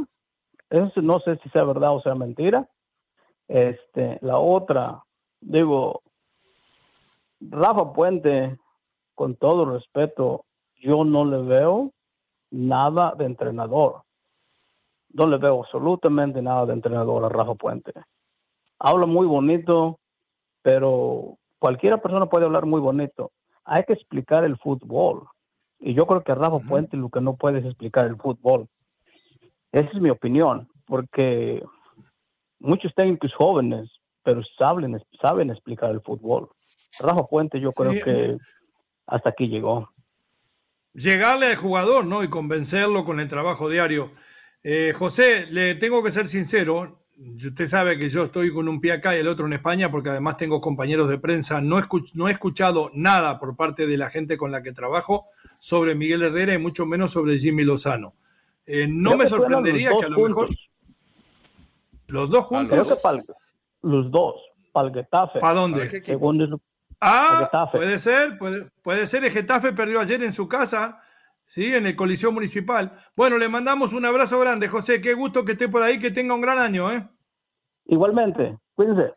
Eso 0.69 1.01
no 1.01 1.21
sé 1.21 1.37
si 1.43 1.49
sea 1.51 1.65
verdad 1.65 1.95
o 1.95 2.03
sea 2.03 2.15
mentira. 2.15 2.69
Este, 3.49 4.19
la 4.21 4.39
otra, 4.39 5.03
digo, 5.41 6.03
Rafa 7.41 7.93
Puente, 7.93 8.59
con 9.15 9.37
todo 9.37 9.65
respeto, 9.65 10.45
yo 10.77 11.05
no 11.05 11.25
le 11.25 11.39
veo 11.43 11.93
nada 12.51 13.15
de 13.17 13.25
entrenador 13.25 14.05
no 15.15 15.29
le 15.29 15.39
veo 15.39 15.63
absolutamente 15.63 16.43
nada 16.43 16.67
de 16.67 16.73
entrenador 16.73 17.25
a 17.25 17.29
Rafa 17.29 17.55
Puente. 17.55 17.93
Habla 18.79 19.07
muy 19.07 19.27
bonito, 19.27 20.01
pero 20.63 21.39
cualquiera 21.59 21.99
persona 21.99 22.27
puede 22.27 22.45
hablar 22.45 22.67
muy 22.67 22.81
bonito. 22.81 23.31
Hay 23.65 23.85
que 23.85 23.93
explicar 23.95 24.45
el 24.45 24.59
fútbol. 24.59 25.29
Y 25.87 25.93
yo 25.93 26.07
creo 26.07 26.25
que 26.25 26.35
Rafa 26.35 26.61
Puente 26.61 26.97
lo 26.97 27.11
que 27.11 27.21
no 27.21 27.37
puede 27.37 27.59
es 27.59 27.67
explicar 27.67 28.07
el 28.07 28.17
fútbol. 28.17 28.69
Esa 29.71 29.91
es 29.91 30.01
mi 30.01 30.09
opinión, 30.09 30.67
porque 30.87 31.63
muchos 32.59 32.95
técnicos 32.95 33.35
jóvenes, 33.35 33.91
pero 34.23 34.41
saben, 34.57 34.99
saben 35.21 35.51
explicar 35.51 35.91
el 35.91 36.01
fútbol. 36.01 36.49
Rafa 36.99 37.27
Puente 37.27 37.61
yo 37.61 37.71
creo 37.73 37.93
que 38.03 38.39
hasta 39.07 39.29
aquí 39.29 39.47
llegó. 39.47 39.91
Llegarle 40.95 41.49
al 41.49 41.57
jugador, 41.57 42.07
¿no? 42.07 42.25
Y 42.25 42.31
convencerlo 42.31 43.05
con 43.05 43.21
el 43.21 43.29
trabajo 43.29 43.69
diario. 43.69 44.11
Eh, 44.63 44.95
José, 44.97 45.47
le 45.51 45.75
tengo 45.75 46.03
que 46.03 46.13
ser 46.13 46.29
sincero. 46.29 47.04
Usted 47.17 47.69
sabe 47.69 47.97
que 47.97 48.09
yo 48.09 48.25
estoy 48.25 48.53
con 48.53 48.69
un 48.69 48.81
pie 48.81 48.93
acá 48.93 49.17
y 49.17 49.21
el 49.21 49.29
otro 49.29 49.47
en 49.47 49.53
España, 49.53 49.91
porque 49.91 50.11
además 50.11 50.37
tengo 50.37 50.61
compañeros 50.61 51.09
de 51.09 51.19
prensa. 51.19 51.61
No, 51.61 51.79
he 51.79 52.31
escuchado 52.31 52.91
nada 52.93 53.39
por 53.39 53.55
parte 53.55 53.87
de 53.87 53.97
la 53.97 54.11
gente 54.11 54.37
con 54.37 54.51
la 54.51 54.63
que 54.63 54.73
trabajo 54.73 55.27
sobre 55.61 55.95
Miguel 55.95 56.23
Herrera 56.23 56.55
y 56.55 56.59
mucho 56.59 56.87
menos 56.87 57.13
sobre 57.13 57.39
Jimmy 57.39 57.63
Lozano. 57.63 58.15
Eh, 58.67 58.87
no 58.89 59.17
me 59.17 59.29
sorprendería 59.29 59.91
que 59.99 60.07
a 60.07 60.09
lo 60.09 60.19
mejor. 60.19 60.49
¿Los 62.09 62.31
dos 62.31 62.45
juntos? 62.47 62.79
los 63.83 64.11
dos, 64.11 64.35
para 64.73 64.89
el 64.89 64.95
Getafe. 64.95 65.39
¿Para 65.39 65.55
dónde? 65.55 66.03
ah, 67.01 67.69
puede 67.71 67.99
ser, 67.99 68.39
puede, 68.39 68.71
puede 68.83 69.07
ser. 69.07 69.25
El 69.25 69.31
Getafe 69.31 69.73
perdió 69.73 70.01
ayer 70.01 70.23
en 70.23 70.33
su 70.33 70.49
casa 70.49 71.01
¿sí? 71.47 71.75
En 71.75 71.87
el 71.87 71.97
Coliseo 71.97 72.33
Municipal. 72.33 72.99
Bueno, 73.17 73.39
le 73.39 73.49
mandamos 73.49 73.93
un 73.93 74.05
abrazo 74.05 74.39
grande, 74.41 74.69
José. 74.69 75.01
Qué 75.01 75.15
gusto 75.15 75.45
que 75.45 75.53
esté 75.53 75.69
por 75.69 75.83
ahí, 75.83 75.99
que 75.99 76.11
tenga 76.11 76.35
un 76.35 76.41
gran 76.41 76.59
año, 76.59 76.93
¿eh? 76.93 77.09
Igualmente, 77.87 78.59
cuídense. 78.75 79.15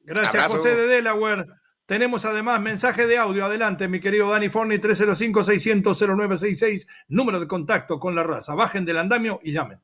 Gracias, 0.00 0.52
José 0.52 0.76
de 0.76 0.86
Delaware. 0.86 1.46
Tenemos 1.86 2.24
además 2.24 2.60
mensaje 2.60 3.06
de 3.06 3.18
audio. 3.18 3.44
Adelante, 3.44 3.88
mi 3.88 4.00
querido 4.00 4.30
Dani 4.30 4.48
Forni, 4.48 4.78
305-600-0966, 4.78 6.86
número 7.08 7.38
de 7.38 7.46
contacto 7.46 8.00
con 8.00 8.14
la 8.14 8.24
raza. 8.24 8.54
Bajen 8.54 8.84
del 8.84 8.98
andamio 8.98 9.40
y 9.42 9.52
llamen. 9.52 9.80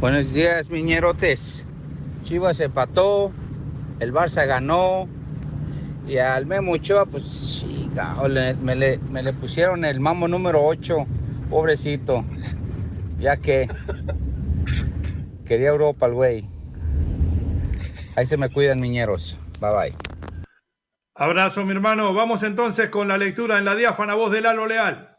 Buenos 0.00 0.32
días, 0.32 0.70
miñerotes. 0.70 1.66
Chivas 2.22 2.60
empató, 2.60 3.32
el 4.00 4.12
Barça 4.12 4.46
ganó, 4.46 5.08
y 6.06 6.18
al 6.18 6.46
Memo 6.46 6.72
Ochoa, 6.72 7.06
pues 7.06 7.60
chica, 7.60 8.16
me, 8.60 8.74
le, 8.74 8.98
me 8.98 9.22
le 9.22 9.32
pusieron 9.32 9.84
el 9.84 10.00
mambo 10.00 10.28
número 10.28 10.64
8, 10.64 11.06
pobrecito. 11.48 12.24
Ya 13.18 13.36
que 13.36 13.68
quería 15.44 15.68
Europa 15.68 16.06
el 16.06 16.14
güey. 16.14 16.44
Ahí 18.16 18.26
se 18.26 18.36
me 18.36 18.50
cuidan, 18.50 18.80
miñeros. 18.80 19.38
Bye 19.60 19.70
bye. 19.70 19.96
Abrazo, 21.14 21.64
mi 21.64 21.72
hermano. 21.72 22.12
Vamos 22.14 22.42
entonces 22.42 22.88
con 22.88 23.08
la 23.08 23.16
lectura 23.16 23.58
en 23.58 23.64
la 23.64 23.74
diáfana 23.74 24.14
voz 24.14 24.32
de 24.32 24.40
Lalo 24.40 24.66
Leal. 24.66 25.11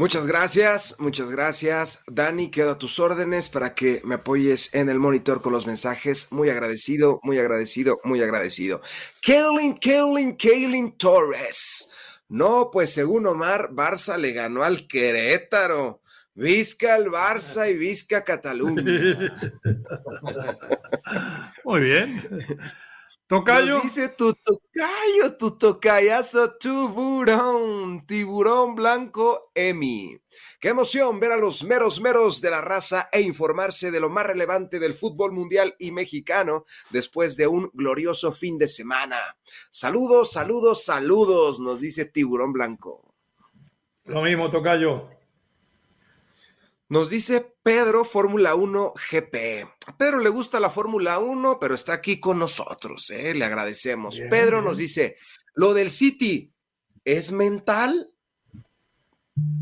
Muchas 0.00 0.26
gracias, 0.26 0.96
muchas 0.98 1.30
gracias. 1.30 2.04
Dani, 2.06 2.50
quedo 2.50 2.70
a 2.70 2.78
tus 2.78 2.98
órdenes 2.98 3.50
para 3.50 3.74
que 3.74 4.00
me 4.02 4.14
apoyes 4.14 4.74
en 4.74 4.88
el 4.88 4.98
monitor 4.98 5.42
con 5.42 5.52
los 5.52 5.66
mensajes. 5.66 6.32
Muy 6.32 6.48
agradecido, 6.48 7.20
muy 7.22 7.38
agradecido, 7.38 8.00
muy 8.02 8.22
agradecido. 8.22 8.80
Kaylin, 9.20 9.74
Kaylin, 9.74 10.36
Kaylin 10.36 10.96
Torres. 10.96 11.90
No, 12.30 12.70
pues 12.72 12.94
según 12.94 13.26
Omar, 13.26 13.72
Barça 13.72 14.16
le 14.16 14.32
ganó 14.32 14.62
al 14.62 14.88
Querétaro. 14.88 16.00
Vizca 16.32 16.96
el 16.96 17.10
Barça 17.10 17.70
y 17.70 17.76
Vizca 17.76 18.24
Cataluña. 18.24 18.82
Muy 21.64 21.80
bien. 21.80 22.22
Tocayo. 23.30 23.80
dice 23.82 24.08
tu 24.08 24.34
tocayo, 24.34 25.36
tu 25.38 25.56
tocayazo, 25.56 26.56
tiburón, 26.56 28.04
tiburón 28.04 28.74
blanco, 28.74 29.52
Emi. 29.54 30.18
Qué 30.58 30.70
emoción 30.70 31.20
ver 31.20 31.30
a 31.30 31.36
los 31.36 31.62
meros 31.62 32.00
meros 32.00 32.40
de 32.40 32.50
la 32.50 32.60
raza 32.60 33.08
e 33.12 33.20
informarse 33.20 33.92
de 33.92 34.00
lo 34.00 34.10
más 34.10 34.26
relevante 34.26 34.80
del 34.80 34.94
fútbol 34.94 35.30
mundial 35.30 35.76
y 35.78 35.92
mexicano 35.92 36.64
después 36.90 37.36
de 37.36 37.46
un 37.46 37.70
glorioso 37.72 38.32
fin 38.32 38.58
de 38.58 38.66
semana. 38.66 39.36
Saludos, 39.70 40.32
saludos, 40.32 40.84
saludos, 40.84 41.60
nos 41.60 41.80
dice 41.80 42.06
tiburón 42.06 42.52
blanco. 42.52 43.14
Lo 44.06 44.22
mismo, 44.22 44.50
Tocayo. 44.50 45.08
Nos 46.90 47.08
dice 47.08 47.54
Pedro, 47.62 48.04
Fórmula 48.04 48.56
1 48.56 48.94
GP. 49.12 49.62
A 49.86 49.96
Pedro 49.96 50.18
le 50.18 50.28
gusta 50.28 50.58
la 50.58 50.70
Fórmula 50.70 51.20
1, 51.20 51.58
pero 51.60 51.76
está 51.76 51.92
aquí 51.92 52.18
con 52.18 52.40
nosotros, 52.40 53.10
¿eh? 53.10 53.32
le 53.32 53.44
agradecemos. 53.44 54.20
Pedro 54.28 54.60
nos 54.60 54.76
dice, 54.76 55.16
lo 55.54 55.72
del 55.72 55.92
City, 55.92 56.52
¿es 57.04 57.30
mental? 57.30 58.10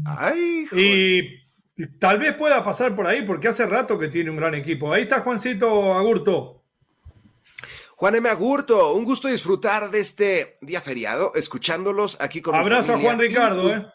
Ay, 0.07 0.68
y 0.72 1.89
tal 1.99 2.18
vez 2.18 2.33
pueda 2.33 2.64
pasar 2.64 2.97
por 2.97 3.07
ahí, 3.07 3.20
porque 3.20 3.49
hace 3.49 3.66
rato 3.66 3.99
que 3.99 4.09
tiene 4.09 4.31
un 4.31 4.39
gran 4.39 4.55
equipo. 4.55 4.91
Ahí 4.91 5.03
está 5.03 5.20
Juancito 5.20 5.93
Agurto. 5.93 6.64
Juan 7.97 8.14
M. 8.14 8.26
Agurto, 8.31 8.95
un 8.95 9.05
gusto 9.05 9.29
disfrutar 9.29 9.91
de 9.91 10.01
este 10.01 10.57
día 10.62 10.81
feriado, 10.81 11.33
escuchándolos 11.35 12.16
aquí 12.22 12.41
con 12.41 12.55
Abrazo 12.55 12.95
a 12.95 12.99
Juan 12.99 13.18
Ricardo, 13.18 13.70
¿eh? 13.70 13.87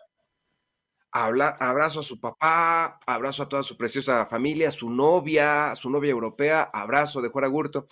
Abrazo 1.14 1.99
a 1.99 2.03
su 2.03 2.20
papá, 2.20 2.99
abrazo 3.05 3.43
a 3.43 3.49
toda 3.49 3.61
su 3.61 3.78
preciosa 3.78 4.26
familia, 4.26 4.72
su 4.72 4.89
novia, 4.89 5.76
su 5.76 5.89
novia 5.89 6.09
europea, 6.09 6.64
abrazo 6.74 7.22
de 7.22 7.30
Juan 7.30 7.45
Agurto. 7.45 7.88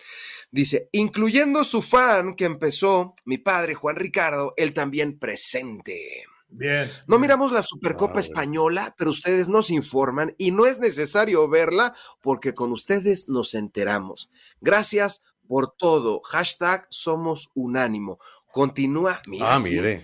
Dice, 0.50 0.90
incluyendo 0.92 1.64
su 1.64 1.82
fan 1.82 2.36
que 2.36 2.46
empezó, 2.46 3.14
mi 3.26 3.38
padre 3.38 3.76
Juan 3.76 3.96
Ricardo, 3.96 4.54
él 4.58 4.74
también 4.74 5.20
presente. 5.20 6.26
Bien. 6.50 6.92
No 7.08 7.18
miramos 7.20 7.52
la 7.52 7.64
Supercopa 7.64 8.20
Española, 8.20 8.94
pero 8.98 9.12
ustedes 9.12 9.48
nos 9.48 9.70
informan 9.70 10.36
y 10.38 10.52
no 10.52 10.66
es 10.66 10.80
necesario 10.80 11.48
verla 11.48 11.94
porque 12.22 12.54
con 12.54 12.72
ustedes 12.72 13.30
nos 13.30 13.54
enteramos. 13.54 14.30
Gracias 14.60 15.24
por 15.48 15.74
todo. 15.78 16.22
Hashtag 16.26 16.88
somos 16.90 17.52
unánimo. 17.54 18.20
continúa. 18.52 19.22
ah, 19.42 19.60
mire. 19.60 20.04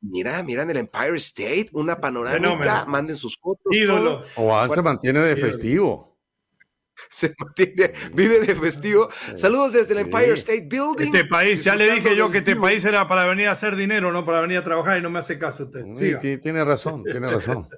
Mira, 0.00 0.42
mira 0.42 0.62
en 0.62 0.70
el 0.70 0.76
Empire 0.78 1.16
State, 1.16 1.68
una 1.72 2.00
panorámica, 2.00 2.84
manden 2.86 3.16
sus 3.16 3.36
fotos. 3.38 3.74
Ídolo. 3.74 4.22
O 4.36 4.68
se 4.68 4.82
mantiene 4.82 5.20
de 5.20 5.36
festivo. 5.36 6.14
Se 7.10 7.34
mantiene, 7.38 7.92
vive 8.14 8.40
de 8.40 8.54
festivo. 8.54 9.10
Saludos 9.34 9.74
desde 9.74 9.92
el 9.92 10.00
Empire 10.00 10.32
State 10.32 10.66
Building. 10.66 11.14
Este 11.14 11.26
país, 11.26 11.62
ya 11.62 11.76
le 11.76 11.92
dije 11.92 12.16
yo 12.16 12.30
que 12.30 12.38
este 12.38 12.56
país 12.56 12.82
era 12.86 13.06
para 13.06 13.26
venir 13.26 13.48
a 13.48 13.52
hacer 13.52 13.76
dinero, 13.76 14.10
no 14.12 14.24
para 14.24 14.40
venir 14.40 14.56
a 14.56 14.64
trabajar 14.64 14.98
y 14.98 15.02
no 15.02 15.10
me 15.10 15.18
hace 15.18 15.38
caso 15.38 15.64
usted. 15.64 15.84
Sí, 15.92 16.38
tiene 16.38 16.64
razón, 16.64 17.04
tiene 17.04 17.30
razón. 17.30 17.68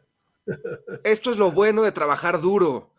Esto 1.04 1.32
es 1.32 1.36
lo 1.36 1.50
bueno 1.50 1.82
de 1.82 1.90
trabajar 1.90 2.40
duro 2.40 2.92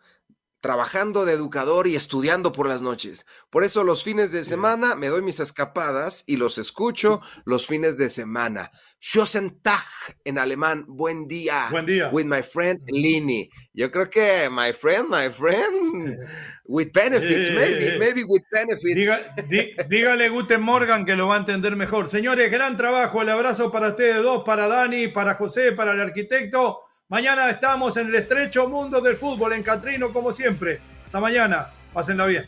trabajando 0.60 1.24
de 1.24 1.32
educador 1.32 1.86
y 1.86 1.96
estudiando 1.96 2.52
por 2.52 2.68
las 2.68 2.82
noches. 2.82 3.26
Por 3.50 3.64
eso 3.64 3.84
los 3.84 4.02
fines 4.02 4.32
de 4.32 4.44
semana 4.44 4.94
me 4.94 5.08
doy 5.08 5.22
mis 5.22 5.40
escapadas 5.40 6.24
y 6.26 6.36
los 6.36 6.58
escucho 6.58 7.20
los 7.44 7.66
fines 7.66 7.96
de 7.96 8.10
semana. 8.10 8.70
Schönen 9.00 9.60
Tag 9.62 9.86
en 10.24 10.38
alemán, 10.38 10.84
buen 10.86 11.26
día. 11.26 11.68
Buen 11.70 11.86
día. 11.86 12.10
With 12.12 12.26
my 12.26 12.42
friend 12.42 12.80
Lini. 12.90 13.48
Yo 13.72 13.90
creo 13.90 14.10
que 14.10 14.50
my 14.50 14.72
friend, 14.74 15.08
my 15.08 15.30
friend, 15.30 16.18
with 16.66 16.92
benefits, 16.92 17.50
maybe, 17.50 17.98
maybe 17.98 18.24
with 18.24 18.42
benefits. 18.52 19.88
dígale 19.88 20.28
Guten 20.28 20.60
Morgan 20.60 21.06
que 21.06 21.16
lo 21.16 21.28
va 21.28 21.36
a 21.36 21.38
entender 21.38 21.74
mejor. 21.76 22.10
Señores, 22.10 22.50
gran 22.50 22.76
trabajo. 22.76 23.22
El 23.22 23.30
abrazo 23.30 23.70
para 23.70 23.88
ustedes 23.88 24.22
dos, 24.22 24.44
para 24.44 24.68
Dani, 24.68 25.08
para 25.08 25.34
José, 25.34 25.72
para 25.72 25.92
el 25.92 26.00
arquitecto. 26.00 26.89
Mañana 27.10 27.50
estamos 27.50 27.96
en 27.96 28.06
el 28.06 28.14
estrecho 28.14 28.68
mundo 28.68 29.00
del 29.00 29.16
fútbol, 29.16 29.52
en 29.54 29.64
Catrino, 29.64 30.12
como 30.12 30.30
siempre. 30.30 30.80
Hasta 31.04 31.18
mañana. 31.18 31.66
Pásenla 31.92 32.24
bien. 32.26 32.46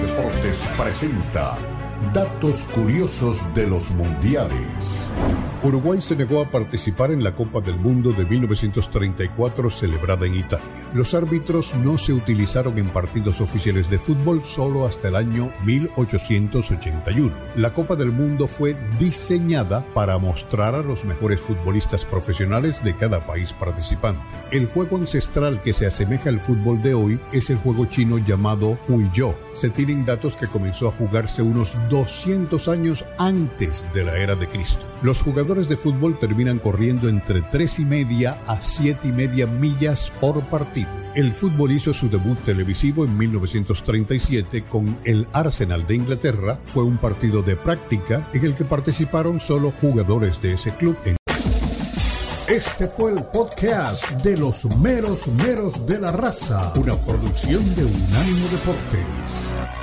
Deportes 0.00 0.66
presenta 0.78 1.58
datos 2.14 2.56
curiosos 2.74 3.36
de 3.54 3.66
los 3.66 3.90
mundiales. 3.90 4.56
Uruguay 5.64 6.00
se 6.00 6.14
negó 6.14 6.40
a 6.40 6.48
participar 6.48 7.10
en 7.10 7.24
la 7.24 7.34
Copa 7.34 7.60
del 7.60 7.76
Mundo 7.76 8.12
de 8.12 8.24
1934 8.24 9.70
celebrada 9.70 10.24
en 10.24 10.36
Italia. 10.36 10.64
Los 10.94 11.14
árbitros 11.14 11.74
no 11.74 11.98
se 11.98 12.12
utilizaron 12.12 12.78
en 12.78 12.88
partidos 12.90 13.40
oficiales 13.40 13.90
de 13.90 13.98
fútbol 13.98 14.44
solo 14.44 14.86
hasta 14.86 15.08
el 15.08 15.16
año 15.16 15.52
1881. 15.64 17.34
La 17.56 17.74
Copa 17.74 17.96
del 17.96 18.12
Mundo 18.12 18.46
fue 18.46 18.76
diseñada 19.00 19.84
para 19.94 20.16
mostrar 20.18 20.76
a 20.76 20.82
los 20.82 21.04
mejores 21.04 21.40
futbolistas 21.40 22.04
profesionales 22.04 22.84
de 22.84 22.94
cada 22.94 23.26
país 23.26 23.52
participante. 23.52 24.22
El 24.52 24.66
juego 24.68 24.96
ancestral 24.96 25.60
que 25.60 25.72
se 25.72 25.86
asemeja 25.86 26.30
al 26.30 26.40
fútbol 26.40 26.80
de 26.82 26.94
hoy 26.94 27.18
es 27.32 27.50
el 27.50 27.56
juego 27.56 27.86
chino 27.86 28.18
llamado 28.18 28.78
Huizhou. 28.88 29.34
Se 29.52 29.70
tienen 29.70 30.04
datos 30.04 30.36
que 30.36 30.46
comenzó 30.46 30.86
a 30.86 30.92
jugarse 30.92 31.42
unos 31.42 31.76
200 31.90 32.68
años 32.68 33.04
antes 33.18 33.84
de 33.92 34.04
la 34.04 34.16
era 34.16 34.36
de 34.36 34.48
Cristo. 34.48 34.86
Los 35.02 35.20
jugadores 35.20 35.47
de 35.48 35.78
fútbol 35.78 36.18
terminan 36.18 36.58
corriendo 36.58 37.08
entre 37.08 37.40
3 37.40 37.78
y 37.78 37.84
media 37.86 38.38
a 38.46 38.60
7 38.60 39.08
y 39.08 39.12
media 39.12 39.46
millas 39.46 40.12
por 40.20 40.42
partido. 40.42 40.90
El 41.14 41.32
fútbol 41.32 41.72
hizo 41.72 41.94
su 41.94 42.10
debut 42.10 42.38
televisivo 42.44 43.06
en 43.06 43.16
1937 43.16 44.64
con 44.64 44.98
el 45.04 45.26
Arsenal 45.32 45.86
de 45.86 45.94
Inglaterra. 45.94 46.60
Fue 46.64 46.84
un 46.84 46.98
partido 46.98 47.40
de 47.40 47.56
práctica 47.56 48.28
en 48.34 48.44
el 48.44 48.54
que 48.54 48.66
participaron 48.66 49.40
solo 49.40 49.72
jugadores 49.80 50.40
de 50.42 50.52
ese 50.52 50.70
club. 50.72 50.96
Este 52.46 52.86
fue 52.86 53.12
el 53.12 53.24
podcast 53.24 54.10
de 54.22 54.36
los 54.36 54.66
meros 54.76 55.28
meros 55.28 55.86
de 55.86 55.98
la 55.98 56.12
raza, 56.12 56.72
una 56.76 56.94
producción 56.94 57.64
de 57.74 57.84
Unánimo 57.84 58.48
Deportes. 58.50 59.77